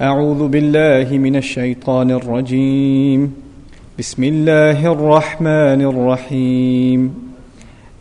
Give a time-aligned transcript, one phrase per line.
[0.00, 3.32] أعوذ بالله من الشيطان الرجيم.
[3.98, 7.14] بسم الله الرحمن الرحيم.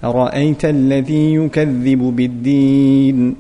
[0.04, 3.36] أرأيت الذي يكذب بالدين؟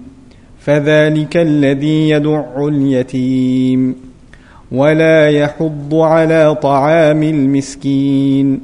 [0.59, 3.96] فذلك الذي يدع اليتيم.
[4.71, 8.60] ولا يحض على طعام المسكين.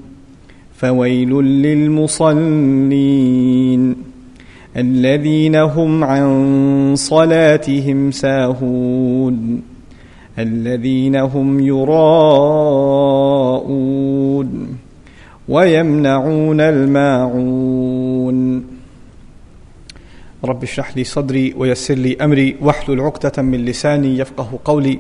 [0.75, 2.35] فويل للمصلين.
[4.77, 9.74] الذين هم عن صلاتهم ساهون.
[10.39, 12.47] الذين هم يراءون
[15.49, 18.37] ويمنعون الماعون.
[20.45, 24.99] رب اشرح لي صدري ويسر لي أمري واحلل عقدة من لساني يفقه قولي.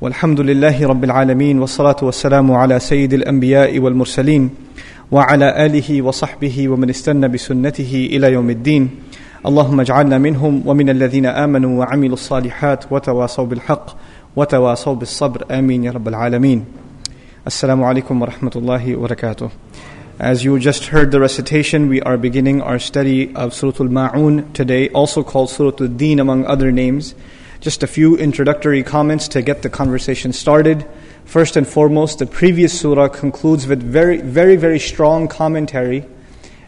[0.00, 4.50] والحمد لله رب العالمين والصلاة والسلام على سيد الأنبياء والمرسلين
[5.10, 8.90] وعلى آله وصحبه ومن استنى بسنته إلى يوم الدين.
[9.46, 13.96] اللهم اجعلنا منهم ومن الذين آمنوا وعملوا الصالحات وتواصوا بالحق.
[14.35, 16.65] وتواصوا بالصبر آمين يا رب العالمين
[17.47, 19.49] السلام عليكم ورحمة الله وبركاته
[20.19, 24.87] As you just heard the recitation, we are beginning our study of Surah Al-Ma'un today,
[24.89, 27.15] also called Surah Al-Din among other names.
[27.61, 30.85] Just a few introductory comments to get the conversation started.
[31.25, 36.05] First and foremost, the previous surah concludes with very, very, very strong commentary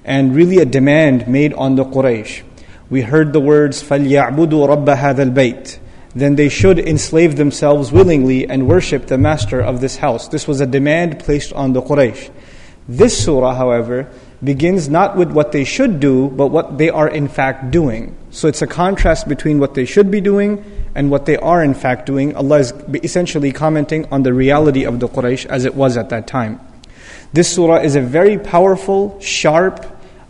[0.03, 2.41] and really a demand made on the Quraysh.
[2.89, 5.79] We heard the words, فَلْيَعْبُدُوا رَبَّ هَذَا الْبَيْتِ
[6.14, 10.28] then they should enslave themselves willingly and worship the master of this house.
[10.28, 12.30] This was a demand placed on the Quraysh.
[12.88, 14.10] This surah, however,
[14.42, 18.16] begins not with what they should do, but what they are in fact doing.
[18.30, 20.64] So it's a contrast between what they should be doing
[20.96, 22.34] and what they are in fact doing.
[22.34, 22.72] Allah is
[23.04, 26.58] essentially commenting on the reality of the Quraysh as it was at that time.
[27.32, 29.86] This surah is a very powerful, sharp,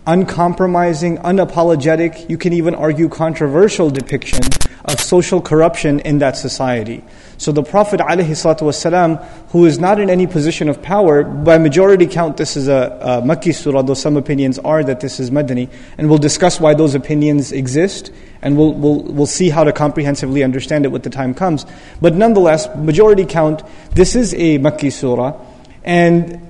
[0.06, 4.41] uncompromising, unapologetic, you can even argue controversial depiction
[4.84, 7.03] of social corruption in that society.
[7.39, 12.37] So the Prophet ﷺ, who is not in any position of power, by majority count
[12.37, 16.10] this is a, a Makki surah, though some opinions are that this is Madani, and
[16.10, 18.12] we'll discuss why those opinions exist,
[18.43, 21.65] and we'll, we'll, we'll see how to comprehensively understand it when the time comes.
[22.00, 23.62] But nonetheless, majority count,
[23.93, 25.41] this is a Makki surah,
[25.83, 26.50] and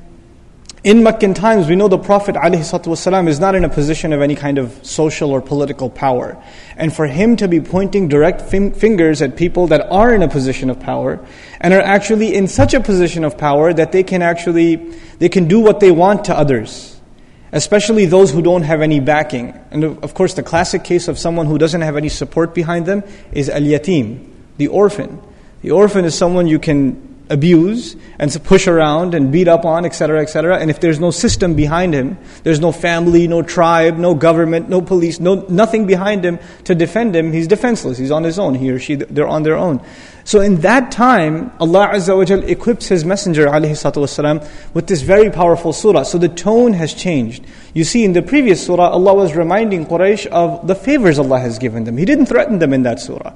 [0.83, 4.35] in Meccan times, we know the Prophet ﷺ is not in a position of any
[4.35, 6.43] kind of social or political power.
[6.77, 10.71] And for him to be pointing direct fingers at people that are in a position
[10.71, 11.23] of power
[11.61, 14.77] and are actually in such a position of power that they can actually
[15.19, 16.99] they can do what they want to others,
[17.53, 19.53] especially those who don't have any backing.
[19.71, 23.05] And of course, the classic case of someone who doesn't have any support behind them
[23.33, 25.21] is al-yatim, the orphan.
[25.61, 30.22] The orphan is someone you can abuse and push around and beat up on, etc.,
[30.22, 30.58] etc.
[30.60, 34.82] And if there's no system behind him, there's no family, no tribe, no government, no
[34.82, 37.98] police, no nothing behind him to defend him, he's defenseless.
[37.98, 38.56] He's on his own.
[38.56, 39.82] He or she, they're on their own.
[40.24, 45.30] So in that time, Allah Azza wa Jal equips His Messenger والسلام, with this very
[45.30, 46.02] powerful surah.
[46.04, 47.46] So the tone has changed.
[47.76, 51.60] You see, in the previous surah, Allah was reminding Quraysh of the favors Allah has
[51.60, 51.98] given them.
[51.98, 53.34] He didn't threaten them in that surah.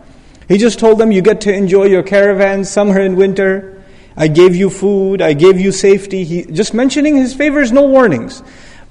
[0.48, 3.73] He just told them, you get to enjoy your caravans summer and winter.
[4.17, 6.25] I gave you food, I gave you safety.
[6.25, 8.43] He, just mentioning his favors, no warnings.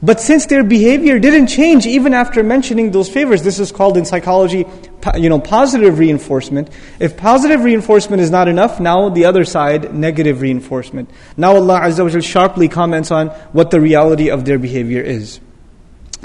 [0.04, 4.04] But since their behavior didn't change even after mentioning those favors, this is called in
[4.04, 4.66] psychology,
[5.16, 6.70] you know, positive reinforcement.
[7.00, 11.10] If positive reinforcement is not enough, now the other side, negative reinforcement.
[11.38, 15.40] Now Allah Azza wa sharply comments on what the reality of their behavior is.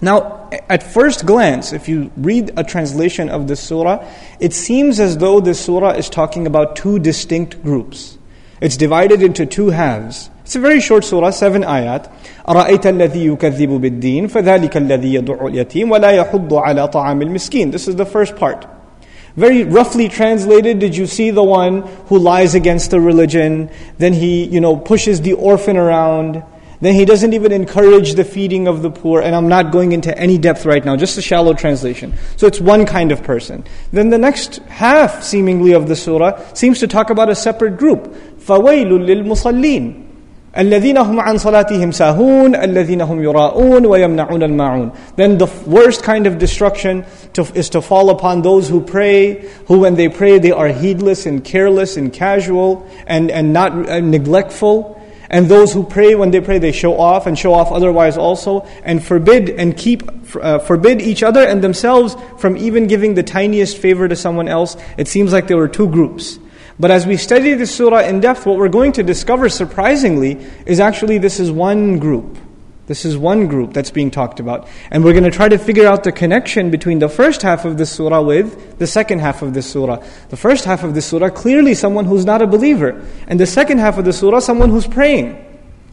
[0.03, 4.05] Now, at first glance, if you read a translation of this surah,
[4.41, 8.18] it seems as though this surah is talking about two distinct groups.
[8.62, 10.30] It's divided into two halves.
[10.44, 12.12] It's a very short surah, seven ayat.
[12.48, 17.72] أرأيت الذي يكذب بالدين فذلك الذي يدع اليتيم ولا يحض على طعام المسكين.
[17.72, 18.66] This is the first part.
[19.36, 23.72] Very roughly translated, did you see the one who lies against the religion?
[23.98, 26.44] Then he, you know, pushes the orphan around.
[26.82, 30.16] Then he doesn't even encourage the feeding of the poor, and I'm not going into
[30.18, 32.14] any depth right now, just a shallow translation.
[32.36, 33.64] So it's one kind of person.
[33.94, 38.14] Then the next half, seemingly, of the surah seems to talk about a separate group.
[38.46, 40.04] فَوَيْلٌ لِلْمُصَلِّينَ
[40.58, 46.38] الذين هم عن صلاتهم ساهون الذين هم يراءون ويمنعون الماعون Then the worst kind of
[46.38, 50.68] destruction to, is to fall upon those who pray, who when they pray they are
[50.68, 55.02] heedless and careless and casual and, and not uh, neglectful.
[55.32, 58.68] And those who pray, when they pray, they show off and show off otherwise also,
[58.84, 60.04] and forbid and keep,
[60.40, 64.78] uh, forbid each other and themselves from even giving the tiniest favor to someone else.
[64.96, 66.38] It seems like there were two groups.
[66.81, 70.79] But as we study this surah in depth, what we're going to discover surprisingly is
[70.79, 72.39] actually this is one group.
[72.87, 74.67] This is one group that's being talked about.
[74.91, 77.77] And we're going to try to figure out the connection between the first half of
[77.77, 80.03] this surah with the second half of this surah.
[80.31, 83.05] The first half of this surah, clearly someone who's not a believer.
[83.27, 85.45] And the second half of the surah, someone who's praying.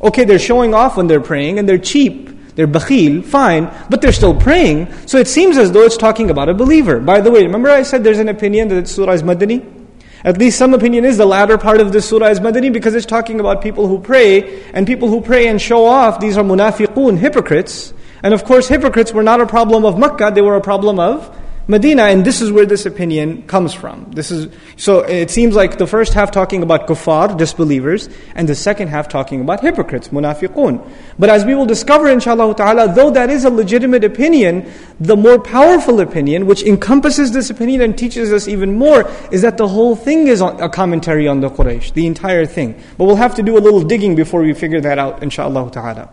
[0.02, 2.30] Okay, they're showing off when they're praying and they're cheap.
[2.56, 4.94] They're bakhil, fine, but they're still praying.
[5.08, 7.02] So it seems as though it's talking about a believer.
[7.02, 9.85] By the way, remember I said there's an opinion that surah is Madani?
[10.26, 13.06] At least some opinion is the latter part of this surah is Madani because it's
[13.06, 17.20] talking about people who pray, and people who pray and show off, these are munafiqun,
[17.20, 17.94] hypocrites.
[18.24, 21.30] And of course, hypocrites were not a problem of Makkah, they were a problem of
[21.68, 24.12] Medina, and this is where this opinion comes from.
[24.12, 28.54] This is so it seems like the first half talking about kuffar, disbelievers, and the
[28.54, 30.88] second half talking about hypocrites, munafiqun.
[31.18, 35.40] But as we will discover inshallah ta'ala, though that is a legitimate opinion, the more
[35.40, 39.96] powerful opinion, which encompasses this opinion and teaches us even more, is that the whole
[39.96, 42.80] thing is a commentary on the Quraysh, the entire thing.
[43.00, 46.10] But we'll have to do a little digging before we figure that out, inshallah ta'ala.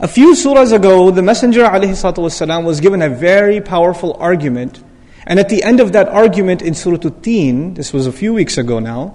[0.00, 4.82] A few surahs ago, the Messenger والسلام, was given a very powerful argument.
[5.26, 8.58] And at the end of that argument in Surah At-Tin, this was a few weeks
[8.58, 9.14] ago now,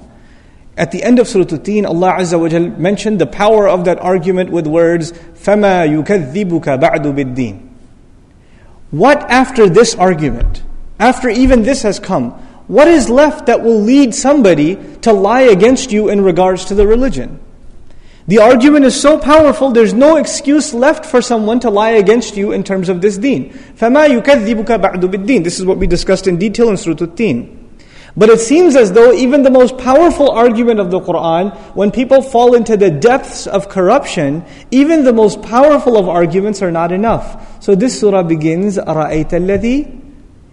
[0.78, 4.00] at the end of Surah At-Tin, Allah Azza wa Jal mentioned the power of that
[4.00, 7.68] argument with words, فَمَا يُكَذِّبُكَ بَعْدُ بِالدِّينِ
[8.92, 10.64] What after this argument,
[11.00, 12.32] after even this has come,
[12.68, 16.86] what is left that will lead somebody to lie against you in regards to the
[16.86, 17.40] religion?
[18.28, 22.52] The argument is so powerful, there's no excuse left for someone to lie against you
[22.52, 23.52] in terms of this deen.
[23.52, 27.68] فَمَا يُكَذِّبُكَ بَعْدُ بِالدِّينِ This is what we discussed in detail in Surah At-Tin.
[28.18, 32.22] But it seems as though even the most powerful argument of the Quran, when people
[32.22, 37.64] fall into the depths of corruption, even the most powerful of arguments are not enough.
[37.64, 40.02] So this surah begins, أَرَأَيْتَ الَّذِي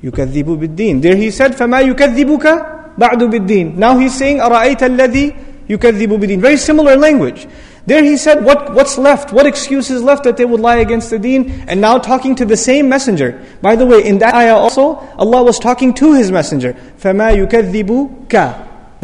[0.05, 5.35] يُكَذِّبُ بِالدِّينِ There he said, فَمَا يُكَذِّبُكَ بَعْدُ بِالدِّينِ Now he's saying, أَرَأَيْتَ الَّذِي
[5.69, 7.47] يُكَذِّبُ بِدِينِ Very similar language.
[7.87, 9.33] There he said, what, what's left?
[9.33, 11.51] What excuse is left that they would lie against the deen?
[11.69, 13.45] And now talking to the same messenger.
[13.61, 16.73] By the way, in that ayah also, Allah was talking to His messenger.
[16.99, 18.25] فَمَا يُكَذِّبُ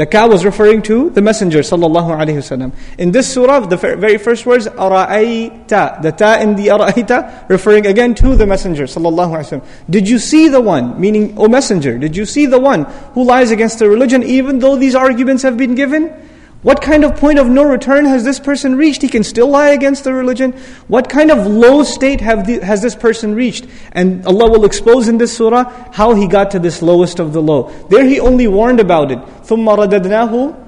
[0.00, 2.72] the ka was referring to the Messenger sallallahu alaihi wasallam.
[2.96, 8.14] In this surah, the very first words ara'ayta, the ta in the ara'ayta, referring again
[8.14, 9.66] to the Messenger sallallahu alaihi wasallam.
[9.90, 13.50] Did you see the one, meaning, O Messenger, did you see the one who lies
[13.50, 16.08] against the religion, even though these arguments have been given?
[16.65, 19.03] What kind of point of no return has this person reached?
[19.03, 20.53] He can still lie against the religion.
[20.87, 23.67] What kind of low state the, has this person reached?
[23.91, 27.39] And Allah will expose in this surah how he got to this lowest of the
[27.39, 27.69] low.
[27.91, 29.19] There he only warned about it.
[29.43, 30.59] ثُمَّ رَدَدْنَاهُ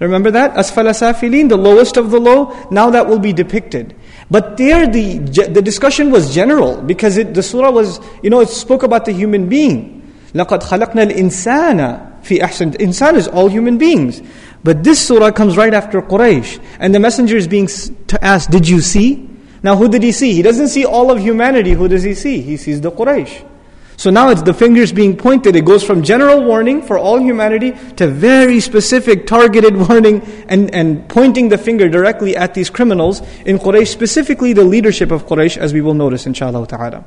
[0.00, 0.52] Remember that?
[0.52, 2.54] أَسْفَلَ The lowest of the low.
[2.70, 3.96] Now that will be depicted.
[4.30, 8.50] But there the, the discussion was general because it, the surah was, you know, it
[8.50, 9.94] spoke about the human being.
[10.34, 12.76] لَقَدْ al-insana fi ahsan.
[12.76, 14.20] Insan is all human beings.
[14.68, 16.62] But this surah comes right after Quraysh.
[16.78, 17.70] And the messenger is being
[18.20, 19.26] asked, Did you see?
[19.62, 20.34] Now, who did he see?
[20.34, 21.70] He doesn't see all of humanity.
[21.70, 22.42] Who does he see?
[22.42, 23.46] He sees the Quraysh.
[23.96, 25.56] So now it's the fingers being pointed.
[25.56, 30.20] It goes from general warning for all humanity to very specific targeted warning
[30.50, 35.24] and, and pointing the finger directly at these criminals in Quraysh, specifically the leadership of
[35.24, 37.06] Quraysh, as we will notice, inshallah ta'ala.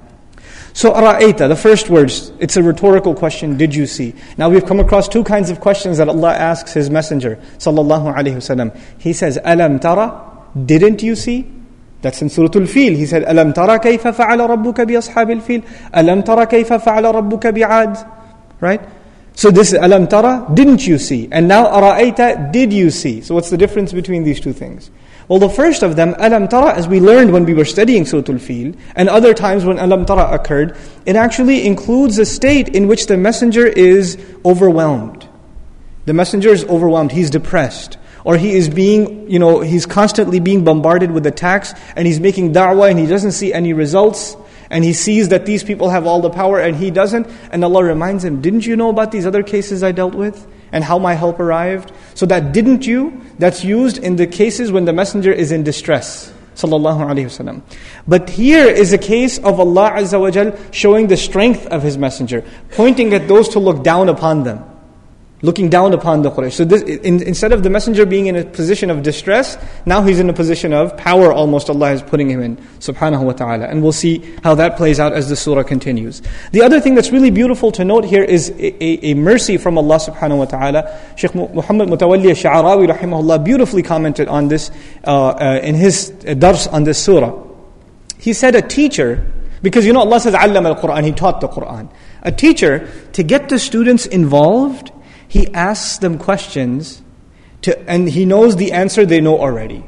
[0.73, 4.15] So, ara'ayta, the first words, it's a rhetorical question, did you see?
[4.38, 8.35] Now we've come across two kinds of questions that Allah asks His Messenger, sallallahu alayhi
[8.35, 8.77] wasallam.
[8.97, 11.51] He says, alam tara, didn't you see?
[12.01, 12.95] That's in Surah Al-Fil.
[12.95, 15.62] He said, alam tara kayfa fa'ala rabbuka bi ashabil fil?
[15.94, 18.09] Alam tara kayfa fa'ala rabbuka bi'ad?
[18.59, 18.81] Right?
[19.33, 21.27] So this is alam tara, didn't you see?
[21.31, 23.21] And now ara'ayta, did you see?
[23.21, 24.90] So what's the difference between these two things?
[25.31, 28.33] Well, the first of them, Alam Tara, as we learned when we were studying Surah
[28.33, 33.06] Al-Fil, and other times when Alam Tara occurred, it actually includes a state in which
[33.06, 35.26] the messenger is overwhelmed.
[36.04, 37.97] The messenger is overwhelmed, he's depressed.
[38.26, 42.52] Or he is being, you know, he's constantly being bombarded with attacks, and he's making
[42.52, 44.35] da'wah and he doesn't see any results
[44.71, 47.83] and he sees that these people have all the power and he doesn't, and Allah
[47.83, 50.47] reminds him, Didn't you know about these other cases I dealt with?
[50.71, 51.92] And how my help arrived?
[52.13, 56.31] So that didn't you, that's used in the cases when the messenger is in distress.
[56.56, 57.61] Sallallahu Alaihi Wasallam.
[58.07, 62.44] But here is a case of Allah Azza wa showing the strength of His messenger,
[62.71, 64.63] pointing at those to look down upon them
[65.42, 66.54] looking down upon the Quraysh.
[66.54, 70.19] So this, in, instead of the messenger being in a position of distress, now he's
[70.19, 73.66] in a position of power almost Allah is putting him in, subhanahu wa ta'ala.
[73.66, 76.21] And we'll see how that plays out as the surah continues.
[76.52, 79.78] The other thing that's really beautiful to note here is a, a, a mercy from
[79.78, 81.00] Allah subhanahu wa ta'ala.
[81.16, 84.71] Sheikh Muhammad Mutawalli al-Sha'arawi rahimahullah beautifully commented on this
[85.06, 87.48] uh, uh, in his dars on this surah.
[88.19, 89.31] He said a teacher,
[89.64, 91.92] because you know Allah says, Allam al-Quran, He taught the Quran.
[92.21, 94.92] A teacher, to get the students involved,
[95.31, 97.02] he asks them questions
[97.61, 99.81] to, and he knows the answer they know already.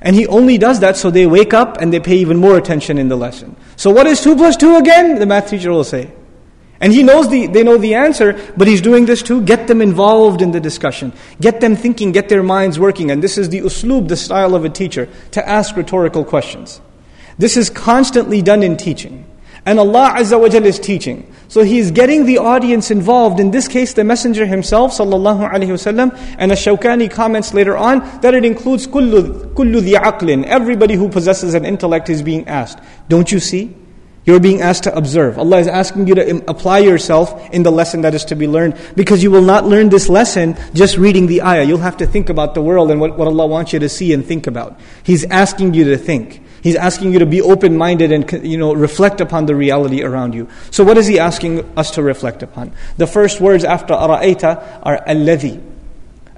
[0.00, 2.96] And he only does that so they wake up and they pay even more attention
[2.96, 3.54] in the lesson.
[3.76, 5.18] So what is 2 plus 2 again?
[5.18, 6.10] The math teacher will say.
[6.80, 9.82] And he knows the, they know the answer, but he's doing this to get them
[9.82, 11.12] involved in the discussion.
[11.38, 13.10] Get them thinking, get their minds working.
[13.10, 16.80] And this is the uslub, the style of a teacher, to ask rhetorical questions.
[17.36, 19.26] This is constantly done in teaching.
[19.64, 21.32] And Allah Azza wa Jal is teaching.
[21.48, 23.40] So He is getting the audience involved.
[23.40, 28.34] In this case, the Messenger himself, sallallahu alaihi wasallam, and Ash-Shawkani comments later on that
[28.34, 30.44] it includes kullu, kullu the aqlin.
[30.44, 32.78] Everybody who possesses an intellect is being asked.
[33.08, 33.74] Don't you see?
[34.28, 35.38] You're being asked to observe.
[35.38, 38.76] Allah is asking you to apply yourself in the lesson that is to be learned
[38.94, 41.64] because you will not learn this lesson just reading the ayah.
[41.64, 44.12] You'll have to think about the world and what, what Allah wants you to see
[44.12, 44.78] and think about.
[45.02, 46.42] He's asking you to think.
[46.62, 50.34] He's asking you to be open minded and you know, reflect upon the reality around
[50.34, 50.48] you.
[50.70, 52.72] So, what is He asking us to reflect upon?
[52.96, 55.62] The first words after ara'ayta are alladhi.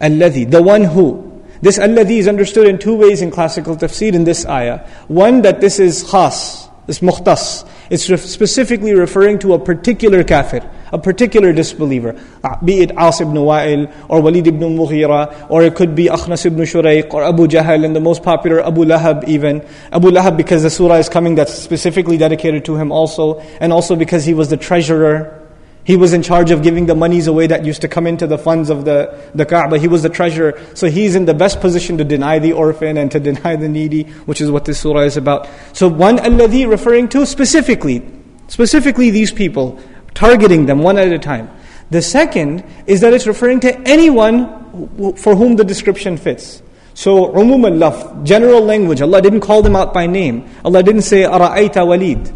[0.01, 1.27] Alladhi, the one who.
[1.63, 4.87] This alladhi is understood in two ways in classical tafsir in this ayah.
[5.09, 7.69] One, that this is khas, this mukhtas.
[7.91, 13.35] It's specifically referring to a particular kafir, a particular disbeliever, uh, be it As ibn
[13.35, 17.85] Wa'il or Walid ibn Mughira, or it could be Akhnas ibn Shuraiq or Abu Jahl,
[17.85, 19.65] and the most popular Abu Lahab even.
[19.93, 23.97] Abu Lahab because the surah is coming that's specifically dedicated to him also, and also
[23.97, 25.41] because he was the treasurer
[25.85, 28.37] he was in charge of giving the monies away that used to come into the
[28.37, 29.79] funds of the, the Kaaba.
[29.79, 30.61] He was the treasurer.
[30.75, 34.05] So he's in the best position to deny the orphan and to deny the needy,
[34.27, 35.49] which is what this surah is about.
[35.73, 38.07] So one alladhi referring to specifically,
[38.49, 39.81] specifically these people,
[40.15, 41.51] targeting them one at a time.
[41.91, 46.63] The second is that it's referring to anyone for whom the description fits.
[46.95, 49.01] So, umum al-laf, general language.
[49.01, 50.49] Allah didn't call them out by name.
[50.65, 52.33] Allah didn't say, ara'ayta walid,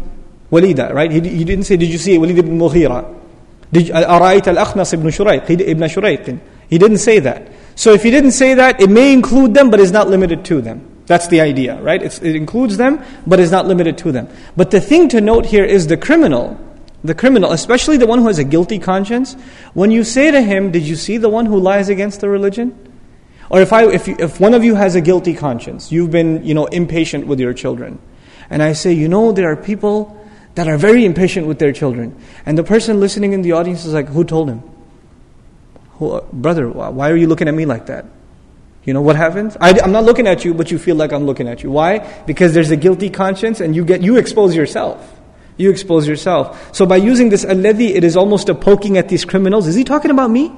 [0.51, 1.11] walida, right?
[1.11, 3.13] He, he didn't say, did you see Walid ibn Mughira?
[3.71, 6.39] Did, uh, ara'ayta al-akhnas ibn Shuraiq, ibn Shuraiq.
[6.69, 7.51] He didn't say that.
[7.75, 10.61] So if he didn't say that, it may include them, but is not limited to
[10.61, 11.03] them.
[11.05, 12.01] That's the idea, right?
[12.01, 14.27] It's, it includes them, but is not limited to them.
[14.57, 16.59] But the thing to note here is the criminal
[17.05, 19.33] the criminal, especially the one who has a guilty conscience,
[19.73, 22.73] when you say to him, Did you see the one who lies against the religion?
[23.49, 26.43] Or if, I, if, you, if one of you has a guilty conscience, you've been
[26.43, 27.99] you know, impatient with your children,
[28.49, 30.21] and I say, You know, there are people
[30.55, 32.17] that are very impatient with their children.
[32.45, 34.63] And the person listening in the audience is like, Who told him?
[35.99, 38.05] Who, uh, brother, why are you looking at me like that?
[38.85, 39.57] You know what happens?
[39.59, 41.71] I, am not looking at you, but you feel like I'm looking at you.
[41.71, 41.99] Why?
[42.27, 45.14] Because there's a guilty conscience and you get you expose yourself.
[45.57, 46.75] You expose yourself.
[46.75, 49.67] So by using this alladhi, it is almost a poking at these criminals.
[49.67, 50.51] Is he talking about me?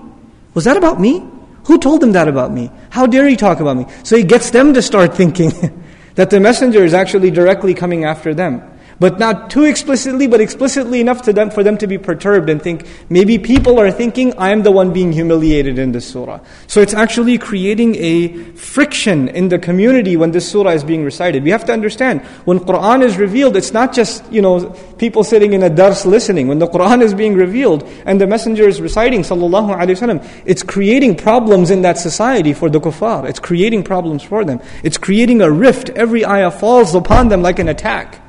[0.53, 1.23] Was that about me?
[1.65, 2.71] Who told him that about me?
[2.89, 3.85] How dare he talk about me?
[4.03, 5.51] So he gets them to start thinking
[6.15, 8.63] that the messenger is actually directly coming after them.
[8.99, 12.59] But not too explicitly, but explicitly enough to them, for them to be perturbed and
[12.59, 16.39] think, maybe people are thinking I am the one being humiliated in this surah.
[16.65, 21.43] So it's actually creating a friction in the community when this surah is being recited.
[21.43, 25.53] We have to understand, when Quran is revealed, it's not just, you know, people sitting
[25.53, 26.47] in a dars listening.
[26.47, 30.63] When the Quran is being revealed and the messenger is reciting, sallallahu alayhi wasallam, it's
[30.63, 33.29] creating problems in that society for the kuffar.
[33.29, 34.59] It's creating problems for them.
[34.81, 35.89] It's creating a rift.
[35.89, 38.23] Every ayah falls upon them like an attack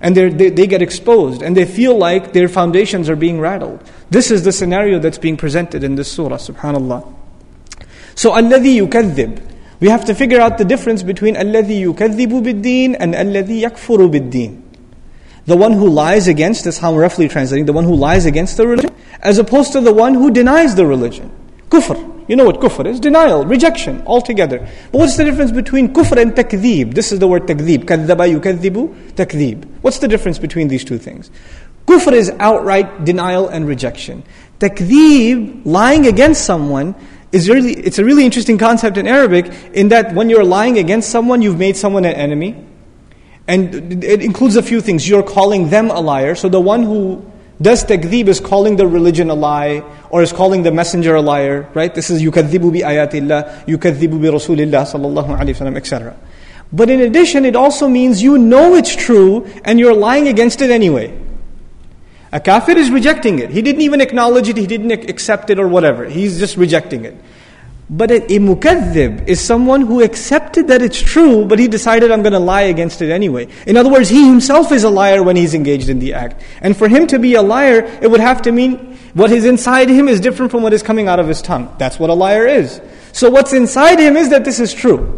[0.00, 3.82] and they, they get exposed and they feel like their foundations are being rattled.
[4.10, 7.14] This is the scenario that's being presented in this surah, subhanAllah.
[8.14, 13.14] So, الَّذِي يُكَذِّبُ We have to figure out the difference between الَّذِي يُكَذِّبُ بِالدِّينِ and
[13.14, 14.62] الَّذِي يَكْفُرُ بِالدِّينِ
[15.46, 18.56] The one who lies against, is how I'm roughly translating, the one who lies against
[18.56, 21.30] the religion, as opposed to the one who denies the religion.
[21.71, 22.25] Kufr.
[22.27, 22.99] You know what kufr is?
[22.99, 24.59] Denial, rejection, altogether.
[24.91, 26.93] But what's the difference between kufr and takdhib?
[26.93, 27.85] This is the word takdhib.
[27.85, 29.65] Kadhaba yukadhibu, takdhib.
[29.81, 31.31] What's the difference between these two things?
[31.87, 34.23] Kufr is outright denial and rejection.
[34.59, 36.93] Takdhib, lying against someone,
[37.31, 41.09] is really, it's a really interesting concept in Arabic in that when you're lying against
[41.09, 42.67] someone, you've made someone an enemy.
[43.47, 45.07] And it includes a few things.
[45.07, 46.35] You're calling them a liar.
[46.35, 47.30] So the one who
[47.61, 51.69] does takdhib is calling the religion a lie or is calling the messenger a liar,
[51.73, 51.93] right?
[51.93, 56.15] This is yukadhibu bi ayatillah, yukadhibu bi rasulillah sallallahu alayhi wasallam, etc.
[56.73, 60.71] But in addition, it also means you know it's true and you're lying against it
[60.71, 61.17] anyway.
[62.31, 63.49] A kafir is rejecting it.
[63.49, 66.05] He didn't even acknowledge it, he didn't accept it or whatever.
[66.05, 67.15] He's just rejecting it.
[67.93, 72.31] But a, a is someone who accepted that it's true, but he decided I'm going
[72.31, 73.49] to lie against it anyway.
[73.67, 76.41] In other words, he himself is a liar when he's engaged in the act.
[76.61, 79.89] And for him to be a liar, it would have to mean what is inside
[79.89, 81.75] him is different from what is coming out of his tongue.
[81.79, 82.79] That's what a liar is.
[83.11, 85.17] So what's inside him is that this is true.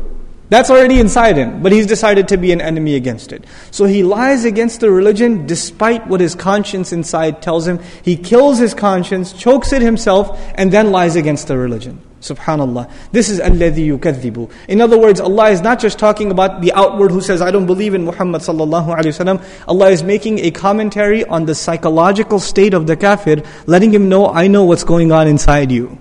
[0.49, 3.45] That's already inside him, but he's decided to be an enemy against it.
[3.69, 7.79] So he lies against the religion despite what his conscience inside tells him.
[8.01, 12.01] He kills his conscience, chokes it himself, and then lies against the religion.
[12.23, 12.89] Subhanallah.
[13.11, 14.49] This is alladhi yukadhibu.
[14.69, 17.65] In other words, Allah is not just talking about the outward who says, I don't
[17.65, 19.43] believe in Muhammad sallallahu alayhi wasallam.
[19.67, 24.27] Allah is making a commentary on the psychological state of the kafir, letting him know,
[24.27, 25.99] I know what's going on inside you.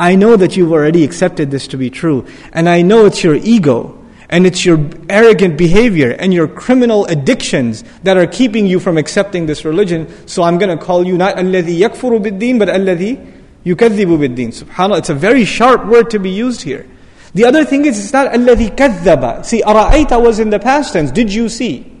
[0.00, 2.26] I know that you've already accepted this to be true.
[2.52, 4.02] And I know it's your ego.
[4.28, 9.46] And it's your arrogant behavior and your criminal addictions that are keeping you from accepting
[9.46, 10.08] this religion.
[10.26, 14.99] So I'm going to call you not alladhi yakfuru bid-deen, but alladhi يُكَذِّبُ بِالدِّينِ SubhanAllah,
[14.99, 16.87] it's a very sharp word to be used here.
[17.33, 21.11] The other thing is, it's not الَّذِي كَذَّبَ See, أَرَأَيْتَ was in the past tense.
[21.11, 21.91] Did you see?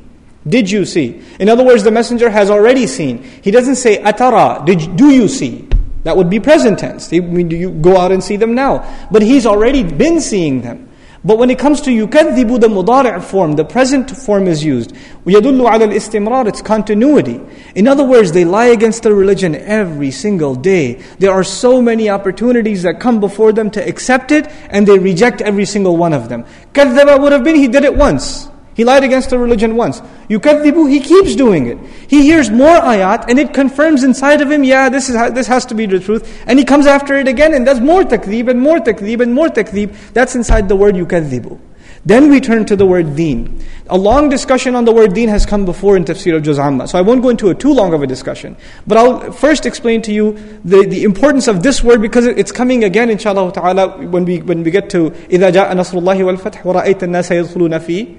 [0.47, 1.21] Did you see?
[1.39, 3.21] In other words, the messenger has already seen.
[3.43, 4.65] He doesn't say atara.
[4.65, 5.67] Did do you see?
[6.03, 7.13] That would be present tense.
[7.13, 9.07] I mean, do you go out and see them now?
[9.11, 10.84] But he's already been seeing them.
[11.25, 14.93] But when it comes to يكذب, the mudari' form, the present form is used.
[15.25, 17.39] ويدل على الاستمرار, it's continuity.
[17.75, 20.99] In other words, they lie against the religion every single day.
[21.19, 25.41] There are so many opportunities that come before them to accept it, and they reject
[25.41, 26.43] every single one of them.
[26.73, 28.49] كذب would have been, he did it once.
[28.75, 30.01] He lied against the religion once.
[30.29, 31.77] Yukadhibu, he keeps doing it.
[32.07, 35.65] He hears more ayat and it confirms inside of him, yeah, this, is, this has
[35.67, 36.43] to be the truth.
[36.47, 39.49] And he comes after it again and does more takdhib and more takdhib and more
[39.49, 40.13] takdhib.
[40.13, 41.59] That's inside the word yukadhibu.
[42.05, 43.63] Then we turn to the word deen.
[43.87, 46.87] A long discussion on the word deen has come before in Tafsir of Juz Amma.
[46.87, 48.57] So I won't go into a too long of a discussion.
[48.87, 50.33] But I'll first explain to you
[50.65, 54.63] the, the importance of this word because it's coming again, inshallah ta'ala, when we, when
[54.63, 58.17] we get to إِذَا جَاءَ نَصْرُ اللَّهِ وَالْفَتْحِ وَرَأَيْتَ النَّاسَ يَدْخُلُونَ فِي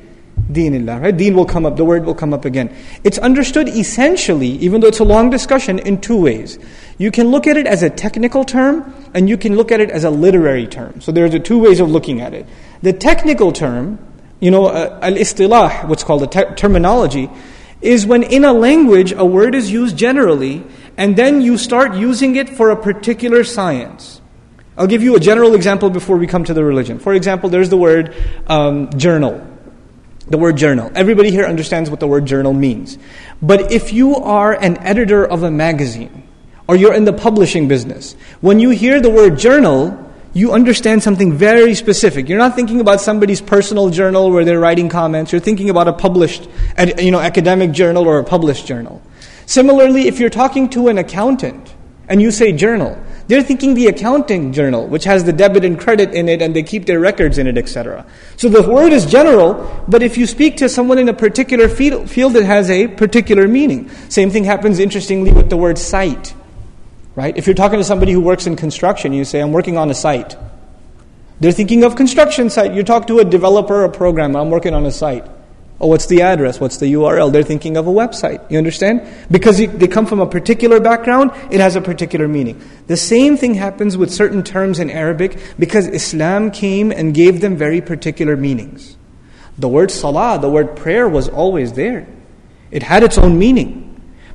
[0.52, 1.16] Deenillah, right?
[1.16, 2.74] Deen will come up, the word will come up again.
[3.04, 6.58] It's understood essentially, even though it's a long discussion, in two ways.
[6.98, 9.92] You can look at it as a technical term, and you can look at it
[9.92, 11.02] as a literary term.
[11.02, 12.48] So there's two ways of looking at it.
[12.82, 14.00] The technical term,
[14.40, 17.30] you know, uh, al-istilah, what's called the te- terminology,
[17.82, 20.64] is when in a language a word is used generally,
[20.96, 24.22] and then you start using it for a particular science.
[24.78, 27.00] I'll give you a general example before we come to the religion.
[27.00, 28.16] For example, there's the word
[28.48, 29.57] um, journal
[30.30, 30.92] the word journal.
[30.96, 32.98] Everybody here understands what the word journal means.
[33.42, 36.24] But if you are an editor of a magazine,
[36.68, 40.04] or you're in the publishing business, when you hear the word journal,
[40.34, 42.28] you understand something very specific.
[42.28, 45.32] You're not thinking about somebody's personal journal where they're writing comments.
[45.32, 46.48] You're thinking about a published,
[47.00, 49.02] you know, academic journal or a published journal.
[49.46, 51.74] Similarly, if you're talking to an accountant
[52.10, 56.14] and you say journal, they're thinking the accounting journal, which has the debit and credit
[56.14, 58.06] in it and they keep their records in it, etc.
[58.38, 62.36] So the word is general, but if you speak to someone in a particular field,
[62.36, 63.90] it has a particular meaning.
[64.10, 66.34] Same thing happens interestingly with the word site.
[67.16, 67.36] Right?
[67.36, 69.96] If you're talking to somebody who works in construction, you say, I'm working on a
[69.96, 70.38] site.
[71.40, 72.74] They're thinking of construction site.
[72.74, 75.26] You talk to a developer, a programmer, I'm working on a site.
[75.80, 76.60] Oh, what's the address?
[76.60, 77.32] What's the URL?
[77.32, 78.50] They're thinking of a website.
[78.50, 79.08] You understand?
[79.30, 82.60] Because they come from a particular background, it has a particular meaning.
[82.88, 87.56] The same thing happens with certain terms in Arabic because Islam came and gave them
[87.56, 88.98] very particular meanings.
[89.60, 92.08] The word salah, the word prayer was always there.
[92.72, 93.84] It had its own meaning.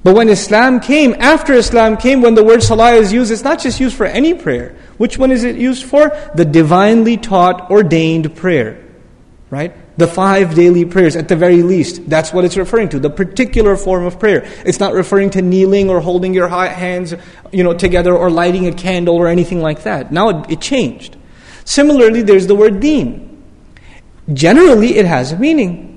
[0.05, 3.61] But when Islam came, after Islam came, when the word salah is used, it's not
[3.61, 4.76] just used for any prayer.
[4.96, 6.16] Which one is it used for?
[6.35, 8.85] The divinely taught, ordained prayer.
[9.50, 9.74] Right?
[9.96, 13.76] The five daily prayers, at the very least, that's what it's referring to, the particular
[13.76, 14.48] form of prayer.
[14.64, 17.14] It's not referring to kneeling or holding your hands
[17.52, 20.11] you know, together or lighting a candle or anything like that.
[20.11, 21.16] Now it, it changed.
[21.64, 23.42] Similarly, there's the word deen.
[24.33, 25.88] Generally, it has a meaning.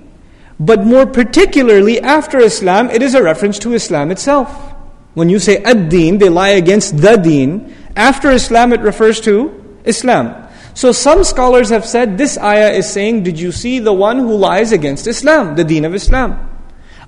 [0.59, 4.73] But more particularly, after Islam, it is a reference to Islam itself.
[5.13, 7.73] When you say ad-deen, they lie against the deen.
[7.95, 10.44] After Islam, it refers to Islam.
[10.75, 14.35] So some scholars have said this ayah is saying, Did you see the one who
[14.35, 16.51] lies against Islam, the deen of Islam?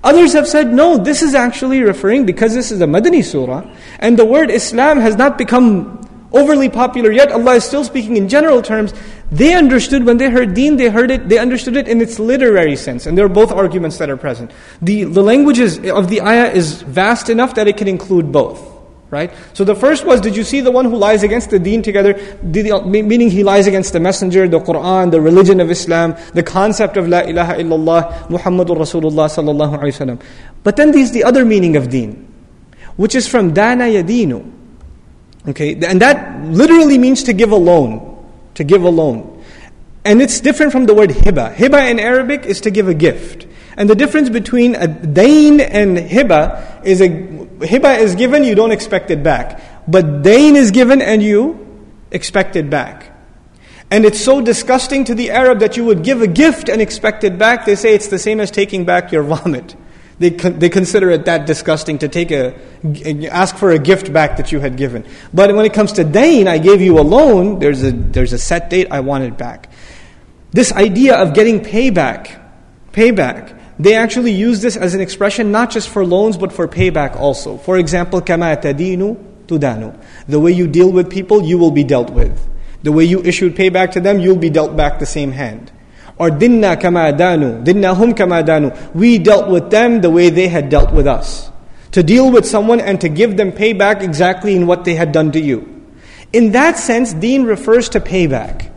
[0.04, 4.18] Others have said, no, this is actually referring, because this is a Madani surah, and
[4.18, 6.00] the word Islam has not become
[6.32, 7.32] overly popular yet.
[7.32, 8.94] Allah is still speaking in general terms.
[9.32, 12.76] They understood when they heard deen, they heard it, they understood it in its literary
[12.76, 13.06] sense.
[13.06, 14.52] And there are both arguments that are present.
[14.80, 18.77] The, the languages of the ayah is vast enough that it can include both.
[19.10, 19.32] Right?
[19.54, 22.12] So the first was, did you see the one who lies against the deen together?
[22.42, 27.08] Meaning he lies against the messenger, the Quran, the religion of Islam, the concept of
[27.08, 30.20] La ilaha illallah, Muhammadur Rasulullah sallallahu alayhi wasallam.
[30.62, 32.30] But then there's the other meaning of deen,
[32.96, 34.52] which is from dana yadinu.
[35.48, 39.42] Okay, and that literally means to give a loan, to give a loan.
[40.04, 41.54] And it's different from the word hiba.
[41.54, 43.46] Hiba in Arabic is to give a gift.
[43.78, 48.72] And the difference between a dain and hiba is a hiba is given, you don't
[48.72, 49.62] expect it back.
[49.86, 51.64] But dain is given and you
[52.10, 53.16] expect it back.
[53.88, 57.22] And it's so disgusting to the Arab that you would give a gift and expect
[57.22, 57.66] it back.
[57.66, 59.76] They say it's the same as taking back your vomit.
[60.18, 62.54] They, con- they consider it that disgusting to take a,
[63.30, 65.06] ask for a gift back that you had given.
[65.32, 68.38] But when it comes to dain, I gave you a loan, there's a, there's a
[68.38, 69.70] set date, I want it back.
[70.50, 72.42] This idea of getting payback,
[72.92, 77.16] payback, they actually use this as an expression not just for loans but for payback
[77.16, 77.58] also.
[77.58, 79.96] For example, kama tadinu tudanu.
[80.26, 82.48] The way you deal with people, you will be dealt with.
[82.82, 85.72] The way you issued payback to them, you'll be dealt back the same hand.
[86.18, 88.72] Or dinna kama danu, dinna hum kama danu.
[88.94, 91.50] We dealt with them the way they had dealt with us.
[91.92, 95.32] To deal with someone and to give them payback exactly in what they had done
[95.32, 95.86] to you.
[96.32, 98.70] In that sense, deen refers to payback.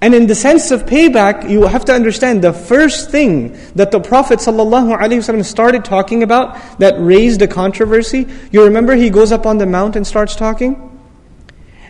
[0.00, 3.98] And in the sense of payback, you have to understand the first thing that the
[3.98, 8.28] Prophet ﷺ started talking about that raised a controversy.
[8.52, 10.84] You remember he goes up on the mount and starts talking?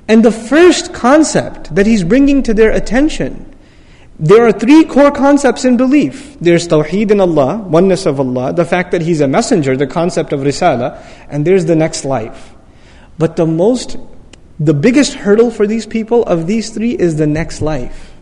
[0.08, 3.54] And the first concept that he's bringing to their attention,
[4.18, 6.36] there are three core concepts in belief.
[6.40, 10.32] There's Tawheed in Allah, oneness of Allah, the fact that He's a messenger, the concept
[10.32, 12.52] of Risala, and there's the next life.
[13.16, 13.96] But the most
[14.60, 18.12] the biggest hurdle for these people of these three is the next life.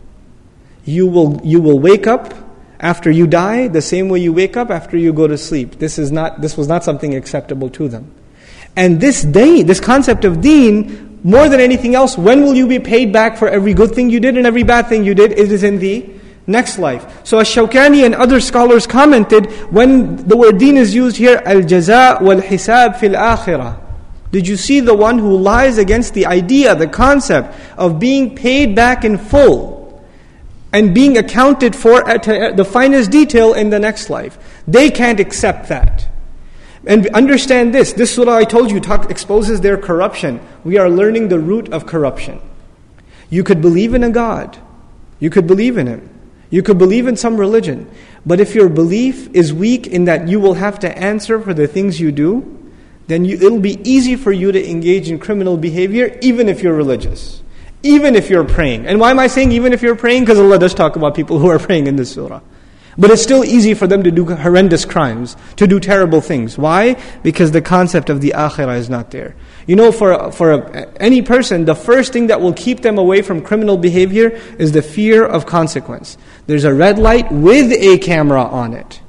[0.85, 2.33] You will, you will wake up
[2.79, 5.79] after you die the same way you wake up after you go to sleep.
[5.79, 8.13] This, is not, this was not something acceptable to them.
[8.75, 12.79] And this day, this concept of deen, more than anything else, when will you be
[12.79, 15.31] paid back for every good thing you did and every bad thing you did?
[15.31, 16.07] It is in the
[16.45, 17.25] next life.
[17.25, 22.99] So Ash-Shawkani and other scholars commented, when the word deen is used here, al-jaza wal-hisab
[22.99, 23.86] fil akhirah.
[24.31, 28.75] Did you see the one who lies against the idea, the concept of being paid
[28.75, 30.05] back in full
[30.73, 34.37] and being accounted for at uh, the finest detail in the next life?
[34.67, 36.07] They can't accept that.
[36.85, 40.39] And understand this this surah I told you talk, exposes their corruption.
[40.63, 42.41] We are learning the root of corruption.
[43.29, 44.57] You could believe in a God,
[45.19, 46.09] you could believe in Him,
[46.49, 47.89] you could believe in some religion,
[48.25, 51.67] but if your belief is weak in that you will have to answer for the
[51.67, 52.66] things you do,
[53.07, 56.75] then you, it'll be easy for you to engage in criminal behavior even if you're
[56.75, 57.41] religious,
[57.81, 58.85] even if you're praying.
[58.85, 60.23] And why am I saying even if you're praying?
[60.23, 62.41] Because Allah does talk about people who are praying in this surah.
[62.99, 66.57] But it's still easy for them to do horrendous crimes, to do terrible things.
[66.57, 66.95] Why?
[67.21, 69.35] Because the concept of the akhirah is not there.
[69.67, 73.21] You know, for, for a, any person, the first thing that will keep them away
[73.21, 76.17] from criminal behavior is the fear of consequence.
[76.47, 78.99] There's a red light with a camera on it.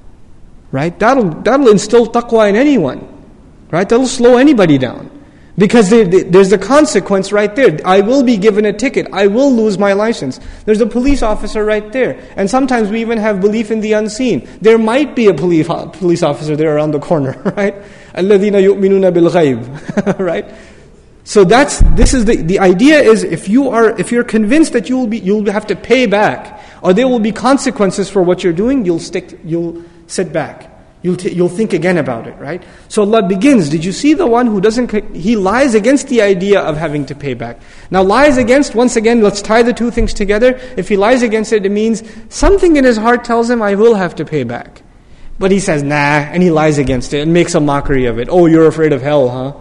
[0.71, 0.97] Right?
[0.99, 3.18] That'll, that'll instill taqwa in anyone.
[3.72, 3.88] Right?
[3.88, 5.10] That'll slow anybody down.
[5.56, 7.78] Because there's the consequence right there.
[7.86, 9.08] I will be given a ticket.
[9.14, 10.40] I will lose my license.
[10.66, 12.20] There's a police officer right there.
[12.36, 14.50] And sometimes we even have belief in the unseen.
[14.62, 17.76] There might be a police, police officer there around the corner, right?
[18.16, 20.46] الَّذِينَ يُؤْمِنُونَ بِالْغَيْبِ Right?
[21.24, 24.90] So that's, this is the, the idea is if you are, if you're convinced that
[24.90, 28.54] you'll be, you'll have to pay back, or there will be consequences for what you're
[28.54, 30.67] doing, you'll stick, you'll sit back.
[31.01, 32.63] You'll, t- you'll think again about it, right?
[32.89, 33.69] So Allah begins.
[33.69, 37.15] Did you see the one who doesn't, he lies against the idea of having to
[37.15, 37.61] pay back.
[37.91, 40.59] Now, lies against, once again, let's tie the two things together.
[40.77, 43.95] If he lies against it, it means something in his heart tells him, I will
[43.95, 44.83] have to pay back.
[45.39, 48.29] But he says, nah, and he lies against it and makes a mockery of it.
[48.29, 49.55] Oh, you're afraid of hell, huh?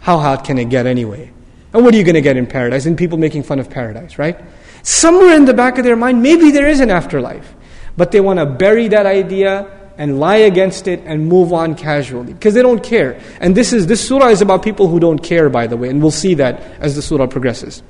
[0.00, 1.30] How hot can it get anyway?
[1.72, 2.84] And what are you going to get in paradise?
[2.84, 4.38] And people making fun of paradise, right?
[4.82, 7.54] Somewhere in the back of their mind, maybe there is an afterlife.
[7.96, 12.32] But they want to bury that idea and lie against it and move on casually
[12.32, 13.20] because they don't care.
[13.40, 16.00] And this is this surah is about people who don't care, by the way, and
[16.00, 17.82] we'll see that as the surah progresses.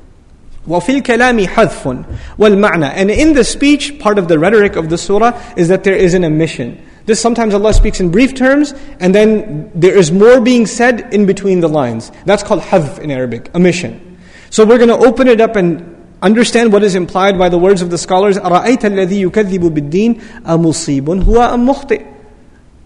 [0.66, 5.40] وَفِي الْكَلَامِ حَذْفٌ وَالْمَعْنَى And in the speech, part of the rhetoric of the surah
[5.56, 6.80] is that there is an omission.
[7.04, 11.26] This sometimes Allah speaks in brief terms, and then there is more being said in
[11.26, 12.12] between the lines.
[12.26, 14.18] That's called hadhf in Arabic, omission.
[14.50, 17.81] So we're going to open it up and Understand what is implied by the words
[17.81, 18.37] of the scholars.
[18.37, 22.05] أَرَأَيْتَ الَّذِي يُكَذِّبُ بِالدِّينِ أَمُصِيبٌ هُوَ أَم مُخْطِئ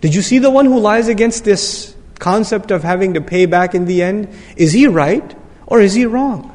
[0.02, 3.74] Did you see the one who lies against this concept of having to pay back
[3.74, 4.28] in the end?
[4.58, 6.50] Is he right or is he wrong?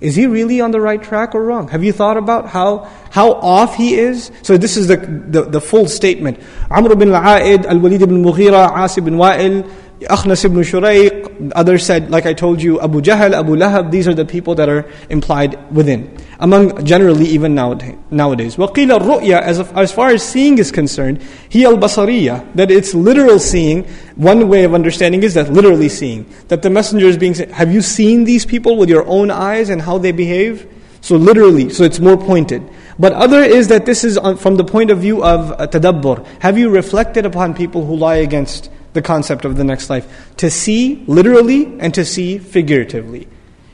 [0.00, 1.68] Is he really on the right track or wrong?
[1.68, 4.30] Have you thought about how, how off he is?
[4.42, 6.40] So this is the, the, the full statement.
[6.70, 12.24] Amr bin al-A'id, Al-Walid ibn Mughira, Asib bin Wa'il, Akhnas ibn Shurayq, others said, like
[12.24, 16.16] I told you, Abu Jahl, Abu Lahab, these are the people that are implied within.
[16.38, 18.56] Among generally even nowadays.
[18.56, 23.84] وَقِيلَ الرُّؤْيَا as, as far as seeing is concerned, هي البصرية, that it's literal seeing.
[24.16, 26.24] One way of understanding is that literally seeing.
[26.48, 29.68] That the messenger is being said, have you seen these people with your own eyes
[29.68, 30.66] and how they behave?
[31.02, 32.62] So literally, so it's more pointed.
[32.98, 36.26] But other is that this is from the point of view of tadabbur.
[36.40, 40.32] Have you reflected upon people who lie against the concept of the next life.
[40.38, 43.28] To see literally and to see figuratively.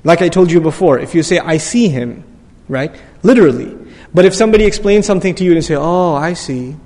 [0.04, 2.24] Like I told you before, if you say, I see him,
[2.68, 2.94] right?
[3.22, 3.76] Literally.
[4.14, 6.76] But if somebody explains something to you and say, Oh, I see.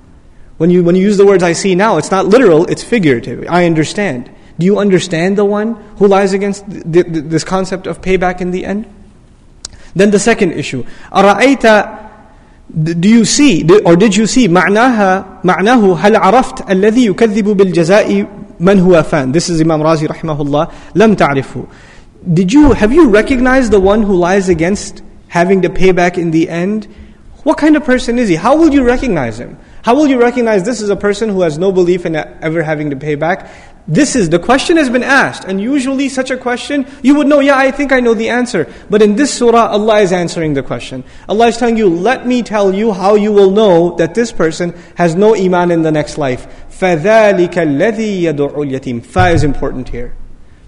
[0.57, 3.47] When you, when you use the words I see now, it's not literal, it's figurative.
[3.49, 4.29] I understand.
[4.59, 8.85] Do you understand the one who lies against this concept of payback in the end?
[9.95, 10.85] Then the second issue.
[11.11, 12.04] أرأيت
[12.75, 18.25] do you see or did you see معناها معناه هل عرفت الذي يكذب بالجزاء
[18.59, 21.65] من هو فان This is Imam Razi رحمه الله لم تعرفه
[22.33, 26.49] Did you have you recognized the one who lies against having the payback in the
[26.49, 26.87] end?
[27.43, 28.35] What kind of person is he?
[28.35, 29.57] How will you recognize him?
[29.83, 32.91] How will you recognize this is a person who has no belief in ever having
[32.91, 33.49] to pay back?
[33.87, 37.39] This is, the question has been asked, and usually such a question, you would know,
[37.39, 38.71] yeah, I think I know the answer.
[38.89, 41.03] But in this surah, Allah is answering the question.
[41.27, 44.73] Allah is telling you, let me tell you how you will know that this person
[44.95, 46.47] has no iman in the next life.
[46.69, 50.15] فَذَلِكَ الَّذِي يَدُعُ الْيَتِيمِ Fa is important here.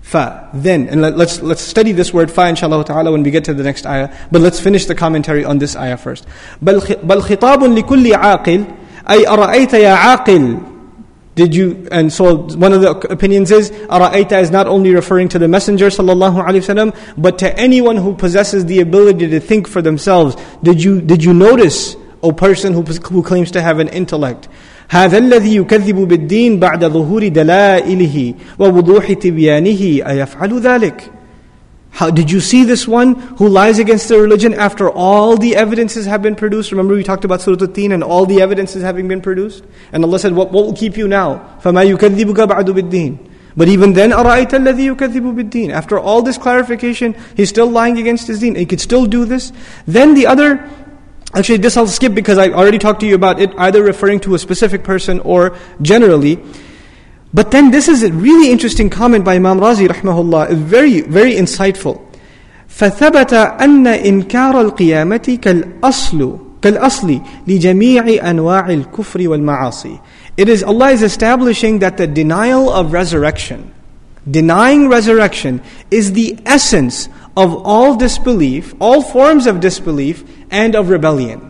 [0.01, 0.49] Fa.
[0.53, 3.45] Then, and let, us let's, let's study this word fa inshallah ta'ala when we get
[3.45, 4.13] to the next ayah.
[4.31, 6.25] But let's finish the commentary on this ayah first.
[6.61, 8.65] بل, بل خطاب لكل عاقل
[9.09, 10.57] أي أرأيت يا عاقل
[11.37, 15.39] did you, and so one of the opinions is, Ara'aita is not only referring to
[15.39, 19.81] the Messenger sallallahu alaihi wasallam, but to anyone who possesses the ability to think for
[19.81, 20.35] themselves.
[20.61, 24.47] Did you, did you notice, O person who, who claims to have an intellect,
[24.89, 31.11] هذا الذي يكذب بالدين بعد ظهور دلائله ووضوح تبيانه أيفعل ذلك؟
[31.93, 36.07] How, did you see this one who lies against the religion after all the evidences
[36.07, 36.71] have been produced?
[36.71, 39.63] Remember we talked about Surah Al-Tin and all the evidences having been produced?
[39.91, 41.57] And Allah said, what, what will keep you now?
[41.61, 47.15] فَمَا يُكَذِّبُكَ بَعْدُ بِالدِّينِ But even then, أَرَأَيْتَ الَّذِي يُكَذِّبُ بِالدِّينِ After all this clarification,
[47.35, 48.55] he's still lying against his deen.
[48.55, 49.53] He could still do this.
[49.85, 50.67] Then the other
[51.35, 54.35] Actually, this I'll skip because I already talked to you about it, either referring to
[54.35, 56.39] a specific person or generally.
[57.33, 62.01] But then this is a really interesting comment by Imam Razi rahmahullah, very, very insightful.
[62.69, 69.99] فثبت أن إنكار القيامة كالأصل كالأصل لجميع أنواع الكفر والمعاصي.
[70.37, 73.73] It is Allah is establishing that the denial of resurrection,
[74.29, 81.46] denying resurrection, is the essence of all disbelief, all forms of disbelief, and of rebellion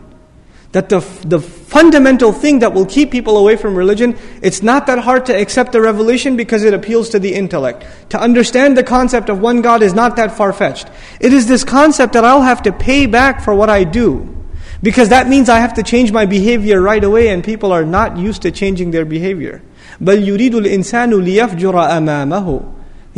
[0.72, 4.98] that the, the fundamental thing that will keep people away from religion, it's not that
[4.98, 7.86] hard to accept the revelation because it appeals to the intellect.
[8.10, 10.88] To understand the concept of one God is not that far fetched.
[11.20, 14.44] It is this concept that I'll have to pay back for what I do.
[14.82, 18.18] Because that means I have to change my behavior right away, and people are not
[18.18, 19.62] used to changing their behavior.
[20.00, 22.60] بل يريد الإنسان ليفجر أمامه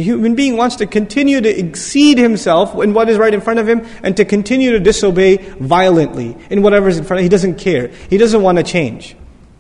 [0.02, 3.60] the human being wants to continue to exceed himself in what is right in front
[3.60, 7.26] of him and to continue to disobey violently in whatever is in front of him.
[7.26, 7.90] He doesn't care.
[8.10, 9.16] He doesn't want to change.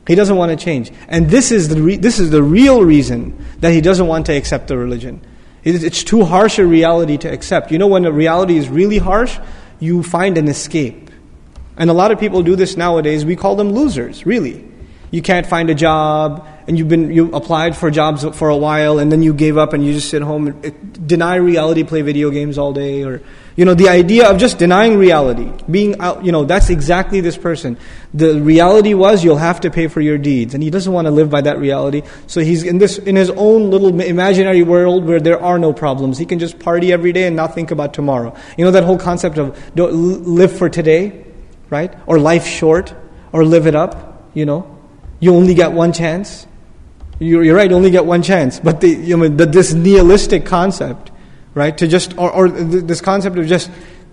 [0.08, 0.92] He doesn't want to change.
[1.08, 4.34] And this is the, re- this is the real reason that he doesn't want to
[4.34, 5.22] accept the religion.
[5.64, 7.72] It's too harsh a reality to accept.
[7.72, 9.38] You know, when a reality is really harsh,
[9.80, 11.12] you find an escape.
[11.78, 13.24] And a lot of people do this nowadays.
[13.24, 14.68] We call them losers, really.
[15.12, 18.98] You can't find a job, and you've been you applied for jobs for a while
[18.98, 22.30] and then you gave up and you just sit home and deny reality play video
[22.30, 23.22] games all day or
[23.58, 27.38] you know the idea of just denying reality being out you know that's exactly this
[27.38, 27.78] person.
[28.14, 31.12] The reality was you'll have to pay for your deeds and he doesn't want to
[31.12, 32.04] live by that reality.
[32.28, 36.18] So he's in this in his own little imaginary world where there are no problems.
[36.18, 38.34] He can just party every day and not think about tomorrow.
[38.58, 41.26] You know that whole concept of live for today
[41.70, 41.94] right?
[42.06, 42.96] Or life short
[43.34, 44.78] or live it up you know?
[45.20, 46.48] You only get one chance
[47.22, 48.60] you're, you're right, only get one chance.
[48.60, 51.12] But the, you know, the, this nihilistic concept,
[51.54, 53.70] right, to just, or, or this concept of just,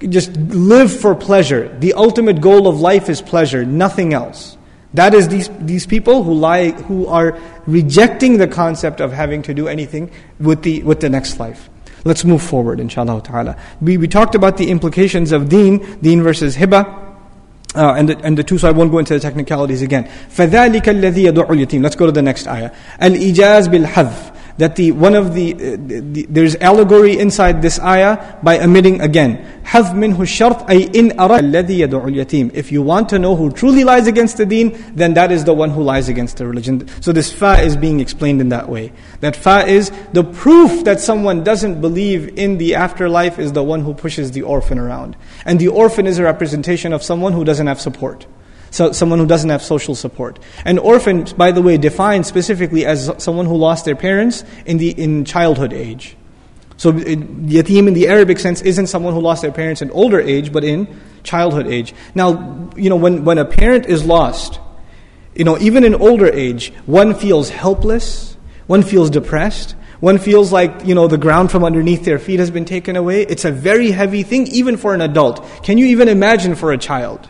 [0.07, 1.75] just live for pleasure.
[1.79, 4.57] The ultimate goal of life is pleasure, nothing else.
[4.94, 9.55] That is these, these people who lie, who are rejecting the concept of having to
[9.55, 11.71] do anything with the, with the next life.
[12.05, 13.57] Let's move forward, inshallah ta'ala.
[13.81, 17.08] We, we talked about the implications of deen, deen versus hibah.
[17.76, 20.04] Uh, and, the, and the two, so I won't go into the technicalities again.
[20.04, 22.70] فَذَلِكَ الَّذِي يَدُعُ الْيَتِيمِ Let's go to the next ayah.
[23.02, 28.59] الْإِجَاز بِالْحَذْفِ that the one of the, uh, the, there's allegory inside this ayah by
[28.59, 29.37] omitting again.
[29.64, 34.37] Have minhu shart ay in yatim if you want to know who truly lies against
[34.37, 36.88] the deen then that is the one who lies against the religion.
[37.01, 38.92] So this fa is being explained in that way.
[39.21, 43.81] That fa is the proof that someone doesn't believe in the afterlife is the one
[43.81, 45.16] who pushes the orphan around.
[45.44, 48.27] And the orphan is a representation of someone who doesn't have support
[48.71, 50.39] so someone who doesn't have social support.
[50.65, 54.91] An orphan, by the way, defined specifically as someone who lost their parents in the
[54.91, 56.17] in childhood age.
[56.77, 60.53] So yatim in the Arabic sense isn't someone who lost their parents in older age,
[60.53, 60.87] but in
[61.25, 61.93] childhood age.
[62.15, 64.61] Now, you know, when, when a parent is lost,
[65.35, 68.37] you know, even in older age, one feels helpless,
[68.69, 72.53] one feels depressed, one feels like, you know, the ground from underneath their feet has
[72.53, 73.23] been taken away.
[73.23, 75.45] It's a very heavy thing, even for an adult.
[75.65, 77.29] Can you even imagine for a child?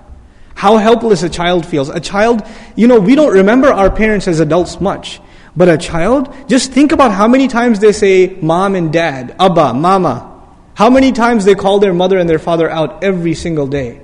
[0.58, 1.88] How helpless a child feels.
[1.88, 2.44] A child,
[2.74, 5.20] you know, we don't remember our parents as adults much.
[5.54, 9.72] But a child, just think about how many times they say mom and dad, abba,
[9.72, 10.42] mama.
[10.74, 14.00] How many times they call their mother and their father out every single day.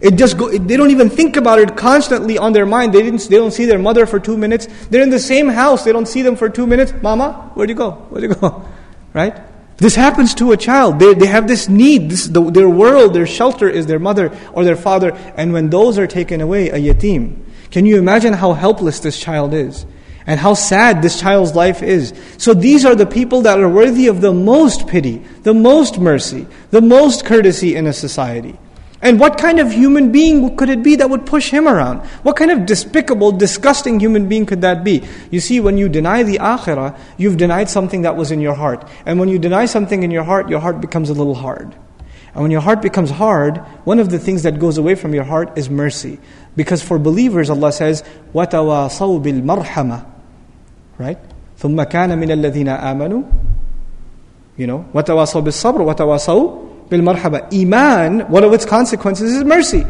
[0.00, 2.94] It just go, they don't even think about it constantly on their mind.
[2.94, 4.66] They, didn't, they don't see their mother for two minutes.
[4.88, 5.84] They're in the same house.
[5.84, 6.94] They don't see them for two minutes.
[7.02, 7.90] Mama, where'd you go?
[8.08, 8.66] Where'd you go?
[9.12, 9.34] Right?
[9.78, 10.98] This happens to a child.
[10.98, 12.10] They, they have this need.
[12.10, 15.12] This, the, their world, their shelter is their mother or their father.
[15.36, 19.54] And when those are taken away, a yatim, can you imagine how helpless this child
[19.54, 19.86] is?
[20.28, 22.12] and how sad this child's life is.
[22.36, 26.46] So these are the people that are worthy of the most pity, the most mercy,
[26.70, 28.58] the most courtesy in a society.
[29.01, 31.99] And what kind of human being could it be that would push him around?
[32.23, 35.03] What kind of despicable, disgusting human being could that be?
[35.29, 38.87] You see, when you deny the akhirah, you've denied something that was in your heart.
[39.05, 41.75] And when you deny something in your heart, your heart becomes a little hard.
[42.33, 45.25] And when your heart becomes hard, one of the things that goes away from your
[45.25, 46.17] heart is mercy.
[46.55, 50.13] Because for believers, Allah says, وَتَوَاصَوْا بِالْمَرْحَمَةِ
[50.97, 51.17] right?
[51.57, 53.23] ثم كان من الذين آمنوا
[54.57, 57.52] you know وتواصوا بالصبر وتواصوا bil marhamah.
[57.52, 59.84] Iman, one of its consequences is mercy.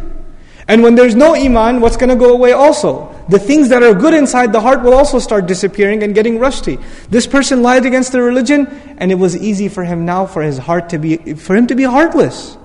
[0.69, 3.15] And when there's no iman, what's going to go away also?
[3.31, 6.79] The things that are good inside the heart will also start disappearing and getting rusty.
[7.09, 8.67] This person lied against the religion,
[8.99, 11.75] and it was easy for him now for his heart to be for him to
[11.75, 12.59] be heartless,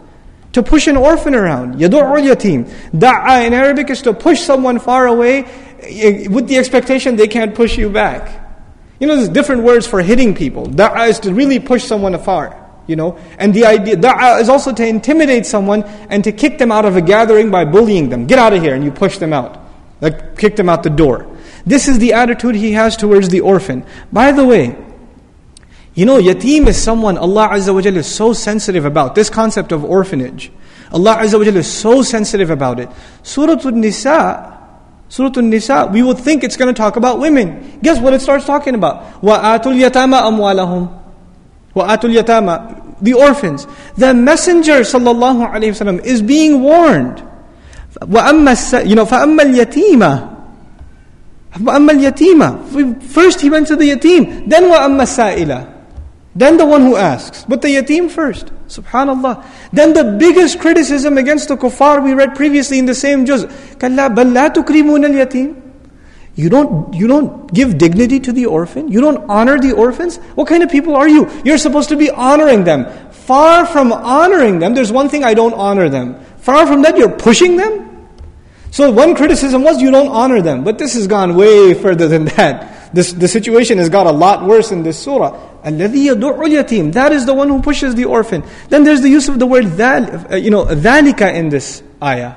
[0.52, 1.76] to push an orphan around.
[1.76, 2.70] Yadur yatim.
[2.92, 5.46] Da'a in Arabic is to push someone far away
[5.80, 8.42] eh, with the expectation they can't push you back.
[9.00, 10.66] You know, there's different words for hitting people.
[10.66, 12.63] Da'a is to really push someone afar.
[12.86, 16.70] You know, and the idea da'a is also to intimidate someone and to kick them
[16.70, 18.28] out of a gathering by bullying them.
[18.28, 19.58] Get out of here, and you push them out,
[20.02, 21.26] like kick them out the door.
[21.66, 23.86] This is the attitude he has towards the orphan.
[24.12, 24.76] By the way,
[25.94, 29.16] you know, yatim is someone Allah Azza wa is so sensitive about.
[29.16, 30.52] This concept of orphanage.
[30.92, 32.90] Allah Azza wa is so sensitive about it.
[33.22, 34.60] Surah An-Nisa,
[35.08, 37.80] Surah An-Nisa, we would think it's going to talk about women.
[37.82, 39.24] Guess what it starts talking about?
[39.24, 41.03] Wa atul yatama amwalahum.
[41.75, 43.67] وَآتُوا الْيَتَامَ The orphans.
[43.97, 47.23] The Messenger sallallahu alayhi wasallam is being warned.
[48.01, 50.03] وَأَمَّا you know, فَأَمَّا الْيَتِيمَ
[51.59, 54.49] وَأَمَّا الْيَتِيمَ First he went to the yatim.
[54.49, 55.75] Then وَأَمَّا السَّائِلَ
[56.39, 57.45] then the one who asks.
[57.49, 58.53] But the yatim first.
[58.69, 59.45] Subhanallah.
[59.73, 63.45] Then the biggest criticism against the kuffar we read previously in the same juz.
[63.45, 65.62] كَلَّا بَلْ لَا تُكْرِمُونَ الْيَتِيمِ
[66.36, 68.92] you don't, you don't give dignity to the orphan?
[68.92, 70.18] You don't honor the orphans?
[70.34, 71.30] What kind of people are you?
[71.46, 72.88] You're supposed to be honoring them.
[73.12, 76.20] Far from honoring them, there's one thing I don't honor them.
[76.38, 78.10] Far from that, you're pushing them?
[78.72, 80.64] So one criticism was you don't honor them.
[80.64, 82.92] But this has gone way further than that.
[82.94, 85.40] This, the situation has got a lot worse in this surah.
[85.64, 88.44] That is the one who pushes the orphan.
[88.70, 92.36] Then there's the use of the word dhal, uh, you know, dhalika in this ayah.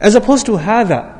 [0.00, 1.17] As opposed to hada.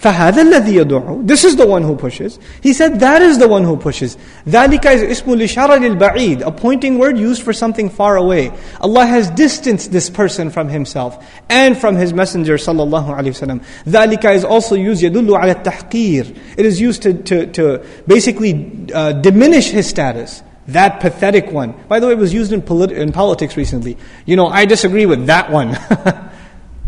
[0.00, 2.38] فهذا الذي يدعو This is the one who pushes.
[2.62, 4.16] He said that is the one who pushes.
[4.48, 6.42] ذلك is اسم الإشارة للبعيد.
[6.42, 8.50] A pointing word used for something far away.
[8.80, 13.62] Allah has distanced this person from himself and from his messenger sallallahu alaihi wasallam.
[13.86, 16.34] ذلك is also used يدل على التحقير.
[16.56, 20.42] It is used to, to, to basically uh, diminish his status.
[20.68, 21.74] That pathetic one.
[21.88, 23.98] By the way, it was used in, polit- in politics recently.
[24.24, 25.76] You know, I disagree with that one.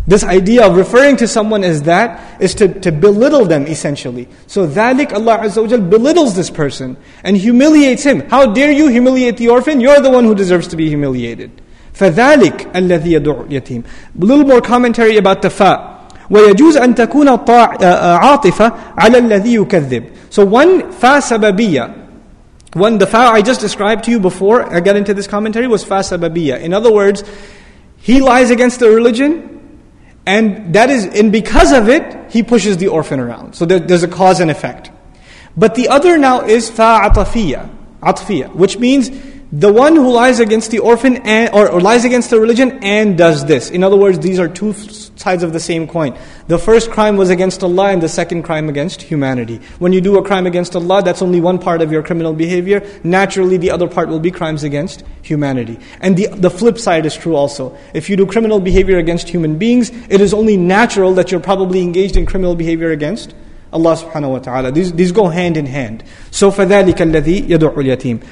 [0.07, 4.29] this idea of referring to someone as that is to, to belittle them essentially.
[4.47, 8.29] So ذَلِكَ Allah Azza wa belittles this person and humiliates him.
[8.29, 9.81] How dare you humiliate the orphan?
[9.81, 11.63] You're the one who deserves to be humiliated.
[11.95, 15.89] فَذَلِكَ الَّذِي يَدُعُ الْيَتِيمِ A little more commentary about the fa.
[16.31, 20.17] ويجوز أن تكون عاطفة على الذي يكذب.
[20.31, 22.03] So one fa sababiyya
[22.75, 25.85] one, the fa I just described to you before I got into this commentary was
[25.85, 26.61] fa sababiyya.
[26.61, 27.23] In other words,
[27.99, 29.56] he lies against the religion,
[30.28, 33.56] and that is, and because of it, he pushes the orphan around.
[33.56, 34.92] So there, there's a cause and effect.
[35.56, 39.10] But the other now is fa atafiyya, which means
[39.53, 43.19] the one who lies against the orphan and, or, or, lies against the religion and
[43.19, 43.69] does this.
[43.69, 46.17] In other words, these are two sides of the same coin.
[46.49, 49.61] The first crime was against Allah and the second crime against humanity.
[49.79, 52.83] When you do a crime against Allah, that's only one part of your criminal behavior.
[53.05, 55.79] Naturally, the other part will be crimes against humanity.
[56.01, 57.77] And the, the flip side is true also.
[57.93, 61.83] If you do criminal behavior against human beings, it is only natural that you're probably
[61.83, 63.35] engaged in criminal behavior against
[63.71, 64.73] Allah subhanahu wa ta'ala.
[64.73, 66.05] These, these go hand in hand.
[66.31, 68.25] So فَذَلِكَ الَّذِي يَدُعُ الْيَتِيمِ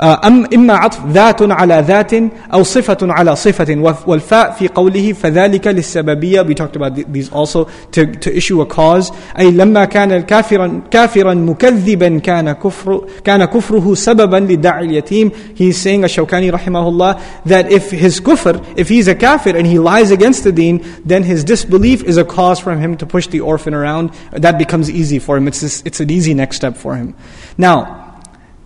[0.00, 2.12] أم إما عطف ذات على ذات
[2.52, 8.06] أو صفة على صفة والفاء في قوله فذلك للسببية we talked about these also to,
[8.06, 14.36] to issue a cause أي لما كان كافرا كافرا مكذبا كان كفر كان كفره سببا
[14.36, 17.16] لدعي اليتيم he's saying الشوكاني رحمه الله
[17.46, 21.22] that if his kufr if he's a kafir and he lies against the deen then
[21.22, 25.18] his disbelief is a cause for him to push the orphan around that becomes easy
[25.18, 27.14] for him it's, this, it's an easy next step for him
[27.56, 28.06] now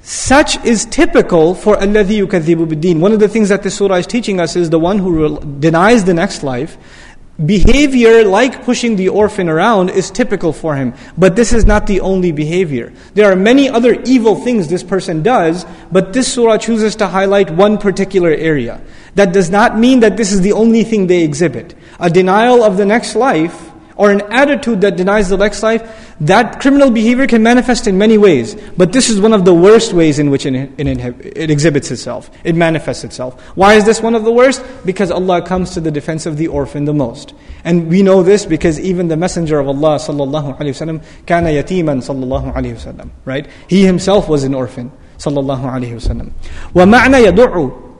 [0.06, 4.06] such is typical for alladhi yukadhibu bid One of the things that this surah is
[4.06, 6.78] teaching us is the one who denies the next life.
[7.44, 10.94] Behavior like pushing the orphan around is typical for him.
[11.18, 12.94] But this is not the only behavior.
[13.16, 17.50] There are many other evil things this person does, but this surah chooses to highlight
[17.50, 18.82] one particular area.
[19.16, 21.74] That does not mean that this is the only thing they exhibit.
[22.00, 26.59] A denial of the next life or an attitude that denies the next life, that
[26.59, 28.55] criminal behavior can manifest in many ways.
[28.75, 32.31] But this is one of the worst ways in which it, it, it, exhibits itself.
[32.43, 33.39] It manifests itself.
[33.57, 34.65] Why is this one of the worst?
[34.87, 37.35] Because Allah comes to the defense of the orphan the most.
[37.63, 42.01] And we know this because even the Messenger of Allah sallallahu alayhi wasallam kana yatiman
[42.01, 43.11] sallallahu alayhi wasallam.
[43.27, 43.47] Right?
[43.69, 46.33] He himself was an orphan sallallahu alayhi wasallam.
[46.73, 47.91] وَمَعْنَى يَدُعُ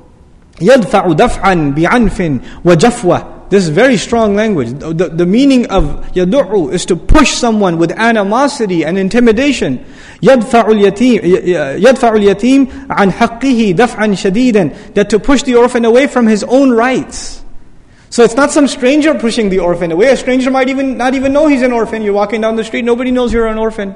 [0.61, 4.71] يدفع دفعا بعنف وجفوه this is very strong language.
[4.79, 9.85] The, the meaning of yadu'u is to push someone with animosity and intimidation.
[10.23, 11.21] يدفع اليتيم
[11.83, 16.71] يدفع اليتيم عن حقه دفعا شديدا that to push the orphan away from his own
[16.71, 17.43] rights.
[18.11, 20.09] So it's not some stranger pushing the orphan away.
[20.09, 22.03] A stranger might even not even know he's an orphan.
[22.03, 23.95] You're walking down the street, nobody knows you're an orphan.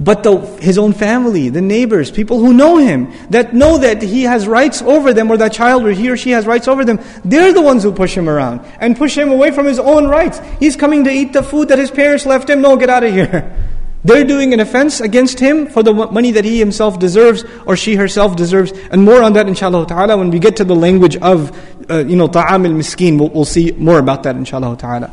[0.00, 4.22] But the, his own family, the neighbors, people who know him, that know that he
[4.22, 7.00] has rights over them, or that child or he or she has rights over them,
[7.24, 10.40] they're the ones who push him around and push him away from his own rights.
[10.60, 12.60] He's coming to eat the food that his parents left him.
[12.60, 13.56] No, get out of here.
[14.04, 17.96] They're doing an offense against him for the money that he himself deserves or she
[17.96, 18.70] herself deserves.
[18.92, 21.50] And more on that, inshallah ta'ala, when we get to the language of,
[21.90, 25.12] uh, you know, ta'am al-miskin, we'll, we'll see more about that, inshallah ta'ala.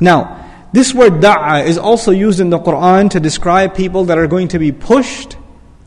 [0.00, 0.43] Now,
[0.73, 4.49] this word da'a is also used in the Quran to describe people that are going
[4.49, 5.37] to be pushed,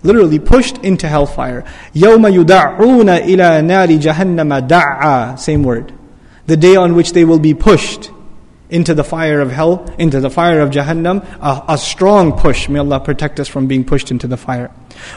[0.03, 1.65] literally pushed into hellfire.
[1.95, 5.93] يَوْمَ يُدَعُّونَ إِلَى نَارِ جَهَنَّمَ دَعَّا Same word.
[6.47, 8.11] The day on which they will be pushed
[8.73, 12.71] into the fire of hell, into the fire of Jahannam, a, a, strong push.
[12.71, 14.71] May Allah protect us from being pushed into the fire.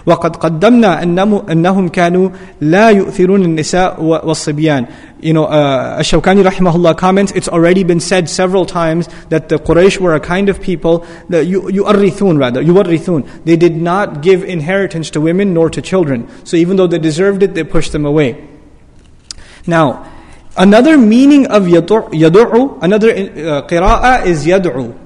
[0.06, 2.30] وقد قدمنا أنهم كانوا
[2.62, 4.88] لا يؤثرون النساء والصبيان.
[5.22, 10.00] You know, uh, Ash-Shawkani rahimahullah comments, it's already been said several times that the Quraysh
[10.00, 13.46] were a kind of people, that يؤرثون rather, يورثون.
[13.46, 16.28] They did not give inheritance to women nor to children.
[16.44, 18.46] So even though they deserved it, they pushed them away.
[19.66, 20.12] Now,
[20.58, 24.98] Another meaning of yadu'u, another uh, qira'ah is yad'u.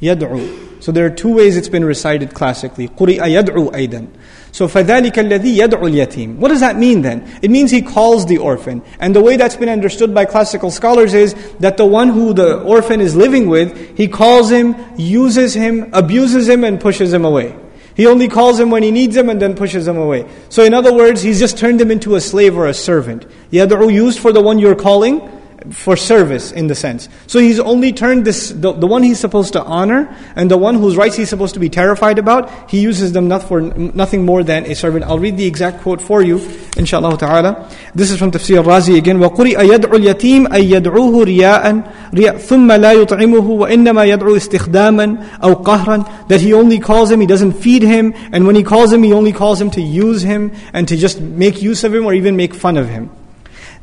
[0.00, 0.62] Yad'u.
[0.82, 2.88] So there are two ways it's been recited classically.
[2.88, 4.08] قُرِئَ يَدْعُو أَيْضًا
[4.50, 7.38] So فَذَلِكَ الَّذِي يَدْعُ الْيَتِيمِ What does that mean then?
[7.40, 8.82] It means he calls the orphan.
[8.98, 12.60] And the way that's been understood by classical scholars is that the one who the
[12.62, 17.54] orphan is living with, he calls him, uses him, abuses him, and pushes him away.
[17.97, 20.29] He only calls him when he needs him and then pushes him away.
[20.49, 23.25] So in other words, he's just turned him into a slave or a servant.
[23.51, 25.19] Yad'u used for the one you're calling,
[25.70, 27.08] for service in the sense.
[27.26, 30.74] So he's only turned this, the, the one he's supposed to honor and the one
[30.74, 34.42] whose rights he's supposed to be terrified about, he uses them not for nothing more
[34.42, 35.04] than a servant.
[35.04, 36.38] I'll read the exact quote for you,
[36.76, 37.70] inshallah ta'ala.
[37.94, 39.18] This is from Tafsir Razi again.
[39.18, 46.28] وَقُرِئَ يَدْعُ الْيَتِيمَ أَي يَدْعُوهُ رِيَاءً رِيَاء ثُمَّ لَا يُطْعِمُهُ وَإِنَّمَا يَدْعُو استخداما أو قهرا
[46.28, 49.12] That he only calls him, he doesn't feed him, and when he calls him, he
[49.12, 52.36] only calls him to use him and to just make use of him or even
[52.36, 53.10] make fun of him.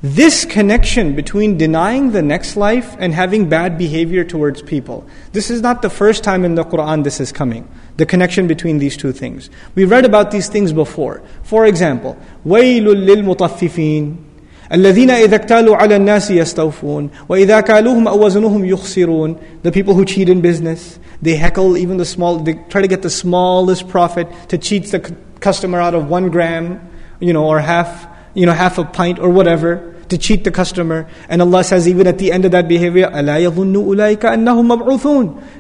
[0.04, 5.06] This connection between denying the next life and having bad behavior towards people.
[5.34, 7.68] This is not the first time in the Quran this is coming.
[7.98, 9.50] The connection between these two things.
[9.76, 11.22] We read about these things before.
[11.44, 14.30] For example, وَيْلٌ لِلْمُطَفِّفِينَ
[14.72, 20.30] الذين إذا اكتالوا على الناس يستوفون وإذا كالوهم أو وزنوهم يخسرون The people who cheat
[20.30, 24.58] in business, they heckle even the small, they try to get the smallest profit to
[24.58, 25.00] cheat the
[25.40, 26.80] customer out of one gram,
[27.20, 31.09] you know, or half, you know, half a pint or whatever to cheat the customer.
[31.29, 33.11] And Allah says, even at the end of that behavior,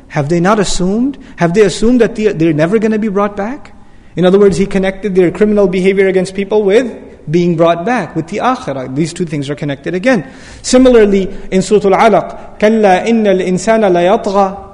[0.09, 1.19] Have they not assumed?
[1.37, 3.75] Have they assumed that they're never going to be brought back?
[4.17, 8.29] In other words, He connected their criminal behavior against people with being brought back with
[8.29, 8.95] the akhirah.
[8.95, 10.31] These two things are connected again.
[10.63, 14.73] Similarly, in Surah Al Alaq, Kalla innal insana layatgha.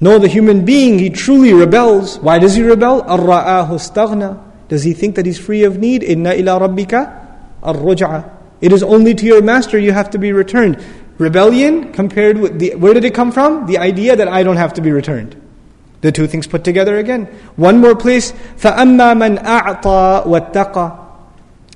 [0.00, 2.18] No, the human being, he truly rebels.
[2.18, 3.02] Why does he rebel?
[3.02, 4.42] Arra'ahu staghna.
[4.68, 6.02] Does he think that he's free of need?
[6.02, 7.22] Inna ila rabbika
[7.62, 7.74] ar
[8.61, 10.83] it is only to your master you have to be returned.
[11.17, 13.65] Rebellion compared with the, where did it come from?
[13.65, 15.41] The idea that I don't have to be returned.
[16.01, 17.25] The two things put together again.
[17.55, 21.07] One more place, فَأَمَّا مَنْ أَعْطَى وَاتَّقَى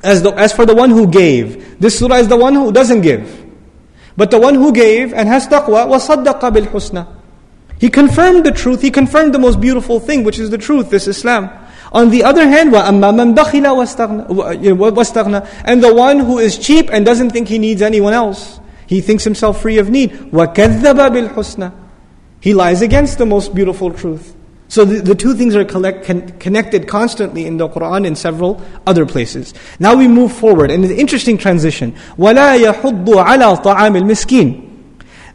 [0.03, 3.01] as, the, as for the one who gave, this surah is the one who doesn't
[3.01, 3.45] give.
[4.17, 7.07] But the one who gave and has taqwa, وَصَدَّقَ بِالْحُسْنَى
[7.79, 11.07] He confirmed the truth, he confirmed the most beautiful thing, which is the truth, this
[11.07, 11.49] Islam.
[11.91, 13.65] On the other hand, وَأَمَّا مَنْ بَخِلَ
[14.27, 18.59] وَاسْتَغْنَى And the one who is cheap and doesn't think he needs anyone else.
[18.87, 20.11] He thinks himself free of need.
[20.11, 21.73] وَكَذَّبَ بِالْحُسْنَى
[22.39, 24.35] He lies against the most beautiful truth.
[24.71, 28.61] So the, the two things are collect, con, connected constantly in the Quran and several
[28.87, 29.53] other places.
[29.81, 31.91] Now we move forward, and an interesting transition.
[32.17, 34.69] وَلَا يَحُضُّ عَلَى طَعَامِ الْمِسْكِينِ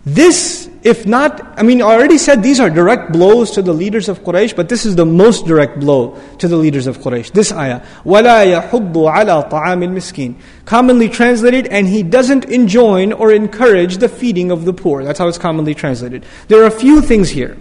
[0.07, 4.09] This, if not, I mean, I already said these are direct blows to the leaders
[4.09, 7.33] of Quraysh, but this is the most direct blow to the leaders of Quraysh.
[7.33, 10.35] This ayah, وَلَا يَحُضُّ عَلَى طَعَامِ الْمِسْكِينِ
[10.65, 15.05] Commonly translated, and he doesn't enjoin or encourage the feeding of the poor.
[15.05, 16.25] That's how it's commonly translated.
[16.49, 17.57] There are a few things here.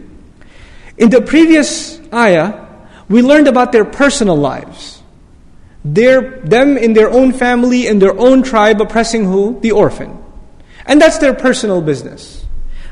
[0.97, 2.67] In the previous ayah,
[3.09, 5.01] we learned about their personal lives.
[5.83, 9.59] Their, them in their own family, in their own tribe, oppressing who?
[9.59, 10.23] The orphan.
[10.85, 12.38] And that's their personal business.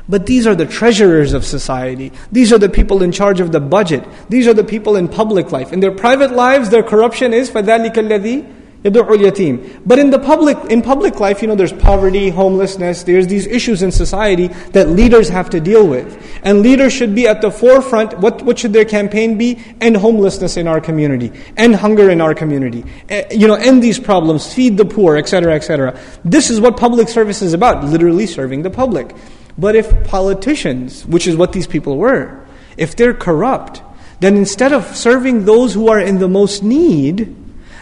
[0.08, 2.12] But these are the treasurers of society.
[2.30, 4.04] These are the people in charge of the budget.
[4.28, 5.72] These are the people in public life.
[5.72, 9.80] In their private lives, their corruption is فَذَلِكَ الَّذِي yatim.
[9.86, 13.82] But in the public, in public life, you know, there's poverty, homelessness, there's these issues
[13.82, 16.20] in society that leaders have to deal with.
[16.42, 18.18] And leaders should be at the forefront.
[18.18, 19.58] What, what should their campaign be?
[19.80, 21.32] End homelessness in our community.
[21.56, 22.84] End hunger in our community.
[23.10, 25.98] Uh, you know, end these problems, feed the poor, etc., etc.
[26.24, 29.14] This is what public service is about, literally serving the public.
[29.59, 32.45] But if politicians, which is what these people were,
[32.77, 33.81] if they're corrupt,
[34.21, 37.35] then instead of serving those who are in the most need,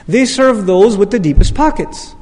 [0.07, 2.15] they serve those with the deepest pockets.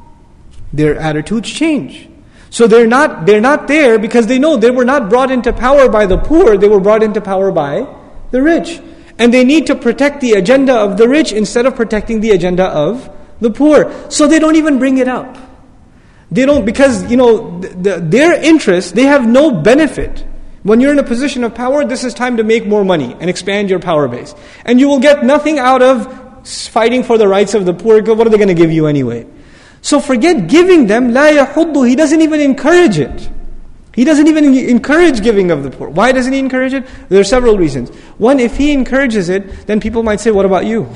[0.73, 2.09] Their attitudes change.
[2.49, 5.87] So they're not, they're not there because they know they were not brought into power
[5.87, 7.87] by the poor, they were brought into power by
[8.31, 8.81] the rich.
[9.17, 12.65] And they need to protect the agenda of the rich instead of protecting the agenda
[12.65, 13.93] of the poor.
[14.11, 15.37] So they don't even bring it up.
[16.31, 20.25] They don't, because, you know, the, the, their interests, they have no benefit.
[20.63, 23.29] When you're in a position of power, this is time to make more money and
[23.29, 24.33] expand your power base.
[24.65, 28.25] And you will get nothing out of fighting for the rights of the poor, what
[28.25, 29.27] are they going to give you anyway?
[29.81, 33.29] So forget giving them, la yahuddu, he doesn't even encourage it.
[33.93, 35.89] He doesn't even encourage giving of the poor.
[35.89, 36.85] Why doesn't he encourage it?
[37.07, 37.89] There are several reasons.
[38.17, 40.89] One, if he encourages it, then people might say, what about you?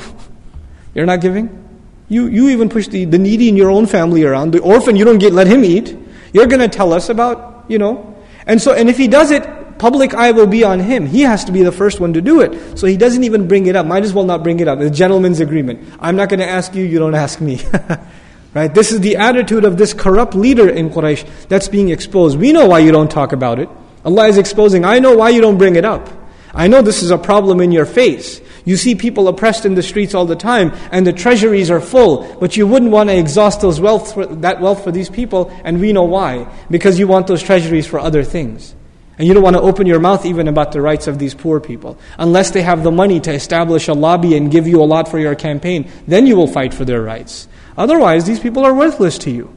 [0.95, 1.68] You're not giving?
[2.09, 4.51] You, you even push the, the needy in your own family around.
[4.51, 5.95] The orphan, you don't get, let him eat.
[6.33, 8.17] You're going to tell us about, you know.
[8.45, 11.05] And so, and if he does it, public eye will be on him.
[11.05, 12.77] He has to be the first one to do it.
[12.77, 13.85] So he doesn't even bring it up.
[13.85, 14.79] Might as well not bring it up.
[14.79, 15.87] The gentleman's agreement.
[15.99, 17.61] I'm not going to ask you, you don't ask me.
[18.53, 18.73] right?
[18.73, 22.39] This is the attitude of this corrupt leader in Quraysh that's being exposed.
[22.39, 23.69] We know why you don't talk about it.
[24.03, 26.09] Allah is exposing, I know why you don't bring it up.
[26.53, 28.41] I know this is a problem in your face.
[28.65, 32.37] You see people oppressed in the streets all the time, and the treasuries are full,
[32.39, 35.79] but you wouldn't want to exhaust those wealth for, that wealth for these people, and
[35.79, 36.47] we know why.
[36.69, 38.75] Because you want those treasuries for other things.
[39.17, 41.59] And you don't want to open your mouth even about the rights of these poor
[41.59, 41.97] people.
[42.17, 45.19] Unless they have the money to establish a lobby and give you a lot for
[45.19, 47.47] your campaign, then you will fight for their rights.
[47.77, 49.53] Otherwise, these people are worthless to you.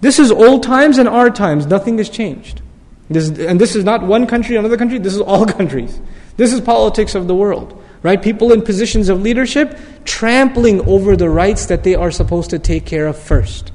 [0.00, 1.66] This is old times and our times.
[1.66, 2.62] Nothing has changed.
[3.10, 4.98] This, and this is not one country, another country.
[4.98, 6.00] This is all countries.
[6.35, 7.83] This is politics of the world.
[8.03, 8.21] Right?
[8.21, 12.85] People in positions of leadership trampling over the rights that they are supposed to take
[12.85, 13.71] care of first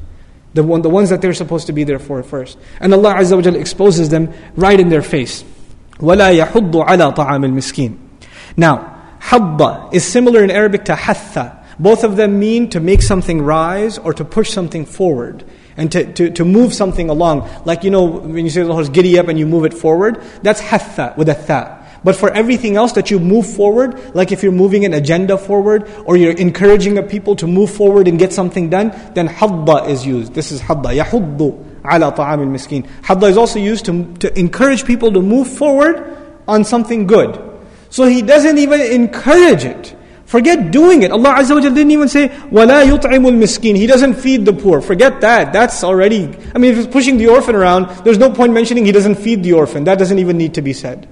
[0.55, 2.59] the, one, the ones that they're supposed to be there for first.
[2.81, 5.45] And Allah Azza wa Jalla exposes them right in their face.
[5.99, 7.99] وَلَا يَحُضُّ عَلَى طَعَامِ الْمِسْكِينِ
[8.57, 11.65] Now, habba is similar in Arabic to hatha.
[11.79, 15.45] Both of them mean to make something rise or to push something forward
[15.77, 17.49] and to, to, to move something along.
[17.65, 20.23] Like, you know, when you say the horse giddy up and you move it forward,
[20.43, 21.76] that's hatha with a tha.
[22.05, 25.89] But for everything else that you move forward, like if you're moving an agenda forward
[26.05, 30.05] or you're encouraging a people to move forward and get something done, then hadda is
[30.05, 30.35] used.
[30.35, 30.99] This is hadda.
[30.99, 32.83] Yahuddu ala ta'am al-miskin.
[33.03, 36.17] Hadda is also used to, to encourage people to move forward
[36.49, 37.39] on something good.
[37.91, 39.95] So he doesn't even encourage it.
[40.25, 41.13] Forget doing it.
[41.13, 44.81] Allah Azza wa didn't even say, وَلَا يُطْعِمُ الْمِسْكِينَ He doesn't feed the poor.
[44.81, 45.53] Forget that.
[45.53, 46.25] That's already,
[46.55, 49.43] I mean, if he's pushing the orphan around, there's no point mentioning he doesn't feed
[49.43, 49.85] the orphan.
[49.85, 51.07] That doesn't even need to be said.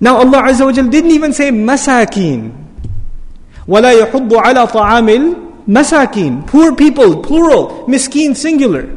[0.00, 2.52] Now Allah Azza wa Jal didn't even say masakin.
[3.66, 5.08] وَلَا يَحُضُّ عَلَى طَعَامِ
[5.68, 8.88] الْمَسَاكِينَ Poor people, plural, miskin, singular.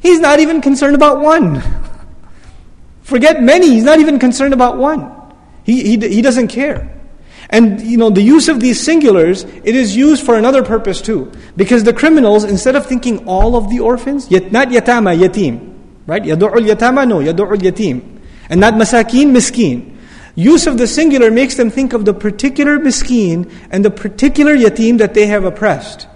[0.00, 1.62] He's not even concerned about one.
[3.02, 5.10] Forget many, he's not even concerned about one.
[5.64, 7.00] He, he, he doesn't care.
[7.48, 11.30] And you know, the use of these singulars, it is used for another purpose too.
[11.56, 15.74] Because the criminals, instead of thinking all of the orphans, yet not yatama, yatim,
[16.06, 16.22] right?
[16.22, 18.20] Yadu'ul yatama, no, yadu'ul yatim.
[18.48, 19.93] And not masakin, miskin.
[20.34, 24.98] Use of the singular makes them think of the particular miskeen and the particular yatim
[24.98, 26.06] that they have oppressed.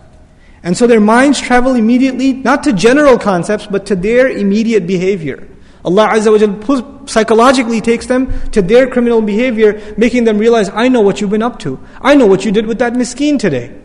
[0.62, 5.46] And so their minds travel immediately, not to general concepts, but to their immediate behavior.
[5.84, 11.02] Allah Azza wa psychologically takes them to their criminal behavior, making them realize, I know
[11.02, 11.78] what you've been up to.
[12.00, 13.78] I know what you did with that miskeen today.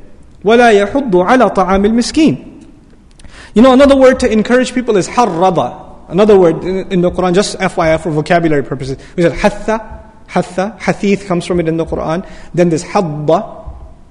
[0.43, 2.65] وَلَا يَحُضُّ عَلَى طَعَامِ الْمِسْكِينِ
[3.53, 6.07] You know, another word to encourage people is harraba.
[6.07, 8.97] Another word in, in the Quran, just FYI for vocabulary purposes.
[9.17, 12.29] We said hatha, hatha, Hathith comes from it in the Quran.
[12.55, 13.64] Then there's hadda,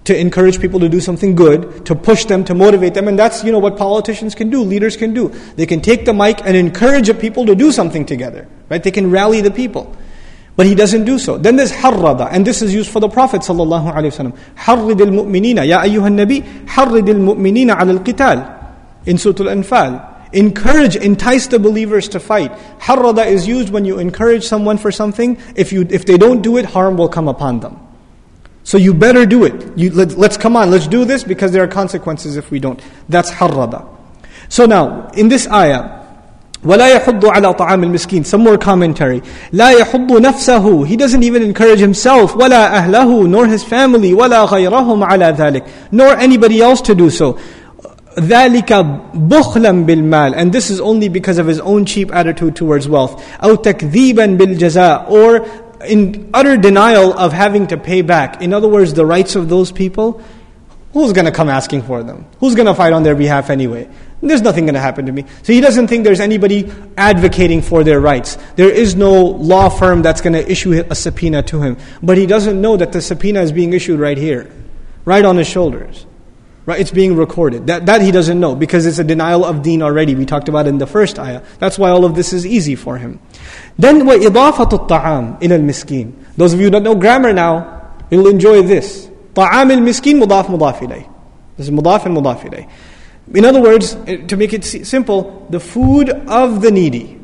[0.05, 3.07] to encourage people to do something good, to push them, to motivate them.
[3.07, 5.29] And that's, you know, what politicians can do, leaders can do.
[5.55, 8.83] They can take the mic and encourage the people to do something together, right?
[8.83, 9.95] They can rally the people.
[10.55, 11.37] But he doesn't do so.
[11.37, 14.37] Then there's harrada, and this is used for the Prophet sallallahu alaihi wasallam.
[14.55, 18.59] Harrid al-mu'minina, ya ayyuhan nabi, harrid al-mu'minina ala al-qital.
[19.05, 20.12] In Surah Al-Anfal.
[20.32, 22.52] Encourage, entice the believers to fight.
[22.80, 25.40] Harrada is used when you encourage someone for something.
[25.56, 27.80] If, you, if they don't do it, harm will come upon them.
[28.62, 29.78] So you better do it.
[29.78, 32.82] You, let, us come on, let's do this because there are consequences if we don't.
[33.08, 33.88] That's harrada.
[34.50, 35.98] So now, in this ayah,
[36.64, 41.78] ولا يحض على طعام المسكين some more commentary لا يحض نفسه he doesn't even encourage
[41.78, 47.10] himself ولا أهله nor his family ولا غيرهم على ذلك nor anybody else to do
[47.10, 47.38] so
[48.18, 48.72] ذلك
[49.14, 53.54] بخلا بالمال and this is only because of his own cheap attitude towards wealth أو
[53.54, 55.46] تكذيبا بالجزاء or
[55.86, 58.42] in utter denial of having to pay back.
[58.42, 60.20] In other words, the rights of those people,
[60.92, 62.26] who's going to come asking for them?
[62.40, 63.88] Who's going to fight on their behalf anyway?
[64.20, 65.24] There's nothing going to happen to me.
[65.42, 68.36] So he doesn't think there's anybody advocating for their rights.
[68.56, 71.76] There is no law firm that's going to issue a subpoena to him.
[72.02, 74.50] But he doesn't know that the subpoena is being issued right here,
[75.04, 76.06] right on his shoulders.
[76.66, 76.80] Right?
[76.80, 77.66] It's being recorded.
[77.68, 80.14] That, that he doesn't know because it's a denial of deen already.
[80.14, 81.42] We talked about in the first ayah.
[81.58, 83.20] That's why all of this is easy for him.
[83.78, 89.08] Then وَإِضَافَةُ الطَّعَامِ إِلَى الْمِسْكِينَ Those of you that know grammar now, you'll enjoy this.
[89.34, 91.06] طعام المسكين مضاف مضاف إليه.
[91.56, 92.68] This is مضاف and مضاف إليه.
[93.34, 97.18] In other words, eh, to make it simple, the food of the needy.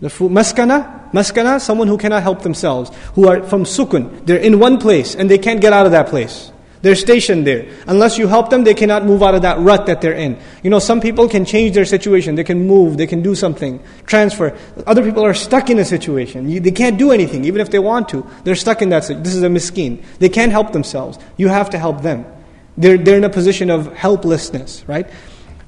[0.00, 4.26] The food, maskana, maskana, someone who cannot help themselves, who are from sukun.
[4.26, 6.50] They're in one place and they can't get out of that place.
[6.84, 7.66] They're stationed there.
[7.86, 10.38] Unless you help them, they cannot move out of that rut that they're in.
[10.62, 12.34] You know, some people can change their situation.
[12.34, 14.54] They can move, they can do something, transfer.
[14.86, 16.50] Other people are stuck in a situation.
[16.50, 18.26] You, they can't do anything, even if they want to.
[18.44, 19.22] They're stuck in that situation.
[19.22, 20.04] This is a miskeen.
[20.18, 21.18] They can't help themselves.
[21.38, 22.26] You have to help them.
[22.76, 25.08] They're, they're in a position of helplessness, right?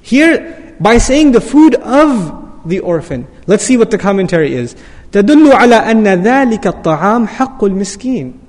[0.02, 4.76] Here, by saying the food of the orphan, let's see what the commentary is.
[5.12, 8.39] تدل على أن ذلك الطعام حق المسكين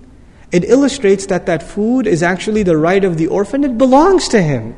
[0.52, 4.42] it illustrates that that food is actually the right of the orphan, it belongs to
[4.42, 4.76] him.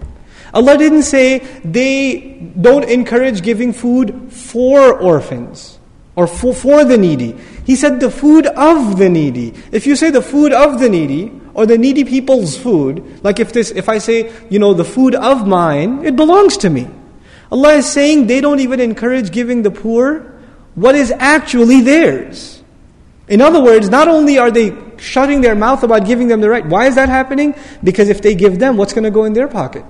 [0.55, 5.81] Allah didn't say they don't encourage giving food for orphans
[6.15, 7.33] or for, for the needy.
[7.65, 9.53] He said the food of the needy.
[9.73, 13.53] If you say the food of the needy or the needy people's food, like if
[13.53, 16.89] this if I say, you know, the food of mine, it belongs to me.
[17.51, 20.39] Allah is saying they don't even encourage giving the poor
[20.77, 22.63] what is actually theirs.
[23.27, 26.66] In other words, not only are they shutting their mouth about giving them the right,
[26.66, 27.56] why is that happening?
[27.84, 29.86] Because if they give them, what's going to go in their pocket?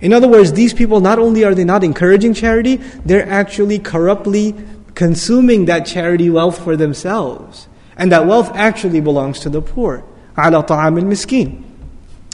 [0.00, 4.54] In other words, these people not only are they not encouraging charity, they're actually corruptly
[4.94, 7.68] consuming that charity wealth for themselves.
[7.96, 10.04] And that wealth actually belongs to the poor.
[10.36, 11.62] على طعام المسكين.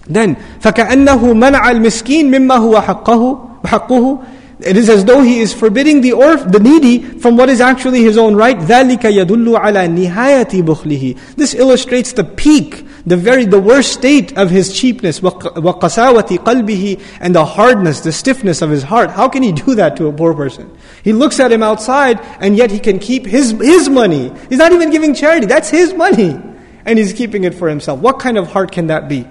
[0.09, 4.19] Then, فكأنه منع المسكين مما هو حقه حقه
[4.65, 8.03] it is as though he is forbidding the orph, the needy from what is actually
[8.03, 8.57] his own right.
[8.57, 14.51] ذَلِكَ يَدُلُّ عَلَى نِهَايَةِ بُخْلِهِ This illustrates the peak, the very, the worst state of
[14.51, 19.11] his cheapness, وَقَسَاوَةِ قَلْبِهِ And the hardness, the stiffness of his heart.
[19.11, 20.71] How can he do that to a poor person?
[21.03, 24.33] He looks at him outside and yet he can keep his, his money.
[24.49, 26.41] He's not even giving charity, that's his money.
[26.85, 28.01] And he's keeping it for himself.
[28.01, 29.27] What kind of heart can that be?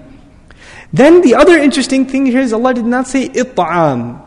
[0.92, 4.25] Then the other interesting thing here is Allah did not say it'am.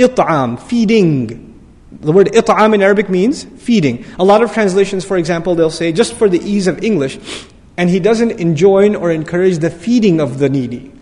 [0.00, 1.46] It'am, feeding.
[1.92, 4.04] The word it'am in Arabic means feeding.
[4.18, 7.18] A lot of translations, for example, they'll say, just for the ease of English,
[7.76, 10.92] and he doesn't enjoin or encourage the feeding of the needy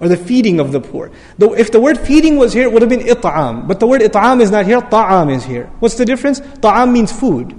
[0.00, 1.10] or the feeding of the poor.
[1.38, 3.66] Though if the word feeding was here, it would have been it'am.
[3.66, 5.70] But the word it'am is not here, ta'am is here.
[5.80, 6.40] What's the difference?
[6.60, 7.58] Ta'am means food.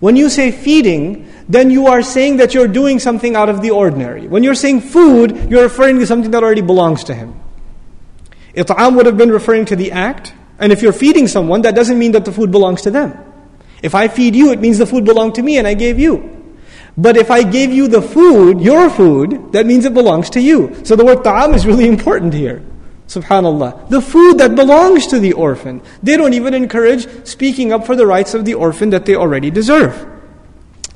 [0.00, 3.70] When you say feeding, then you are saying that you're doing something out of the
[3.70, 4.26] ordinary.
[4.26, 7.40] When you're saying food, you're referring to something that already belongs to him.
[8.54, 10.32] It'am would have been referring to the act.
[10.58, 13.18] And if you're feeding someone, that doesn't mean that the food belongs to them.
[13.82, 16.30] If I feed you, it means the food belonged to me and I gave you.
[16.96, 20.74] But if I gave you the food, your food, that means it belongs to you.
[20.84, 22.62] So the word ta'am is really important here.
[23.08, 23.90] Subhanallah.
[23.90, 25.82] The food that belongs to the orphan.
[26.02, 29.50] They don't even encourage speaking up for the rights of the orphan that they already
[29.50, 30.06] deserve.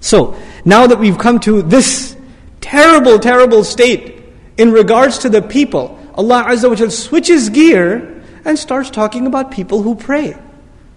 [0.00, 2.16] So, now that we've come to this
[2.60, 4.22] terrible, terrible state
[4.56, 9.51] in regards to the people, Allah Azza wa Jal switches gear and starts talking about
[9.51, 10.35] people who pray.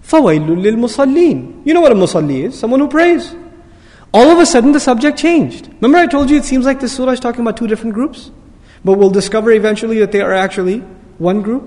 [0.03, 2.59] فَوَيْلٌ لِلْمُصَلِّينَ You know what a musalli is?
[2.59, 3.35] Someone who prays.
[4.15, 5.69] All of a sudden the subject changed.
[5.81, 8.31] Remember I told you it seems like this surah is talking about two different groups?
[8.85, 10.79] But we'll discover eventually that they are actually
[11.19, 11.65] one group.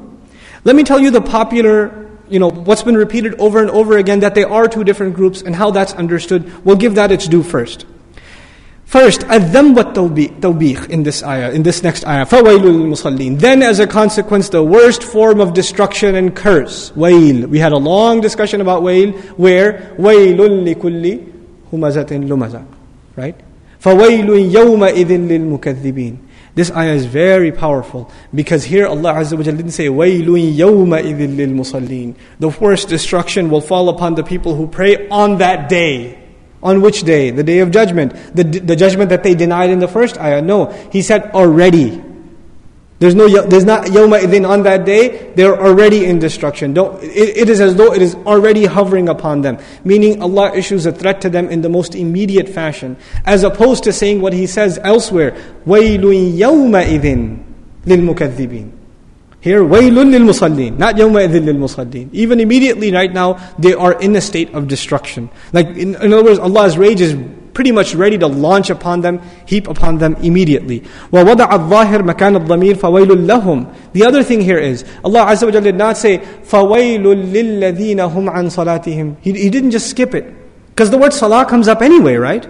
[0.63, 4.21] Let me tell you the popular, you know, what's been repeated over and over again
[4.21, 6.65] that they are two different groups and how that's understood.
[6.65, 7.85] We'll give that its due first.
[8.93, 12.25] First, الذم والتوبيخ in this ayah, in this next ayah.
[12.25, 16.91] فَوَيْلُ لِلْمُصَلِّينَ Then as a consequence, the worst form of destruction and curse.
[16.95, 17.45] Wail.
[17.45, 21.23] We had a long discussion about wail, where وَيْلٌ لِكُلِّ
[21.71, 22.65] هُمَزَةٍ لُمَزَةٍ
[23.15, 23.35] Right?
[23.79, 26.17] فَوَيْلٌ يَوْمَئِذٍ لِلْمُكَذِّبِينَ
[26.55, 32.15] This ayah is very powerful because here Allah Azza wa didn't say وَيْلٌ يَوْمَئِذٍ لِلْمُصَلِّينَ
[32.39, 36.17] The worst destruction will fall upon the people who pray on that day.
[36.63, 37.31] On which day?
[37.31, 38.13] The day of judgment.
[38.35, 40.41] The, the judgment that they denied in the first ayah.
[40.41, 42.03] No, he said already.
[42.99, 45.31] There's no, there's not yawma idin on that day.
[45.33, 46.73] They're already in destruction.
[46.73, 49.57] Don't, it, it is as though it is already hovering upon them.
[49.85, 52.97] Meaning Allah issues a threat to them in the most immediate fashion.
[53.25, 55.31] As opposed to saying what He says elsewhere,
[55.65, 56.01] وَيْلٌ
[56.35, 57.45] يَوْمَ
[57.85, 58.71] lil mukaththibin.
[59.43, 62.09] Here, waylun lil musallin, not yawma idhin lil musallin.
[62.11, 65.29] Even immediately right now, they are in a state of destruction.
[65.53, 67.15] Like, in, in other words, Allah's rage is
[67.53, 70.81] pretty much ready to launch upon them, heap upon them immediately.
[71.11, 75.63] وَوَضَعَ الظَّاهِرْ مَكَانَ الضَّمِيرِ فَوَيْلٌ لَهُمْ The other thing here is, Allah Azza wa Jalla
[75.63, 80.33] did not say, فَوَيْلٌ لِلَّذِينَ هُمْ عَنْ صَلَاتِهِمْ he, he didn't just skip it.
[80.69, 82.47] Because the word salah comes up anyway, right?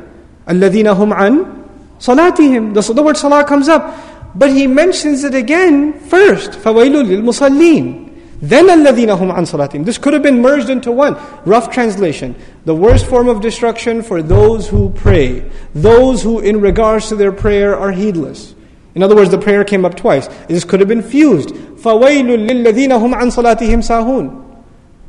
[0.48, 1.66] الَّذِينَ هُمْ عَنْ
[2.00, 3.96] صَلَاتِهِمْ the, the word salah comes up.
[4.36, 6.52] But he mentions it again first.
[6.52, 8.10] فَوَيْلٌ لِلْمُصَلِّينَ
[8.42, 11.18] then الَّذِينَ هُمْ عَنْ صَلَاتِهِمْ This could have been merged into one.
[11.44, 12.36] Rough translation.
[12.64, 15.50] The worst form of destruction for those who pray.
[15.76, 18.56] Those who in regards to their prayer are heedless.
[18.96, 20.28] In other words, the prayer came up twice.
[20.48, 21.50] This could have been fused.
[21.50, 24.46] فَوَيْلٌ لِلَّذِينَ هُمْ عَنْ صَلَاتِهِمْ سَاهُونَ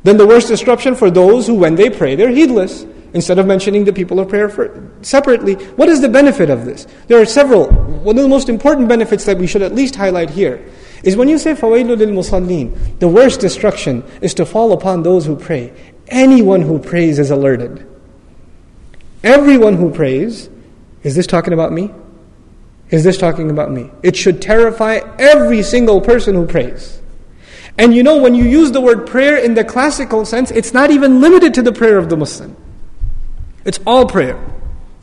[0.03, 3.85] Then the worst destruction for those who when they pray, they're heedless instead of mentioning
[3.85, 5.55] the people of prayer for, separately.
[5.55, 6.87] What is the benefit of this?
[7.09, 7.69] There are several.
[7.71, 10.65] One of the most important benefits that we should at least highlight here
[11.03, 15.37] is when you say فَوَيْلُ لِلْمُصَلِّينَ The worst destruction is to fall upon those who
[15.37, 15.73] pray.
[16.09, 17.87] Anyone who prays is alerted.
[19.23, 20.49] Everyone who prays,
[21.03, 21.91] is this talking about me?
[22.91, 23.91] Is this talking about me?
[24.03, 27.01] It should terrify every single person who prays.
[27.79, 30.91] And you know, when you use the word prayer in the classical sense, it's not
[30.91, 32.57] even limited to the prayer of the Muslim.
[33.65, 34.39] It's all prayer.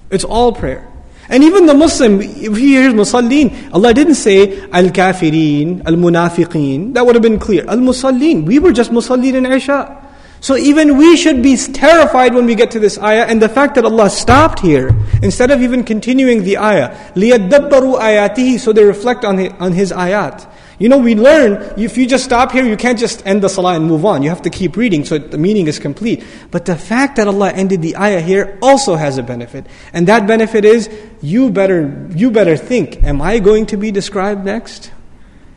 [0.09, 0.87] It's all prayer.
[1.29, 6.93] And even the Muslim, if he hears musallin, Allah didn't say al-kafirin, al-munafiqeen.
[6.93, 7.65] That would have been clear.
[7.67, 8.45] Al-musallin.
[8.45, 10.05] We were just musallin in Isha.
[10.39, 13.25] So even we should be terrified when we get to this ayah.
[13.25, 18.59] And the fact that Allah stopped here, instead of even continuing the ayah, لِيَدَّبَّرُوا آيَاتِهِ
[18.59, 20.47] So they reflect on his, on his ayat.
[20.82, 23.76] You know, we learn, if you just stop here, you can't just end the salah
[23.76, 24.24] and move on.
[24.24, 26.24] You have to keep reading so the meaning is complete.
[26.50, 29.64] But the fact that Allah ended the ayah here also has a benefit.
[29.92, 34.44] And that benefit is, you better, you better think, am I going to be described
[34.44, 34.90] next?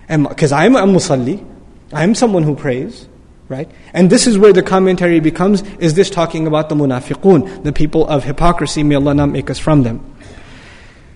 [0.07, 1.43] Because I'm a musalli.
[1.91, 3.09] I'm someone who prays.
[3.49, 3.71] Right?
[3.93, 8.07] And this is where the commentary becomes, is this talking about the munafiqun, the people
[8.07, 10.05] of hypocrisy, may Allah not make us from them.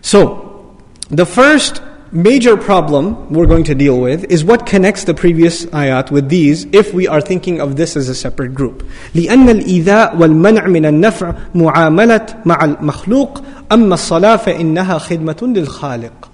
[0.02, 0.76] So,
[1.10, 6.11] the first major problem we're going to deal with is what connects the previous ayat
[6.11, 8.83] with these if we are thinking of this as a separate group.
[9.15, 13.43] لأن الإيذاء والمنع من النفع معاملة مع المخلوق
[13.73, 16.28] أما الصلاة فإنها خدمة للخالق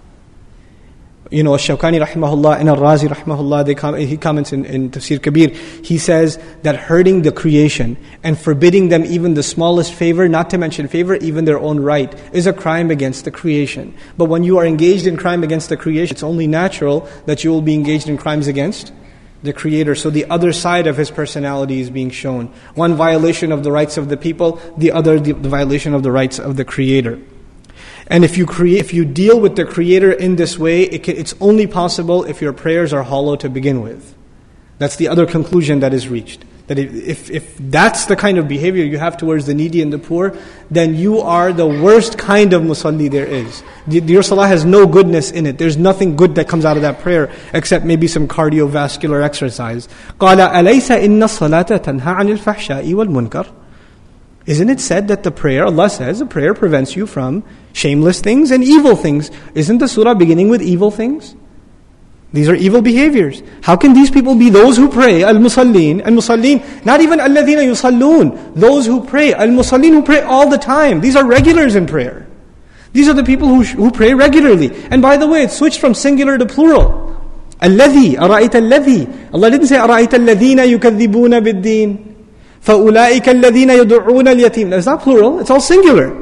[1.32, 5.50] you know, Shawkani rahimahullah and Al-Razi rahimahullah, com- he comments in, in Tafsir Kabir,
[5.84, 10.58] he says that hurting the creation and forbidding them even the smallest favor, not to
[10.58, 13.96] mention favor, even their own right, is a crime against the creation.
[14.18, 17.50] But when you are engaged in crime against the creation, it's only natural that you
[17.50, 18.94] will be engaged in crimes against
[19.42, 19.96] the Creator.
[19.96, 22.48] So the other side of His personality is being shown.
[22.74, 26.12] One violation of the rights of the people, the other the, the violation of the
[26.12, 27.20] rights of the Creator.
[28.07, 31.17] And if you create, if you deal with the Creator in this way, it can,
[31.17, 34.15] it's only possible if your prayers are hollow to begin with.
[34.79, 36.45] That's the other conclusion that is reached.
[36.67, 39.99] That if, if that's the kind of behavior you have towards the needy and the
[39.99, 40.39] poor,
[40.71, 43.63] then you are the worst kind of musalli there is.
[43.89, 45.59] Your salah has no goodness in it.
[45.59, 49.89] There's nothing good that comes out of that prayer except maybe some cardiovascular exercise.
[50.21, 53.47] قال أليس إن الصلاة تنهى عن الفحشاء والمنكر
[54.46, 57.44] isn't it said that the prayer, Allah says, a prayer prevents you from
[57.74, 59.32] shameless things and evil things?
[59.56, 61.36] Isn't the surah beginning with evil things?
[62.32, 63.42] These are evil behaviors.
[63.64, 65.24] How can these people be those who pray?
[65.24, 68.54] Al Musallin, Al Musallin, not even al-ladina yusallun.
[68.56, 71.00] those who pray, Al Musallin who pray all the time.
[71.00, 72.28] These are regulars in prayer.
[72.92, 74.72] These are the people who, who pray regularly.
[74.92, 77.16] And by the way, it switched from singular to plural.
[77.62, 79.34] Al Alladhi, Ara'ita Alladhi.
[79.34, 82.15] Allah didn't say Ara'ita yukadhibuna bid-din.
[82.65, 86.15] فأولئك الذين يدعون اليتيم It's not plural, it's all singular.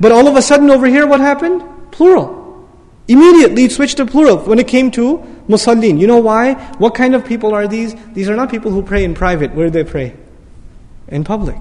[0.00, 1.62] But all of a sudden over here what happened?
[1.92, 2.68] Plural.
[3.08, 5.18] Immediately it switched to plural when it came to
[5.48, 6.00] musallin.
[6.00, 6.54] You know why?
[6.78, 7.94] What kind of people are these?
[8.12, 9.54] These are not people who pray in private.
[9.54, 10.14] Where do they pray?
[11.08, 11.58] In public.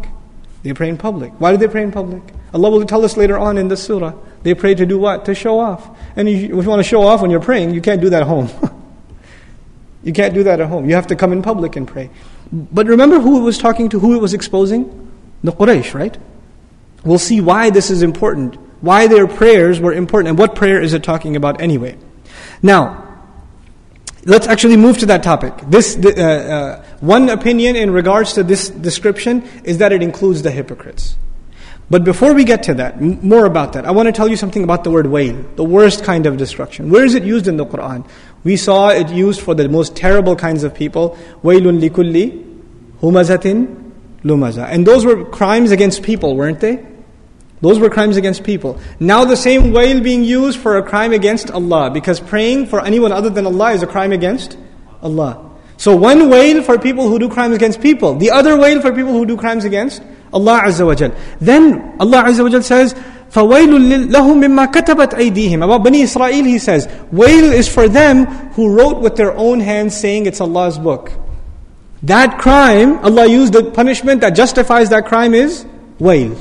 [0.63, 1.31] They pray in public.
[1.39, 2.23] Why do they pray in public?
[2.53, 4.13] Allah will tell us later on in the surah.
[4.41, 5.25] They pray to do what?
[5.25, 5.95] To show off.
[6.15, 8.27] And if you want to show off when you're praying, you can't do that at
[8.27, 8.49] home.
[10.03, 10.89] you can't do that at home.
[10.89, 12.09] You have to come in public and pray.
[12.52, 15.08] But remember who it was talking to, who it was exposing?
[15.42, 16.16] The Quraysh, right?
[17.04, 20.94] We'll see why this is important why their prayers were important, and what prayer is
[20.94, 21.96] it talking about anyway.
[22.62, 23.18] Now,
[24.24, 25.54] let's actually move to that topic.
[25.66, 30.50] This uh, uh, one opinion in regards to this description is that it includes the
[30.50, 31.16] hypocrites.
[31.90, 34.62] But before we get to that, more about that, I want to tell you something
[34.62, 36.88] about the word wail, the worst kind of destruction.
[36.88, 38.08] Where is it used in the Quran?
[38.44, 41.18] We saw it used for the most terrible kinds of people.
[41.42, 42.46] Wailun likulli
[43.00, 43.92] humazatin
[44.24, 44.66] lumaza.
[44.68, 46.86] And those were crimes against people, weren't they?
[47.60, 48.80] Those were crimes against people.
[48.98, 53.12] Now the same wail being used for a crime against Allah, because praying for anyone
[53.12, 54.56] other than Allah is a crime against
[55.02, 55.50] Allah.
[55.76, 59.12] So one wail for people who do crimes against people, the other wail for people
[59.12, 60.94] who do crimes against Allah Azza wa.
[61.40, 62.94] Then Allah Azza wa says,
[63.35, 68.73] فَوَيْلٌ لَهُم مِمَّا كَتَبَتْ أَيْدِيهِمْ About Bani Israel he says, wail is for them who
[68.73, 71.11] wrote with their own hands saying it's Allah's book.
[72.03, 75.65] That crime, Allah used the punishment that justifies that crime is
[75.99, 76.37] wail.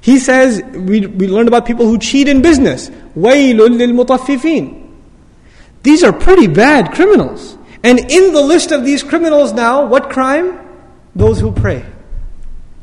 [0.00, 2.90] He says, we, we learned about people who cheat in business.
[3.16, 4.90] وَيْلٌ لِلْمُطَفِّفِينَ
[5.84, 7.56] These are pretty bad criminals.
[7.84, 10.58] And in the list of these criminals now, what crime?
[11.14, 11.84] Those who pray.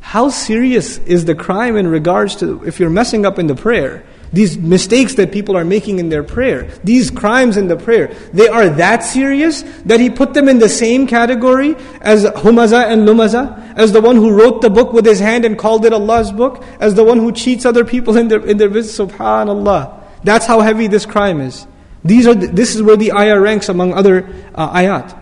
[0.03, 4.03] How serious is the crime in regards to if you're messing up in the prayer?
[4.33, 8.47] these mistakes that people are making in their prayer, these crimes in the prayer, they
[8.47, 13.75] are that serious that he put them in the same category as Humaza and Lumaza,
[13.75, 16.65] as the one who wrote the book with his hand and called it Allah's book,
[16.79, 18.97] as the one who cheats other people in their in their business.
[18.97, 20.01] Subhanallah.
[20.23, 21.67] That's how heavy this crime is.
[22.03, 25.19] These are the, this is where the ayah ranks among other uh, ayat.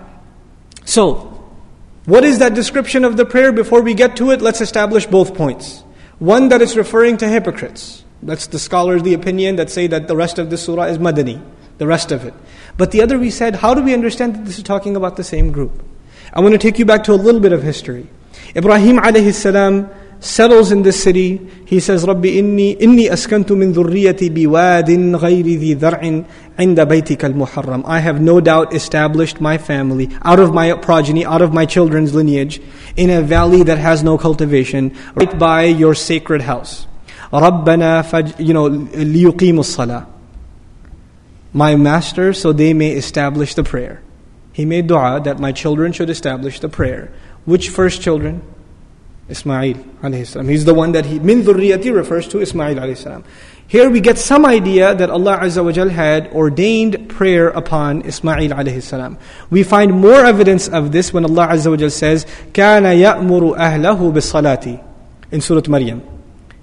[0.85, 1.30] So,
[2.05, 3.51] what is that description of the prayer?
[3.51, 5.83] Before we get to it, let's establish both points.
[6.19, 8.03] One that is referring to hypocrites.
[8.23, 11.41] That's the scholars, the opinion that say that the rest of this surah is Madani,
[11.77, 12.33] the rest of it.
[12.77, 15.23] But the other we said, how do we understand that this is talking about the
[15.23, 15.83] same group?
[16.33, 18.07] I want to take you back to a little bit of history.
[18.55, 19.89] Ibrahim alayhi salam
[20.20, 21.38] settles in this city.
[21.66, 26.26] He says, Rabbi inni, inni askantu min dhurriyati biwadin ghayri dhi dhar'in
[26.58, 27.82] inda baytika al-muharram.
[27.84, 32.14] I have no doubt established my family out of my progeny, out of my children's
[32.14, 32.60] lineage,
[32.96, 36.86] in a valley that has no cultivation, right by your sacred house.
[37.32, 40.06] رَبَّنَا فَجْ You know, لِيُقِيمُ الصَّلَاةِ
[41.52, 44.00] My master, so they may establish the prayer.
[44.52, 47.12] He made dua that my children should establish the prayer.
[47.44, 48.42] Which first children?
[49.30, 50.48] Ismail alayhi salam.
[50.48, 53.24] He's the one that he, min dhurriyati refers to Ismail alayhi salam.
[53.68, 58.50] Here we get some idea that Allah Azza wa Jal had ordained prayer upon Ismail
[58.50, 59.18] alayhi salam.
[59.50, 64.12] We find more evidence of this when Allah Azza wa Jal says, كَانَ يَأْمُرُ أَهْلَهُ
[64.12, 64.84] بِالصَّلَاةِ
[65.32, 66.02] in Surah Maryam.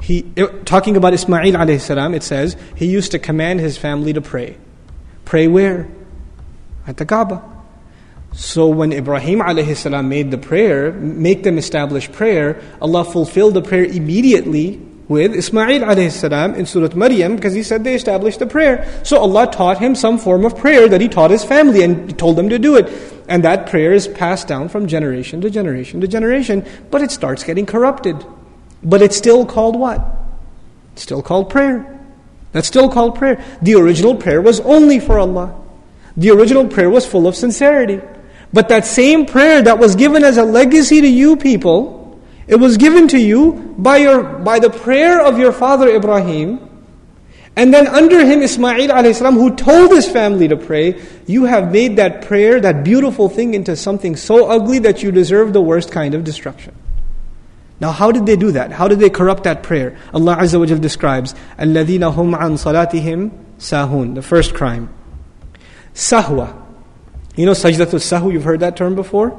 [0.02, 0.22] He,
[0.64, 4.58] talking about Ismail alayhi salam, it says, he used to command his family to pray.
[5.26, 5.89] Pray where?
[6.88, 7.44] At the Kaaba.
[8.39, 13.62] So when Ibrahim alayhi salam made the prayer, make them establish prayer, Allah fulfilled the
[13.62, 18.47] prayer immediately with Ismail alayhi salam in Surah Maryam because he said they established the
[18.47, 18.86] prayer.
[19.03, 22.36] So Allah taught him some form of prayer that he taught his family and told
[22.36, 22.89] them to do it.
[23.28, 27.43] And that prayer is passed down from generation to generation to generation, but it starts
[27.43, 28.24] getting corrupted.
[28.84, 30.01] But it's still called what?
[30.93, 31.99] It's still called prayer.
[32.53, 33.45] That's still called prayer.
[33.62, 35.61] The original prayer was only for Allah.
[36.16, 38.01] The original prayer was full of sincerity.
[38.52, 42.78] But that same prayer that was given as a legacy to you people, it was
[42.78, 46.70] given to you by, your, by the prayer of your father Ibrahim.
[47.56, 51.98] And then under him, Ismail alayhi who told his family to pray, you have made
[51.98, 56.14] that prayer, that beautiful thing, into something so ugly that you deserve the worst kind
[56.14, 56.74] of destruction.
[57.80, 58.72] Now, how did they do that?
[58.72, 59.98] How did they corrupt that prayer?
[60.14, 64.89] Allah Azza wa Jal describes, الَّذِينَ هُمْ عَنْ صَلَاتِهِمْ sahun, the first crime.
[65.94, 66.60] Sahwa.
[67.39, 69.30] You know sajdatul sahu, you've heard that term before?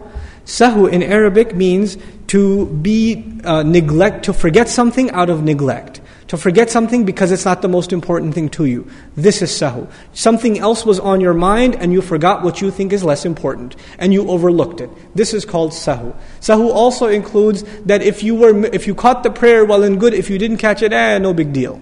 [0.46, 1.98] Sahu in Arabic means
[2.28, 6.00] to be uh, neglect, to forget something out of neglect.
[6.30, 8.90] To forget something because it's not the most important thing to you.
[9.18, 9.92] This is sahu.
[10.14, 13.76] Something else was on your mind and you forgot what you think is less important
[13.98, 14.90] and you overlooked it.
[15.14, 16.16] This is called sahu.
[16.40, 20.14] Sahu also includes that if you were if you caught the prayer well and good,
[20.14, 21.82] if you didn't catch it, eh, no big deal.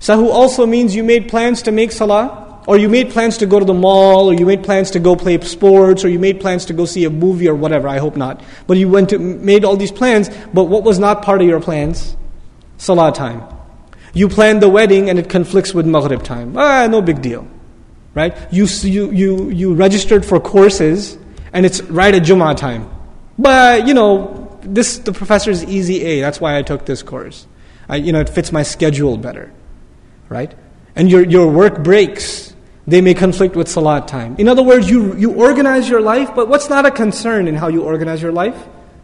[0.00, 3.58] Sahu also means you made plans to make salah or you made plans to go
[3.58, 6.64] to the mall, or you made plans to go play sports, or you made plans
[6.66, 8.42] to go see a movie or whatever, I hope not.
[8.66, 11.60] But you went to, made all these plans, but what was not part of your
[11.60, 12.16] plans?
[12.78, 13.42] Salah time.
[14.14, 16.56] You planned the wedding and it conflicts with Maghrib time.
[16.56, 17.46] Ah, no big deal.
[18.14, 18.36] Right?
[18.52, 21.18] You, you, you, you registered for courses
[21.52, 22.88] and it's right at Jummah time.
[23.38, 27.46] But, you know, this, the professor's easy A, that's why I took this course.
[27.88, 29.52] I, you know, it fits my schedule better.
[30.28, 30.54] Right?
[30.94, 32.53] And your, your work breaks
[32.86, 34.36] they may conflict with salat time.
[34.38, 37.68] In other words, you, you organize your life, but what's not a concern in how
[37.68, 38.56] you organize your life?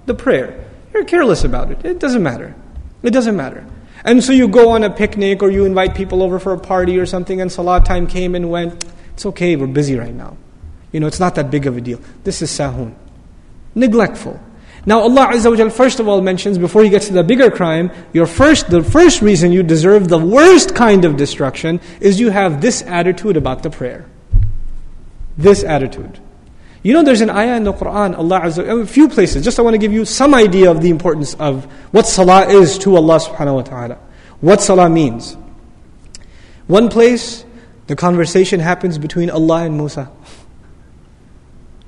[0.06, 0.64] The prayer.
[0.92, 1.84] You're careless about it.
[1.84, 2.54] It doesn't matter.
[3.02, 3.66] It doesn't matter.
[4.04, 6.98] And so you go on a picnic or you invite people over for a party
[6.98, 8.84] or something, and salat time came and went.
[9.14, 10.36] It's okay, we're busy right now.
[10.92, 12.00] You know, it's not that big of a deal.
[12.24, 12.94] This is sahun.
[13.74, 14.40] Neglectful.
[14.86, 17.90] Now Allah Azza wa first of all mentions, before he gets to the bigger crime,
[18.12, 22.60] your first, the first reason you deserve the worst kind of destruction is you have
[22.60, 24.06] this attitude about the prayer.
[25.36, 26.18] This attitude.
[26.82, 29.62] You know there's an ayah in the Quran, Allah Azza a few places, just I
[29.62, 33.18] want to give you some idea of the importance of what salah is to Allah
[33.18, 33.98] subhanahu wa ta'ala.
[34.40, 35.36] What salah means.
[36.68, 37.44] One place,
[37.86, 40.10] the conversation happens between Allah and Musa.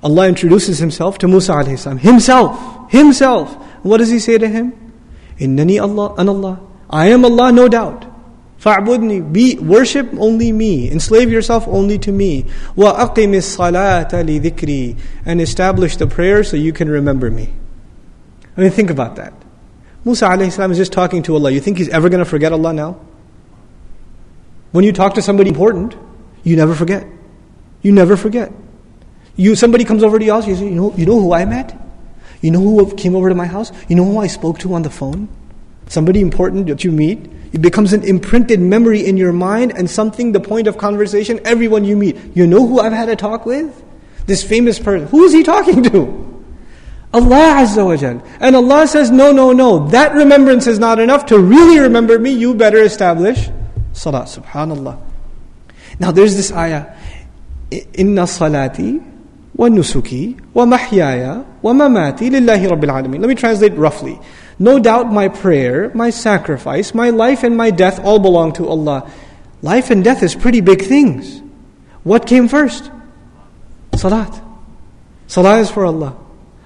[0.03, 1.99] Allah introduces himself to Musa alayhi.
[2.01, 2.91] Himself.
[2.91, 3.55] Himself.
[3.85, 4.73] What does he say to him?
[5.39, 6.61] Innani Allah, an Allah.
[6.91, 8.07] I am Allah, no doubt.
[8.61, 9.33] Fa'budni.
[9.33, 10.91] Be, worship only me.
[10.91, 12.47] Enslave yourself only to me.
[12.77, 14.97] Wa aqim salata li.
[15.25, 17.53] And establish the prayer so you can remember me.
[18.57, 19.33] I mean, think about that.
[20.05, 21.51] Musa alayhi is just talking to Allah.
[21.51, 23.01] You think he's ever going to forget Allah now?
[24.73, 25.97] When you talk to somebody important,
[26.43, 27.07] you never forget.
[27.83, 28.53] You never forget.
[29.37, 31.45] You, somebody comes over to your house, you say, you know, you know who I
[31.45, 31.79] met?
[32.43, 33.73] You know who came over to my house?
[33.89, 35.29] You know who I spoke to on the phone?
[35.89, 37.31] Somebody important that you meet.
[37.53, 41.85] It becomes an imprinted memory in your mind and something, the point of conversation, everyone
[41.85, 42.17] you meet.
[42.35, 43.83] You know who I've had a talk with?
[44.27, 45.09] This famous person.
[45.09, 46.45] Who is he talking to?
[47.13, 48.23] Allah Azza wa Jal.
[48.41, 49.89] And Allah says, no, no, no.
[49.89, 51.27] That remembrance is not enough.
[51.27, 53.51] To really remember me, you better establish
[53.93, 54.23] Salah.
[54.23, 54.99] Subhanallah.
[56.01, 56.97] Now there's this ayah.
[57.71, 59.12] Inna salati
[59.58, 63.22] ونسكي ومحياي ومماتي لله رب العالمين.
[63.22, 64.20] Let me translate roughly.
[64.60, 69.10] No doubt my prayer, my sacrifice, my life and my death all belong to Allah.
[69.62, 71.42] Life and death is pretty big things.
[72.04, 72.92] What came first?
[73.96, 74.42] Salat.
[75.28, 76.16] Salah is for Allah.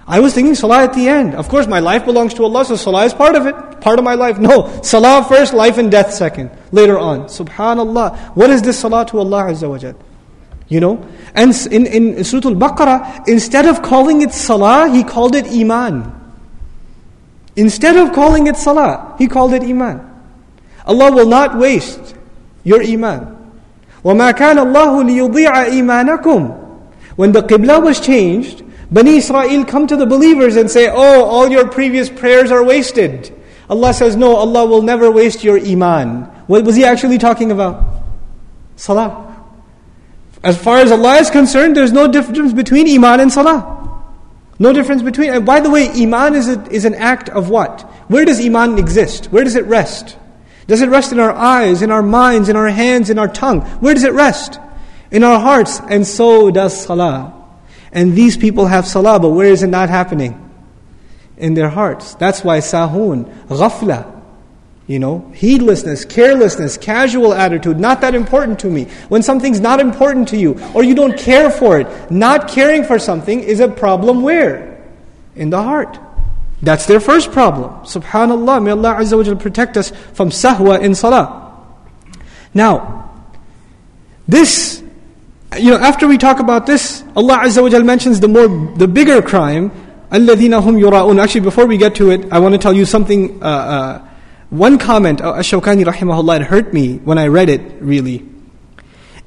[0.08, 1.36] I was thinking Salah at the end.
[1.36, 4.04] Of course, my life belongs to Allah, so Salah is part of it, part of
[4.04, 4.40] my life.
[4.40, 7.26] No, Salah first, life and death second, later on.
[7.26, 8.18] Subhanallah.
[8.36, 9.96] What is this Salah to Allah Azza wa Jalla?
[10.68, 11.08] You know?
[11.36, 16.18] And in, in Surah Al-Baqarah, instead of calling it salah, he called it iman.
[17.56, 20.08] Instead of calling it salah, he called it iman.
[20.86, 22.16] Allah will not waste
[22.64, 23.38] your iman.
[24.04, 26.58] وَمَا كَانَ اللَّهُ لِيُضِيعَ إِيمَانَكُمْ
[27.18, 31.50] When the Qibla was changed, Bani Israel come to the believers and say, Oh, all
[31.50, 33.34] your previous prayers are wasted.
[33.70, 36.24] Allah says, No, Allah will never waste your iman.
[36.48, 38.04] What was He actually talking about?
[38.76, 39.25] Salah.
[40.47, 44.05] As far as Allah is concerned, there's no difference between Iman and Salah.
[44.61, 45.31] No difference between.
[45.31, 47.81] And by the way, Iman is, a, is an act of what?
[48.07, 49.27] Where does Iman exist?
[49.33, 50.17] Where does it rest?
[50.69, 53.63] Does it rest in our eyes, in our minds, in our hands, in our tongue?
[53.81, 54.61] Where does it rest?
[55.11, 55.81] In our hearts.
[55.81, 57.35] And so does Salah.
[57.91, 60.49] And these people have Salah, but where is it not happening?
[61.39, 62.15] In their hearts.
[62.15, 64.16] That's why Sahun, Ghafla,
[64.88, 68.86] you know, heedlessness, carelessness, casual attitude, not that important to me.
[69.08, 73.00] When something's not important to you, or you don't care for it, not caring for
[73.00, 74.84] something is a problem where?
[75.36, 75.98] In the heart.
[76.62, 77.72] That's their first problem.
[77.86, 81.58] Subhanallah, may Allah Azza wa Jal protect us from sahwa in salah.
[82.54, 83.10] Now,
[84.28, 84.84] this,
[85.58, 88.88] you know, after we talk about this, Allah Azza wa Jal mentions the more, the
[88.88, 89.72] bigger crime,
[90.12, 93.42] الَّذِينَ هُمْ يُرَاءُونَ Actually, before we get to it, I want to tell you something,
[93.42, 94.08] uh, uh,
[94.51, 98.29] one comment, uh, Ash-Shawkani rahimahullah, it hurt me when I read it, really,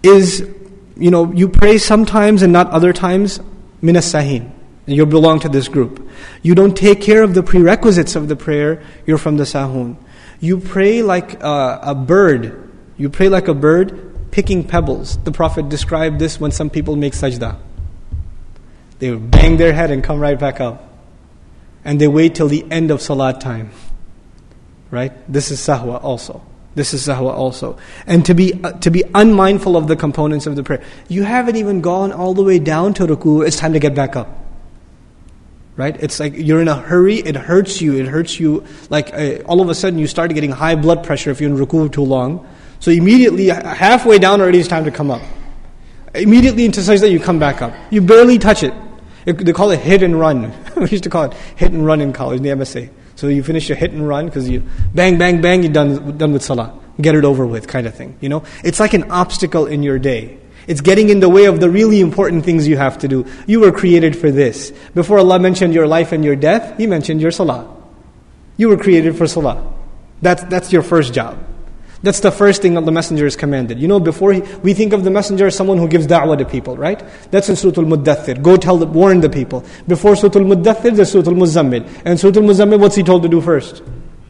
[0.01, 0.47] is,
[0.95, 3.39] you know, you pray sometimes and not other times,
[3.81, 4.51] minas sahin.
[4.87, 6.09] And you belong to this group.
[6.41, 9.97] You don't take care of the prerequisites of the prayer, you're from the sahun.
[10.39, 12.71] You pray like a, a bird.
[12.97, 15.17] You pray like a bird picking pebbles.
[15.17, 17.57] The Prophet described this when some people make sajda.
[18.99, 20.87] They bang their head and come right back up.
[21.83, 23.71] And they wait till the end of salat time.
[24.91, 25.11] Right?
[25.31, 26.41] This is sahwa also.
[26.75, 27.77] This is sahwa also.
[28.07, 30.83] And to be, uh, to be unmindful of the components of the prayer.
[31.07, 34.15] You haven't even gone all the way down to ruku, it's time to get back
[34.15, 34.27] up.
[35.75, 35.95] Right?
[36.01, 38.65] It's like you're in a hurry, it hurts you, it hurts you.
[38.89, 41.57] Like uh, all of a sudden you start getting high blood pressure if you're in
[41.57, 42.47] ruku too long.
[42.79, 45.21] So immediately, halfway down already, it's time to come up.
[46.15, 47.73] Immediately into sajda, you come back up.
[47.91, 48.73] You barely touch it.
[49.25, 50.53] They call it hit and run.
[50.75, 52.89] we used to call it hit and run in college, in the MSA.
[53.19, 54.63] So you finish your hit and run because you
[54.95, 56.79] bang, bang, bang, you're done, done with salah.
[57.01, 58.17] Get it over with, kind of thing.
[58.21, 60.37] You know, it's like an obstacle in your day.
[60.67, 63.25] It's getting in the way of the really important things you have to do.
[63.45, 64.71] You were created for this.
[64.95, 67.67] Before Allah mentioned your life and your death, He mentioned your salah.
[68.55, 69.69] You were created for salah.
[70.21, 71.37] That's, that's your first job.
[72.04, 73.80] That's the first thing that the messenger is commanded.
[73.80, 76.44] You know, before he, we think of the messenger as someone who gives da'wah to
[76.44, 77.02] people, right?
[77.30, 78.42] That's in Surah Al-Muddathir.
[78.42, 79.64] Go tell, the, warn the people.
[79.88, 81.88] Before Surah Al-Muddathir, there's Surah Al-Muzammil.
[82.04, 83.82] And Surah Al-Muzammil, what's he told to do first?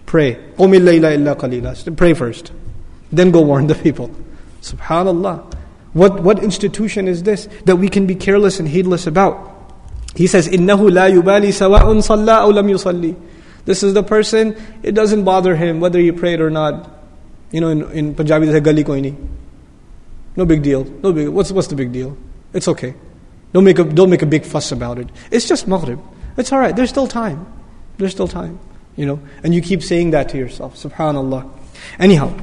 [0.07, 0.37] Pray.
[0.57, 2.53] قُمِ اللَّيْلَ إِلَّا قَلِيلًا Pray first.
[3.11, 4.09] Then go warn the people.
[4.63, 5.53] Subhanallah.
[5.95, 9.51] What, what institution is this that we can be careless and heedless about?
[10.15, 13.21] He says, إِنَّهُ لَا يُبَالِي سَوَاءٌ صَلَّى أَوْ لَمْ يُصَلِّي
[13.65, 16.98] This is the person, it doesn't bother him whether he prayed or not.
[17.52, 19.16] You know, in, in Punjabi they say gali koi nahi.
[20.36, 20.84] No big deal.
[20.84, 21.30] No big.
[21.30, 22.16] What's what's the big deal?
[22.54, 22.94] It's okay.
[23.54, 25.10] Don't make a don't make a big fuss about it.
[25.32, 26.00] It's just maghrib.
[26.38, 26.76] It's all right.
[26.76, 27.46] There's still time.
[27.98, 28.60] There's still time.
[28.96, 30.76] You know, and you keep saying that to yourself.
[30.76, 31.50] Subhanallah.
[32.00, 32.38] Anyhow,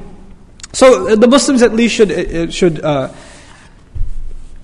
[0.73, 2.83] so uh, the Muslims at least should uh, uh, should.
[2.83, 3.13] Uh,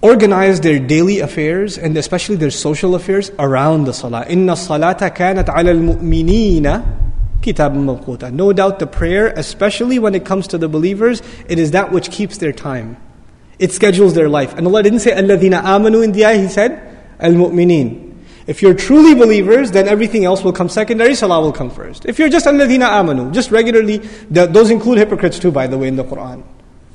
[0.04, 4.26] organize their daily affairs and especially their social affairs around the salah.
[4.28, 7.03] Inna salata kanat al-mu'minina
[7.44, 8.32] kitab mawquta.
[8.32, 12.10] No doubt the prayer, especially when it comes to the believers, it is that which
[12.10, 12.98] keeps their time.
[13.60, 14.54] It schedules their life.
[14.56, 18.12] And Allah didn't say alladhina amanu in the ayah, He said al-mu'minin.
[18.48, 22.06] If you're truly believers, then everything else will come secondary, salah will come first.
[22.06, 25.96] If you're just alladhina amanu, just regularly, those include hypocrites too, by the way, in
[25.96, 26.44] the Quran.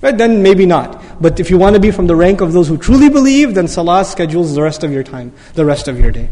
[0.01, 0.17] Right?
[0.17, 1.23] Then maybe not.
[1.23, 3.67] But if you want to be from the rank of those who truly believe, then
[3.67, 6.29] salah schedules the rest of your time, the rest of your day.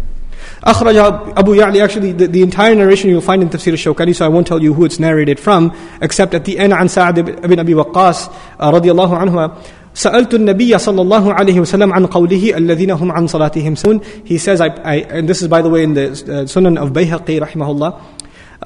[0.66, 0.98] أخرج
[1.36, 4.48] Abu Ya'li, actually the, the, entire narration you'll find in Tafsir al-Shawkani, so I won't
[4.48, 8.30] tell you who it's narrated from, except at the end عن سعد بن أبي وقاص
[8.62, 9.52] رضي الله عنهما
[9.94, 14.62] سألت النبي صلى الله عليه وسلم عن قوله الذين هم عن صلاتهم سون He says,
[14.62, 18.02] I, I, and this is by the way in the uh, Sunan of Bayhaqi rahimahullah,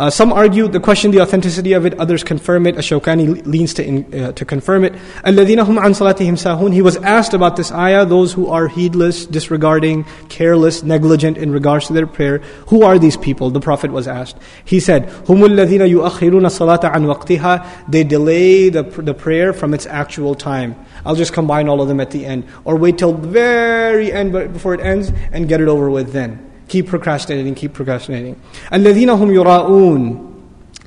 [0.00, 2.78] uh, some argue the question the authenticity of it, others confirm it.
[2.78, 4.94] Ash-Shawkani leans to, in, uh, to confirm it.
[5.26, 10.04] الَّذِينَ هُمْ عَنْ صَلَاتِهِمْ He was asked about this ayah, those who are heedless, disregarding,
[10.30, 12.38] careless, negligent in regards to their prayer.
[12.68, 13.50] Who are these people?
[13.50, 14.38] The Prophet was asked.
[14.64, 20.34] He said, Humul الَّذِينَ yuakhiruna salata عَنْ They delay the, the prayer from its actual
[20.34, 20.76] time.
[21.04, 22.46] I'll just combine all of them at the end.
[22.64, 26.49] Or wait till the very end before it ends and get it over with then
[26.69, 28.39] Keep procrastinating, keep procrastinating.
[28.71, 30.31] الَّذِينَ هُمْ يُرَاءُونَ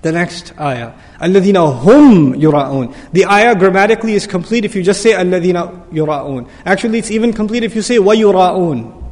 [0.03, 0.93] The next ayah.
[1.21, 6.99] الَّذِينَ هُمْ يُرَاءُونَ The ayah grammatically is complete if you just say الَّذِينَ يُرَاءُونَ Actually,
[6.99, 9.11] it's even complete if you say وَيُرَاءُونَ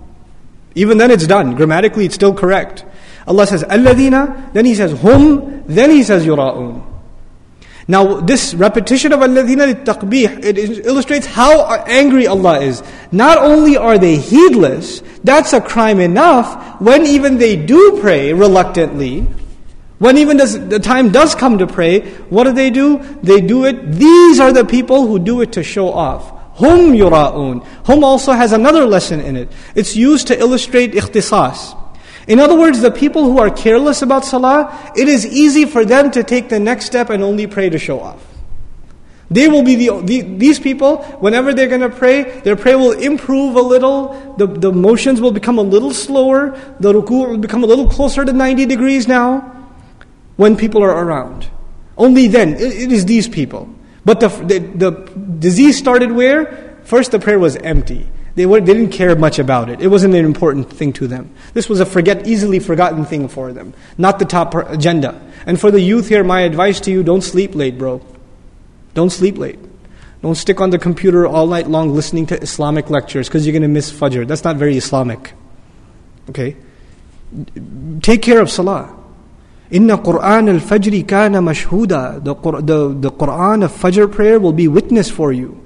[0.75, 1.55] Even then it's done.
[1.55, 2.85] Grammatically, it's still correct.
[3.29, 5.63] Allah says الَّذِينَ Then He says hum.
[5.67, 6.90] Then He says يُرَاءُونَ
[7.92, 12.82] Now, this repetition of alladhina taqbih it illustrates how angry Allah is.
[13.12, 16.80] Not only are they heedless, that's a crime enough.
[16.80, 19.28] When even they do pray reluctantly,
[20.00, 23.00] when even does, the time does come to pray, what do they do?
[23.24, 23.92] They do it.
[23.92, 26.32] These are the people who do it to show off.
[26.60, 27.62] Hum yura'un.
[27.84, 29.52] Hum also has another lesson in it.
[29.76, 31.78] It's used to illustrate ikhtisas.
[32.28, 36.12] In other words, the people who are careless about salah, it is easy for them
[36.12, 38.24] to take the next step and only pray to show off.
[39.32, 42.92] They will be the, the these people, whenever they're going to pray, their prayer will
[42.92, 47.64] improve a little, the, the motions will become a little slower, the ruku will become
[47.64, 49.40] a little closer to 90 degrees now,
[50.36, 51.48] when people are around.
[51.98, 53.74] Only then, it, it is these people.
[54.04, 54.92] But the, the, the
[55.40, 56.80] disease started where?
[56.84, 58.10] First the prayer was empty.
[58.36, 59.82] They, were, they didn't care much about it.
[59.82, 61.34] It wasn't an important thing to them.
[61.54, 65.22] This was a forget, easily forgotten thing for them, not the top agenda.
[65.46, 68.02] And for the youth here, my advice to you don't sleep late, bro.
[68.94, 69.60] Don't sleep late.
[70.22, 73.64] Don't stick on the computer all night long listening to Islamic lectures because you're going
[73.64, 74.28] to miss Fajr.
[74.28, 75.34] That's not very Islamic.
[76.30, 76.56] Okay?
[78.02, 78.98] Take care of Salah.
[79.72, 82.24] Inna Quran al Fajr kana mashhuda.
[82.24, 85.61] The, the, the Quran of Fajr prayer will be witness for you.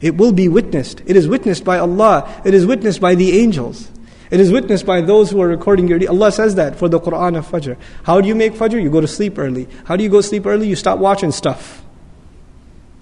[0.00, 1.02] It will be witnessed.
[1.06, 2.42] It is witnessed by Allah.
[2.44, 3.90] It is witnessed by the angels.
[4.30, 7.36] It is witnessed by those who are recording your Allah says that for the Quran
[7.36, 7.76] of Fajr.
[8.04, 8.80] How do you make Fajr?
[8.80, 9.68] You go to sleep early.
[9.84, 10.68] How do you go to sleep early?
[10.68, 11.82] You stop watching stuff.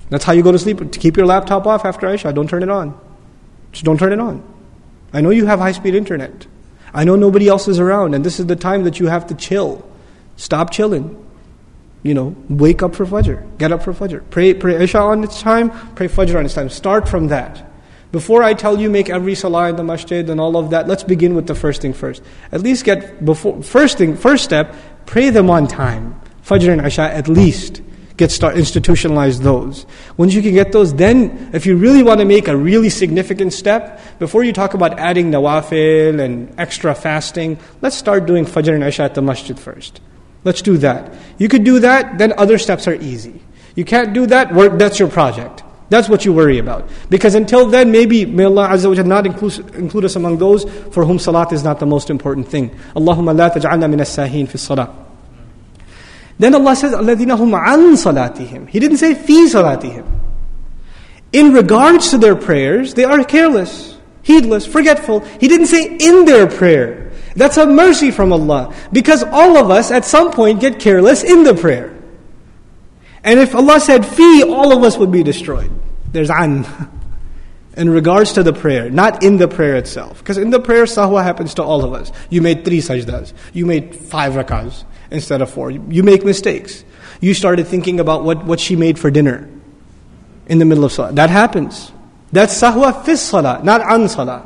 [0.09, 0.79] That's how you go to sleep.
[0.79, 2.33] To keep your laptop off after Isha.
[2.33, 2.99] Don't turn it on.
[3.73, 4.43] Just don't turn it on.
[5.13, 6.47] I know you have high speed internet.
[6.95, 9.35] I know nobody else is around, and this is the time that you have to
[9.35, 9.87] chill.
[10.37, 11.23] Stop chilling.
[12.09, 13.59] You know, wake up for Fajr.
[13.59, 14.23] Get up for Fajr.
[14.31, 16.71] Pray, pray Isha on its time, pray Fajr on its time.
[16.71, 17.67] Start from that.
[18.13, 21.05] Before I tell you make every salah in the masjid and all of that, let's
[21.05, 22.23] begin with the first thing first.
[22.51, 24.75] At least get before first thing first step,
[25.05, 26.19] pray them on time.
[26.43, 27.83] Fajr and Isha at least.
[28.17, 29.85] Get start institutionalize those.
[30.17, 33.53] Once you can get those, then if you really want to make a really significant
[33.53, 38.83] step, before you talk about adding nawafil and extra fasting, let's start doing Fajr and
[38.83, 40.01] Isha at the masjid first.
[40.45, 41.15] Let's do that.
[41.39, 43.43] You could do that, then other steps are easy.
[43.75, 45.63] You can't do that, work, that's your project.
[45.91, 46.89] That's what you worry about.
[47.09, 50.65] Because until then, maybe may Allah Azza wa Jal not include, include us among those
[50.93, 52.71] for whom salat is not the most important thing.
[52.95, 54.91] Allahumma la taj'alna min as-sahin fi salat.
[56.39, 58.69] Then Allah says, alladhina hum an salatihim.
[58.69, 60.07] He didn't say fi salatihim.
[61.33, 65.21] In regards to their prayers, they are careless, heedless, forgetful.
[65.41, 67.08] He didn't say in their prayer.
[67.39, 68.75] That's a mercy from Allah.
[68.93, 71.97] Because all of us at some point get careless in the prayer.
[73.23, 75.71] And if Allah said fi, all of us would be destroyed.
[76.11, 76.67] There's an.
[77.77, 80.19] In regards to the prayer, not in the prayer itself.
[80.19, 82.11] Because in the prayer, sahwa happens to all of us.
[82.29, 83.33] You made three sajdas.
[83.53, 84.83] You made five rakahs
[85.13, 85.71] instead of four.
[85.71, 86.83] You make mistakes.
[87.21, 89.49] You started thinking about what, what she made for dinner
[90.49, 91.13] in the middle of salah.
[91.13, 91.93] That happens.
[92.33, 94.45] That's sahwa fis salah, not an salah.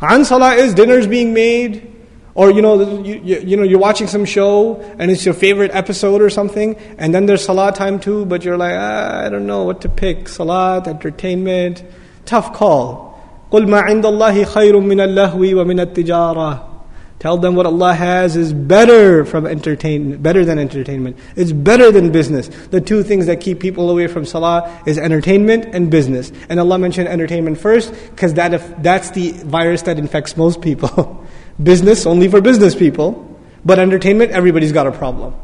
[0.00, 1.95] An salah is dinner's being made,
[2.35, 5.71] or you know, you, you, you, know, you're watching some show and it's your favorite
[5.73, 9.45] episode or something, and then there's salah time too, but you're like, ah, I don't
[9.45, 10.29] know what to pick.
[10.29, 11.83] Salat, entertainment,
[12.25, 13.11] tough call.
[13.51, 16.71] قل ما عند الله خير من اللهو ومن التجارة.
[17.19, 21.19] Tell them what Allah has is better from entertainment, better than entertainment.
[21.35, 22.47] It's better than business.
[22.47, 26.31] The two things that keep people away from salah is entertainment and business.
[26.49, 31.27] And Allah mentioned entertainment first because that that's the virus that infects most people.
[31.61, 35.35] Business only for business people, but entertainment, everybody's got a problem.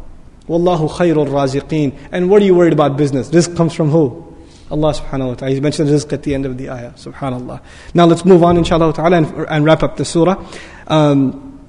[0.48, 1.98] Wallahu khairul raziqeen.
[2.12, 3.30] And what are you worried about business?
[3.30, 4.24] Rizq comes from who?
[4.70, 5.54] Allah subhanahu wa ta'ala.
[5.54, 6.92] He mentioned rizq at the end of the ayah.
[6.92, 7.62] Subhanallah.
[7.94, 10.44] Now let's move on inshallah ta'ala and, and wrap up the surah.
[10.88, 11.60] Um,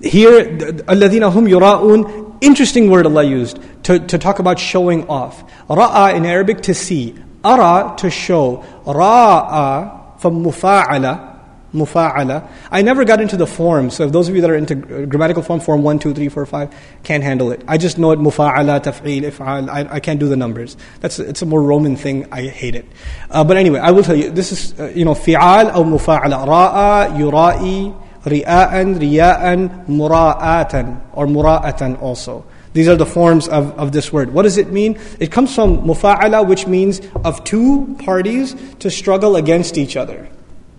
[0.00, 5.42] here, الَّذِينَ هُمْ يُرَاءُونَ Interesting word Allah used to, to talk about showing off.
[5.68, 7.16] Ra'a in Arabic to see.
[7.44, 8.64] Ara to show.
[8.84, 11.31] Ra'a from mufa'ala
[11.73, 12.49] mufa'ala.
[12.71, 15.41] I never got into the form, so if those of you that are into grammatical
[15.43, 17.63] form, form 1, 2, 3, 4, 5, can't handle it.
[17.67, 19.69] I just know it mufa'ala, taf'il, if'al.
[19.69, 20.77] I, I can't do the numbers.
[21.01, 22.27] That's It's a more Roman thing.
[22.31, 22.85] I hate it.
[23.29, 26.47] Uh, but anyway, I will tell you, this is, uh, you know, fi'al or mufa'ala.
[26.47, 32.45] Ra'a, yura'i, ri'a'an, riya'an, mura'atan, or mura'atan also.
[32.73, 34.33] These are the forms of, of this word.
[34.33, 34.99] What does it mean?
[35.19, 40.27] It comes from mufa'ala, which means of two parties to struggle against each other.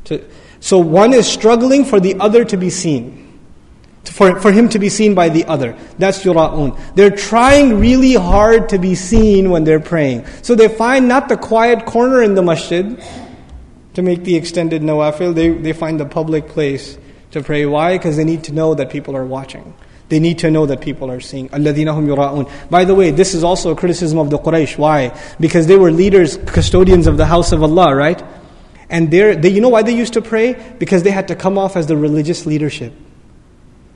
[0.05, 0.23] To,
[0.65, 3.39] so one is struggling for the other to be seen,
[4.07, 5.77] for, for him to be seen by the other.
[5.99, 6.81] That's yura'un.
[6.95, 10.25] They're trying really hard to be seen when they're praying.
[10.41, 12.99] So they find not the quiet corner in the masjid
[13.93, 16.97] to make the extended nawafil, they, they find the public place
[17.33, 17.67] to pray.
[17.67, 17.99] Why?
[17.99, 19.75] Because they need to know that people are watching.
[20.09, 21.49] They need to know that people are seeing.
[21.49, 24.79] By the way, this is also a criticism of the Quraysh.
[24.79, 25.15] Why?
[25.39, 28.23] Because they were leaders, custodians of the house of Allah, right?
[28.89, 30.55] And they, you know why they used to pray?
[30.79, 32.93] Because they had to come off as the religious leadership.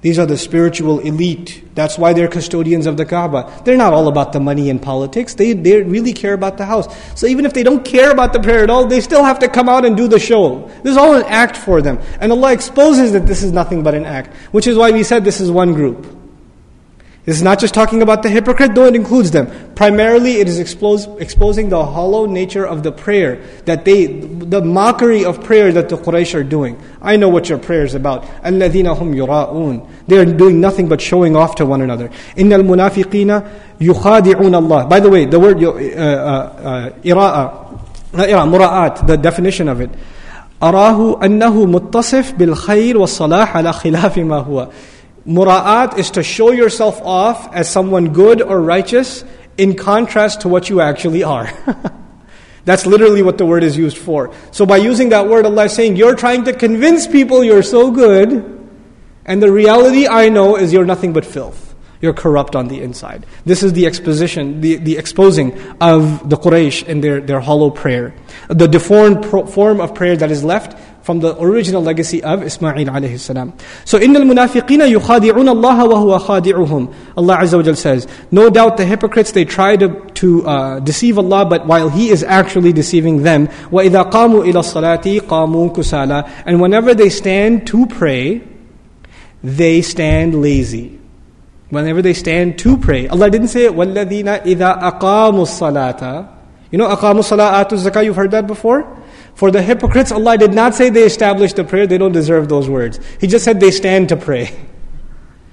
[0.00, 1.64] These are the spiritual elite.
[1.74, 3.62] That's why they're custodians of the Kaaba.
[3.64, 5.34] They're not all about the money and politics.
[5.34, 6.86] They, they really care about the house.
[7.18, 9.48] So even if they don't care about the prayer at all, they still have to
[9.48, 10.68] come out and do the show.
[10.84, 11.98] This is all an act for them.
[12.20, 14.32] And Allah exposes that this is nothing but an act.
[14.52, 16.17] Which is why we said this is one group.
[17.27, 19.47] This is not just talking about the hypocrite, though it includes them.
[19.75, 25.23] Primarily, it is expose, exposing the hollow nature of the prayer, that they, the mockery
[25.23, 26.77] of prayer that the Quraysh are doing.
[27.01, 28.23] I know what your prayer is about.
[28.43, 32.09] الَّذِينَ هُمْ يُرَاءُونَ They are doing nothing but showing off to one another.
[32.35, 33.49] إِنَّ الْمُنَافِقِينَ
[33.79, 34.85] يُخَادِعُونَ Allah.
[34.87, 37.79] By the way, the word uh, uh, ira'a,
[38.11, 39.91] mura'at, the definition of it.
[40.61, 44.67] أراه أنه متصف بالخير والصلاح على خلاف ما هو.
[45.28, 49.24] Mura'at is to show yourself off as someone good or righteous
[49.58, 51.52] in contrast to what you actually are.
[52.64, 54.34] That's literally what the word is used for.
[54.52, 57.90] So by using that word, Allah is saying, You're trying to convince people you're so
[57.90, 58.58] good,
[59.26, 61.74] and the reality I know is you're nothing but filth.
[62.00, 63.26] You're corrupt on the inside.
[63.44, 68.14] This is the exposition, the, the exposing of the Quraysh and their, their hollow prayer.
[68.48, 72.85] The deformed pro- form of prayer that is left from the original legacy of Ismail
[72.87, 73.53] alayhi salam.
[73.83, 78.85] So, إِنَّ الْمُنَافِقِينَ يُخَادِعُونَ اللَّهَ وَهُوَ خَادِعُهُم Allah Azza wa Jal says, No doubt the
[78.85, 83.47] hypocrites, they try to, to uh, deceive Allah, but while He is actually deceiving them,
[83.47, 88.41] وَإِذَا قَامُوا إِلَى الصَّلَاةِ قَامُوا كُسَالًا And whenever they stand to pray,
[89.43, 90.99] they stand lazy.
[91.69, 93.07] Whenever they stand to pray.
[93.07, 96.29] Allah didn't say, وَالَّذِينَ إِذَا أَقَامُوا الصَّلَاةَ
[96.71, 99.03] You know, أَقَامُوا الصَّلَاةَ آتُوا الزَّكَاةَ You've heard that before?
[99.38, 102.68] For the hypocrites, Allah did not say they established the prayer, they don't deserve those
[102.68, 102.98] words.
[103.20, 104.50] He just said they stand to pray.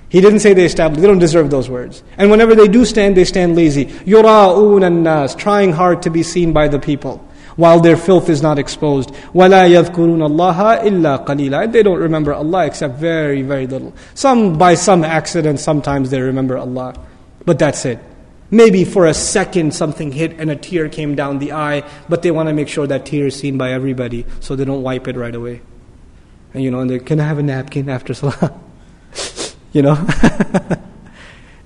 [0.10, 2.02] He didn't say they establish, they don't deserve those words.
[2.18, 3.86] And whenever they do stand, they stand lazy.
[3.86, 7.18] Yura'un nas, trying hard to be seen by the people,
[7.58, 9.12] while their filth is not exposed.
[9.34, 11.66] Wala yadhkurun Allah illa qalila.
[11.66, 13.94] And they don't remember Allah except very, very little.
[14.14, 16.96] Some by some accident, sometimes they remember Allah.
[17.46, 18.00] But that's it.
[18.56, 22.32] Maybe for a second something hit and a tear came down the eye, but they
[22.32, 25.18] want to make sure that tear is seen by everybody, so they don't wipe it
[25.18, 25.62] right away.
[26.54, 28.58] And you know, and they can I have a napkin after salah?
[29.74, 29.98] you know?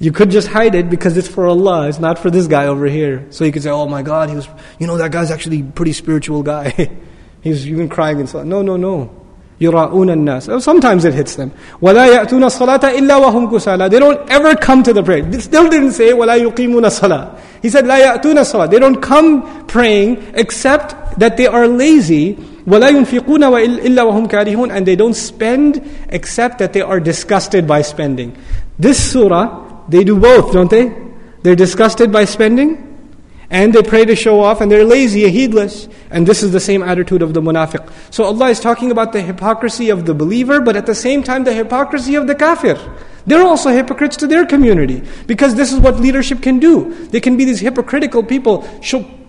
[0.01, 1.89] You could just hide it because it's for Allah.
[1.89, 3.27] It's not for this guy over here.
[3.31, 4.47] So you could say, "Oh my God, he was.
[4.79, 6.89] You know that guy's actually pretty spiritual guy.
[7.41, 9.11] He's even crying and so." No, no, no.
[9.60, 10.62] يراؤون الناس.
[10.62, 11.50] Sometimes it hits them.
[11.80, 13.90] ولا يأتون الصلاة إلا وهم كسالى.
[13.90, 15.26] They don't ever come to the prayer.
[15.26, 17.30] It still didn't say ولا يقيمون الصلاة.
[17.62, 18.70] He said لا يأتون الصلاة.
[18.70, 22.36] They don't come praying except that they are lazy.
[22.66, 24.70] ولا ينفقون إلا وهم كارهون.
[24.70, 28.36] And they don't spend except that they are disgusted by spending.
[28.78, 30.92] This surah they do both, don't they?
[31.42, 32.87] They're disgusted by spending
[33.49, 35.87] and they pray to show off and they're lazy and heedless.
[36.11, 37.91] And this is the same attitude of the munafiq.
[38.11, 41.43] So allah is talking about the hypocrisy of the believer but at the same time
[41.43, 42.77] the hypocrisy of the kafir.
[43.25, 46.93] They're also hypocrites to their community because this is what leadership can do.
[47.07, 48.67] They can be these hypocritical people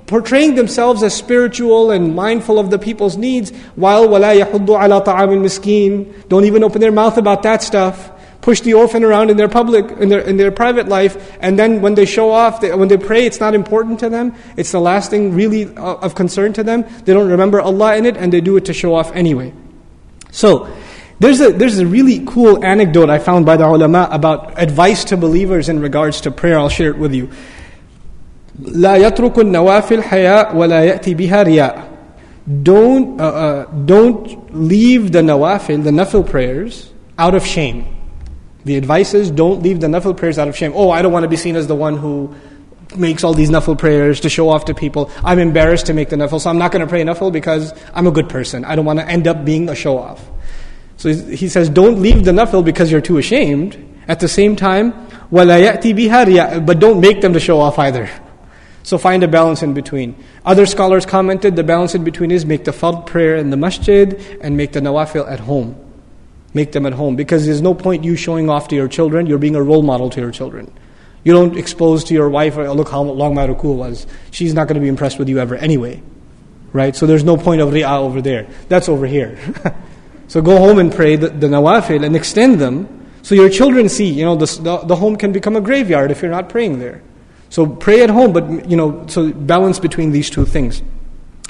[0.06, 5.38] portraying themselves as spiritual and mindful of the people's needs while wala yahuddu ala ta'amil
[5.38, 6.28] miskin.
[6.28, 8.09] Don't even open their mouth about that stuff
[8.41, 11.81] push the orphan around in their public, in their, in their private life, and then
[11.81, 14.35] when they show off, they, when they pray, it's not important to them.
[14.57, 16.85] It's the last thing really uh, of concern to them.
[17.05, 19.53] They don't remember Allah in it, and they do it to show off anyway.
[20.31, 20.69] So,
[21.19, 25.17] there's a, there's a really cool anecdote I found by the ulama about advice to
[25.17, 26.59] believers in regards to prayer.
[26.59, 27.29] I'll share it with you.
[28.61, 31.95] لا يترك النوافل حياء ولا يأتي بها رياء.
[32.63, 37.87] Don't, uh, uh, don't leave the nawafil, the nafil prayers, out of shame.
[38.64, 40.72] The advice is don't leave the nafil prayers out of shame.
[40.74, 42.34] Oh, I don't want to be seen as the one who
[42.96, 45.10] makes all these nafil prayers to show off to people.
[45.24, 48.06] I'm embarrassed to make the nafil, so I'm not going to pray nafil because I'm
[48.06, 48.64] a good person.
[48.64, 50.28] I don't want to end up being a show off.
[50.96, 53.86] So he says, don't leave the nafil because you're too ashamed.
[54.08, 54.92] At the same time,
[55.30, 55.44] but
[56.80, 58.10] don't make them to show off either.
[58.82, 60.16] So find a balance in between.
[60.44, 64.20] Other scholars commented the balance in between is make the fard prayer in the masjid
[64.40, 65.76] and make the nawafil at home.
[66.52, 69.26] Make them at home because there's no point you showing off to your children.
[69.26, 70.72] You're being a role model to your children.
[71.22, 74.06] You don't expose to your wife, oh, look how long my ruku was.
[74.30, 76.02] She's not going to be impressed with you ever anyway.
[76.72, 76.96] Right?
[76.96, 78.48] So there's no point of ri'ah over there.
[78.68, 79.38] That's over here.
[80.28, 84.08] so go home and pray the, the nawafil and extend them so your children see,
[84.08, 87.02] you know, the, the, the home can become a graveyard if you're not praying there.
[87.48, 90.82] So pray at home, but, you know, so balance between these two things.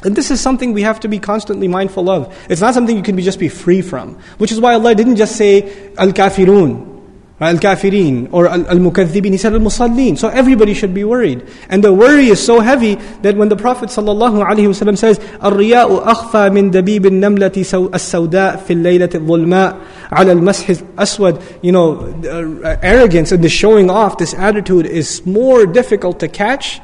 [0.03, 2.35] And this is something we have to be constantly mindful of.
[2.49, 4.19] It's not something you can be just be free from.
[4.38, 5.63] Which is why Allah didn't just say
[5.97, 7.01] al-kafirun,
[7.39, 9.31] al-kafirin, or al-mukaththibin.
[9.31, 10.15] He said al-musallin.
[10.17, 11.47] So everybody should be worried.
[11.69, 16.72] And the worry is so heavy that when the Prophet ﷺ says, الرياء أخفى من
[16.72, 17.55] دبيب النملة
[17.95, 19.77] السوداء في الليلة الظلماء
[20.11, 21.41] على المسح الأسود.
[21.63, 26.80] You know, uh, arrogance and the showing off, this attitude is more difficult to catch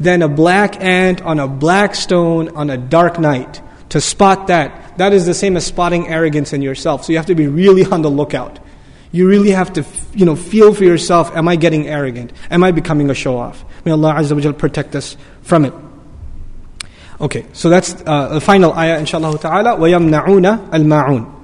[0.00, 3.62] than a black ant on a black stone on a dark night.
[3.90, 7.04] To spot that, that is the same as spotting arrogance in yourself.
[7.04, 8.58] So you have to be really on the lookout.
[9.12, 12.32] You really have to, you know, feel for yourself, am I getting arrogant?
[12.50, 13.64] Am I becoming a show-off?
[13.84, 15.72] May Allah Azza wa protect us from it.
[17.20, 19.76] Okay, so that's uh, the final ayah, inshallah ta'ala.
[19.76, 21.34] وَيَمْنَعُونَ الْمَاعُونَ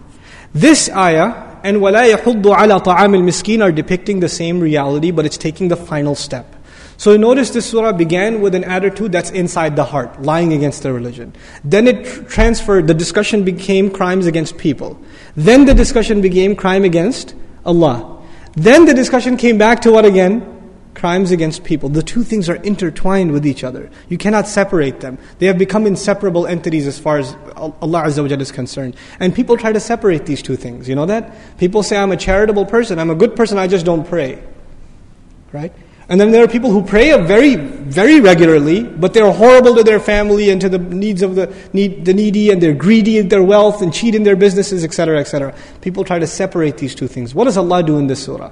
[0.53, 5.39] This ayah and وَلَا يَحُضُّ عَلَى طَعَامِ الْمِسْكِينَ are depicting the same reality, but it's
[5.39, 6.56] taking the final step.
[6.98, 10.92] So notice this surah began with an attitude that's inside the heart, lying against the
[10.92, 11.34] religion.
[11.64, 15.00] Then it tr- transferred, the discussion became crimes against people.
[15.36, 18.24] Then the discussion became crime against Allah.
[18.54, 20.56] Then the discussion came back to what again?
[20.96, 21.90] Crimes against people.
[21.90, 23.92] The two things are intertwined with each other.
[24.10, 25.20] You cannot separate them.
[25.38, 28.96] They have become inseparable entities as far as Allah Azza is concerned.
[29.20, 30.90] And people try to separate these two things.
[30.90, 31.58] You know that?
[31.60, 34.42] People say, I'm a charitable person, I'm a good person, I just don't pray.
[35.54, 35.72] Right?
[36.10, 40.00] And then there are people who pray very, very regularly, but they're horrible to their
[40.00, 43.44] family and to the needs of the, need, the needy, and they're greedy in their
[43.44, 45.54] wealth and cheat in their businesses, etc., etc.
[45.82, 47.36] People try to separate these two things.
[47.36, 48.52] What does Allah do in this surah?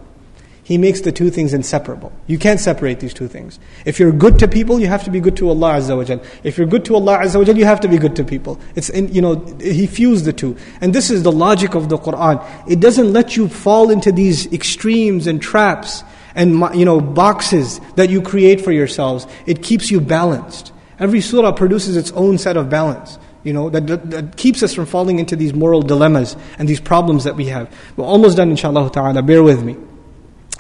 [0.66, 2.12] He makes the two things inseparable.
[2.26, 3.60] You can't separate these two things.
[3.86, 6.58] If you're good to people, you have to be good to Allah Azza wa If
[6.58, 8.60] you're good to Allah Azza wa you have to be good to people.
[8.74, 10.58] It's in, you know, He fused the two.
[10.82, 12.44] And this is the logic of the Quran.
[12.68, 16.04] It doesn't let you fall into these extremes and traps
[16.35, 19.27] and you know boxes that you create for yourselves.
[19.47, 20.73] It keeps you balanced.
[20.99, 23.19] Every surah produces its own set of balance.
[23.43, 26.81] You know, that, that, that, keeps us from falling into these moral dilemmas and these
[26.81, 27.75] problems that we have.
[27.97, 29.23] We're almost done, inshallah ta'ala.
[29.23, 29.77] Bear with me.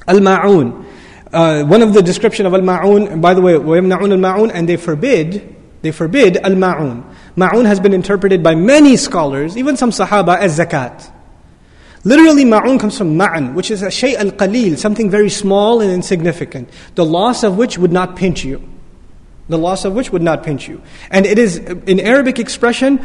[0.09, 0.87] Al-Ma'un.
[1.31, 5.55] Uh, one of the description of Al-Ma'un, by the way, وَيَمْنَعُونَ الْمَعُونَ and they forbid,
[5.83, 7.05] they forbid Al-Ma'un.
[7.37, 11.13] Ma'un has been interpreted by many scholars, even some Sahaba, as zakat.
[12.06, 15.92] Literally, ma'un comes from ma'an, which is a shay al qalil, something very small and
[15.92, 18.62] insignificant, the loss of which would not pinch you.
[19.50, 20.82] The loss of which would not pinch you.
[21.10, 23.00] And it is an Arabic expression,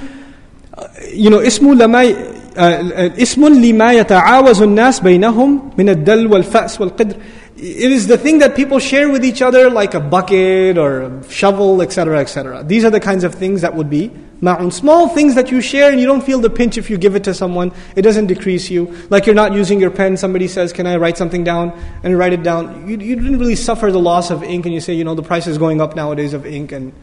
[0.76, 2.12] uh, you know, ismu lamay,
[2.56, 7.20] uh, uh, ismun lima yata'awazu nas baynahum min ad-dal wal-fa's wal-qidr
[7.62, 11.30] it is the thing that people share with each other, like a bucket or a
[11.30, 12.64] shovel, etc., etc.
[12.64, 14.10] These are the kinds of things that would be
[14.40, 14.72] ma'un.
[14.72, 17.24] Small things that you share and you don't feel the pinch if you give it
[17.24, 17.72] to someone.
[17.96, 18.96] It doesn't decrease you.
[19.10, 21.72] Like you're not using your pen, somebody says, Can I write something down?
[22.02, 22.88] And you write it down.
[22.88, 25.22] You, you didn't really suffer the loss of ink, and you say, You know, the
[25.22, 26.94] price is going up nowadays of ink, and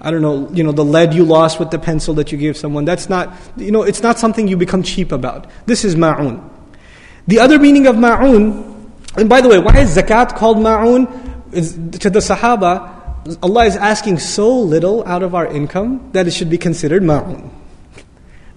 [0.00, 2.56] I don't know, you know, the lead you lost with the pencil that you gave
[2.56, 2.84] someone.
[2.84, 5.50] That's not, you know, it's not something you become cheap about.
[5.66, 6.50] This is ma'un.
[7.26, 8.73] The other meaning of ma'un
[9.15, 11.07] and by the way, why is zakat called ma'un?
[11.99, 16.49] To the Sahaba, Allah is asking so little out of our income that it should
[16.49, 17.49] be considered ma'un.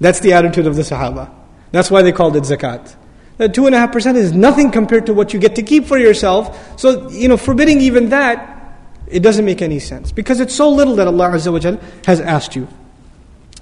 [0.00, 1.30] That's the attitude of the Sahaba.
[1.70, 2.96] That's why they called it zakat.
[3.38, 5.86] That two and a half percent is nothing compared to what you get to keep
[5.86, 6.78] for yourself.
[6.78, 8.76] So, you know, forbidding even that,
[9.06, 10.12] it doesn't make any sense.
[10.12, 12.68] Because it's so little that Allah Azza wa has asked you.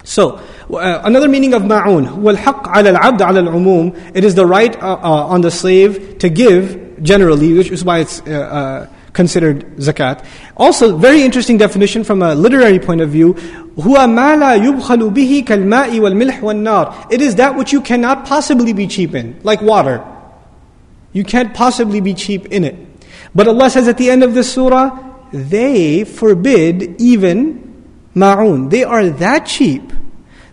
[0.03, 0.41] So,
[0.73, 4.95] uh, another meaning of ma'un, وَالْحَقْ عَلَى الْعَبْدِ عَلَى الْعُمُومِ It is the right uh,
[4.95, 10.25] uh, on the slave to give generally, which is why it's uh, uh, considered zakat.
[10.57, 13.35] Also, very interesting definition from a literary point of view.
[13.35, 18.73] هُوَ مَا لَا يُبْخَلُ بِهِ كَالْمَاءِ وَالْمِلْحِ وَالنَّارِ It is that which you cannot possibly
[18.73, 20.05] be cheap in, like water.
[21.13, 22.77] You can't possibly be cheap in it.
[23.35, 24.99] But Allah says at the end of this surah,
[25.33, 27.85] they forbid even
[28.15, 28.71] ma'un.
[28.71, 29.93] They are that cheap.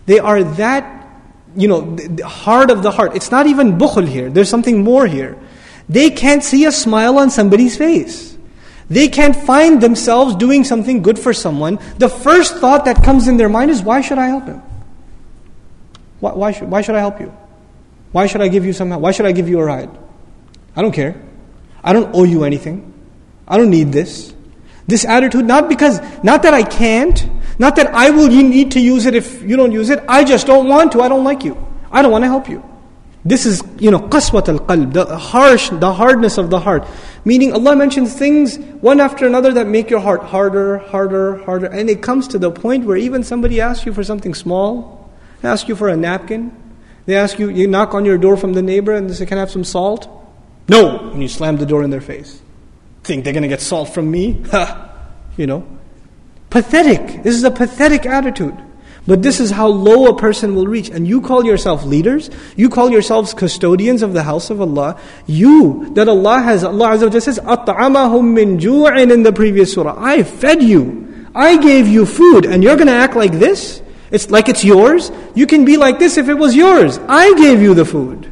[0.06, 0.98] They are that
[1.56, 3.16] you know, the heart of the heart.
[3.16, 4.30] It's not even bukhul here.
[4.30, 5.36] There's something more here.
[5.89, 8.37] They can't see a smile on somebody's face.
[8.89, 11.79] They can't find themselves doing something good for someone.
[11.97, 14.61] The first thought that comes in their mind is, why should I help him?
[16.19, 17.35] Why, why, should, why should I help you?
[18.11, 19.01] Why should I give you some help?
[19.01, 19.89] Why should I give you a ride?
[20.75, 21.21] I don't care.
[21.83, 22.93] I don't owe you anything.
[23.47, 24.33] I don't need this.
[24.87, 27.27] This attitude, not because, not that I can't,
[27.57, 30.03] not that I will need to use it if you don't use it.
[30.07, 31.01] I just don't want to.
[31.01, 31.57] I don't like you.
[31.91, 32.63] I don't want to help you.
[33.25, 36.85] This is, you know, qaswat al-qalb, the harsh, the hardness of the heart.
[37.23, 41.67] Meaning Allah mentions things one after another that make your heart harder, harder, harder.
[41.67, 45.09] And it comes to the point where even somebody asks you for something small,
[45.41, 46.51] they ask you for a napkin,
[47.05, 49.37] they ask you, you knock on your door from the neighbor and they say, can
[49.37, 50.09] I have some salt?
[50.67, 51.11] No!
[51.11, 52.41] And you slam the door in their face.
[53.03, 54.41] Think they're going to get salt from me?
[54.51, 54.89] Ha!
[55.37, 55.65] you know.
[56.49, 57.23] Pathetic.
[57.23, 58.57] This is a pathetic attitude.
[59.08, 60.90] But this is how low a person will reach.
[60.90, 62.28] And you call yourself leaders?
[62.56, 65.00] You call yourselves custodians of the house of Allah?
[65.26, 69.94] You, that Allah has, Allah Azza wa says, أَطْعَمَهُم مِّن جُوعٍ in the previous surah.
[69.96, 71.26] I fed you.
[71.34, 72.44] I gave you food.
[72.44, 73.80] And you're going to act like this?
[74.10, 75.10] It's like it's yours?
[75.34, 76.98] You can be like this if it was yours.
[77.08, 78.30] I gave you the food.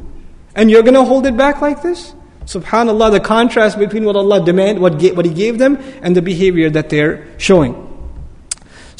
[0.55, 2.15] And you're going to hold it back like this?
[2.45, 6.69] Subhanallah, the contrast between what Allah demand, what, what He gave them, and the behavior
[6.69, 7.90] that they're showing.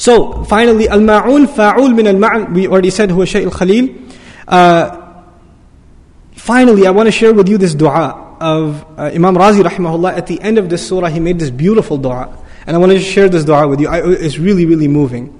[0.02, 2.52] So finally, al maul fa'ul min al-ma'ul.
[2.52, 3.84] We already said who is shay al qalil.
[4.48, 5.22] Uh,
[6.32, 10.14] finally, I want to share with you this dua of uh, Imam Razi rahimahullah.
[10.14, 12.98] At the end of this surah, he made this beautiful dua, and I want to
[12.98, 13.86] share this dua with you.
[13.86, 15.30] I, it's really, really moving.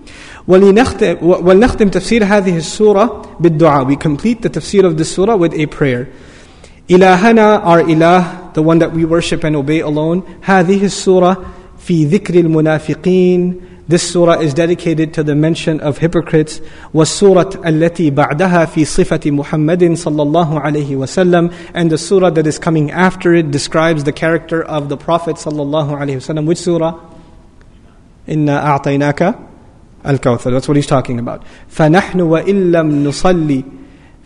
[0.47, 3.89] ولنختم, تفسير هذه السورة بالدعاء.
[3.89, 6.09] We complete the tafsir of this surah with a prayer.
[6.89, 10.23] إلهنا, our ilah, the one that we worship and obey alone.
[10.45, 11.45] هذه السورة
[11.79, 16.60] في ذكر المنافقين this surah is dedicated to the mention of hypocrites.
[16.94, 22.60] والسورة التي بعدها في صفة محمد صلى الله عليه وسلم and the surah that is
[22.60, 26.46] coming after it describes the character of the Prophet صلى الله عليه وسلم.
[26.46, 26.96] Which surah?
[28.30, 29.36] إنا أعطيناك
[30.06, 30.52] الكوثر.
[30.52, 31.44] That's what he's talking about.
[31.70, 33.64] فنحن وإن لم نصلي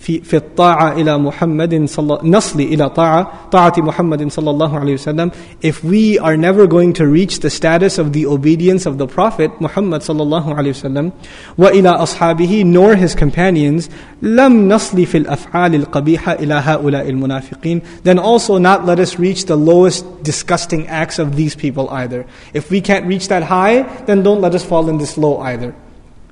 [0.05, 5.31] في في الطاعة إلى محمد صلى نصلي إلى طاعة طاعة محمد صلى الله عليه وسلم
[5.61, 9.51] if we are never going to reach the status of the obedience of the Prophet
[9.61, 11.11] Muhammad صلى الله عليه وسلم
[11.57, 13.89] وإلى أصحابه nor his companions
[14.22, 19.55] لم نصلي في الأفعال القبيحة إلى هؤلاء المنافقين then also not let us reach the
[19.55, 24.41] lowest disgusting acts of these people either if we can't reach that high then don't
[24.41, 25.76] let us fall in this low either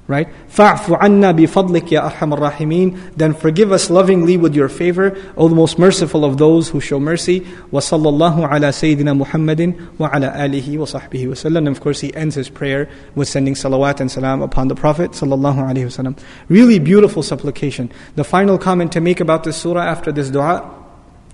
[0.07, 0.27] Right?
[0.49, 5.53] فَاعْفُ عَنَّا بِفَضْلِكَ يَا أَرْحَمَ الرَّاحِمِينَ Then forgive us lovingly with your favor, O the
[5.53, 7.41] most merciful of those who show mercy.
[7.71, 11.57] وَصَلَّى اللَّهُ عَلَى سَيِّدِنَا مُحَمَّدٍ وَعَلَى آلِهِ وَصَحْبِهِ وسلم.
[11.57, 15.11] And of course he ends his prayer with sending salawat and salam upon the Prophet
[15.11, 16.17] sallallahu alaihi wasallam.
[16.47, 17.91] Really beautiful supplication.
[18.15, 20.73] The final comment to make about this surah after this dua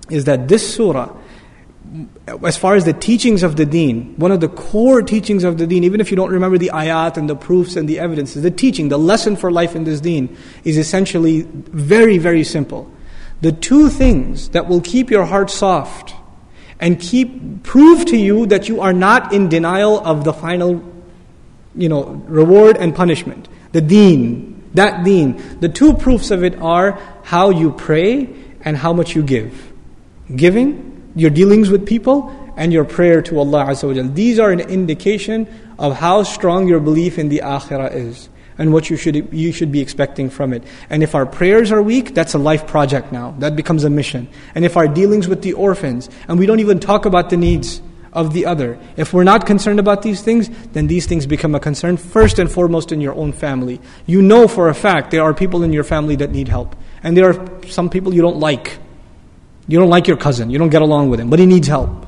[0.10, 1.15] is that this surah
[2.44, 5.66] as far as the teachings of the deen, one of the core teachings of the
[5.66, 8.50] deen, even if you don't remember the ayat and the proofs and the evidences, the
[8.50, 12.90] teaching, the lesson for life in this deen is essentially very, very simple.
[13.40, 16.14] The two things that will keep your heart soft
[16.78, 20.82] and keep prove to you that you are not in denial of the final
[21.74, 23.48] you know reward and punishment.
[23.72, 25.58] The deen, that deen.
[25.60, 26.92] The two proofs of it are
[27.22, 28.28] how you pray
[28.62, 29.72] and how much you give.
[30.34, 34.61] Giving your dealings with people and your prayer to Allah Azza wa These are an
[34.61, 38.28] indication of how strong your belief in the akhirah is
[38.61, 40.62] and what you should, you should be expecting from it.
[40.91, 43.35] And if our prayers are weak, that's a life project now.
[43.39, 44.28] That becomes a mission.
[44.55, 47.81] And if our dealings with the orphans, and we don't even talk about the needs
[48.12, 51.61] of the other, if we're not concerned about these things, then these things become a
[51.61, 53.81] concern first and foremost in your own family.
[54.05, 56.77] You know for a fact there are people in your family that need help.
[57.03, 58.78] And there are some people you don't like.
[59.69, 62.07] You don't like your cousin, you don't get along with him, but he needs help.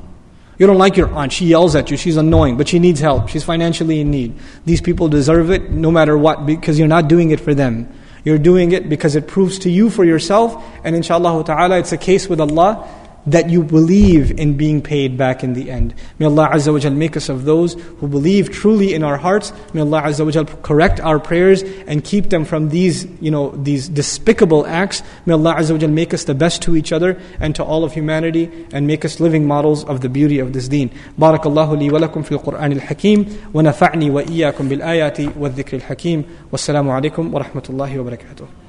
[0.57, 3.29] You don't like your aunt, she yells at you, she's annoying, but she needs help,
[3.29, 4.35] she's financially in need.
[4.65, 7.91] These people deserve it no matter what because you're not doing it for them.
[8.23, 11.97] You're doing it because it proves to you for yourself, and inshallah ta'ala, it's a
[11.97, 12.87] case with Allah
[13.25, 15.93] that you believe in being paid back in the end.
[16.19, 19.53] May Allah Azza wa Jal make us of those who believe truly in our hearts.
[19.73, 23.51] May Allah Azza wa Jal correct our prayers and keep them from these, you know,
[23.51, 25.03] these despicable acts.
[25.25, 27.83] May Allah Azza wa Jal make us the best to each other and to all
[27.83, 30.89] of humanity and make us living models of the beauty of this deen.
[31.17, 35.81] Barakallahu li wa lakum fil Qur'an al-Hakim wa nafa'ni wa iyyakum bil ayati wa dhikri
[35.81, 36.23] al-Hakim.
[36.51, 38.62] Wassalamu alaikum wa rahmatullahi wa barakatuh.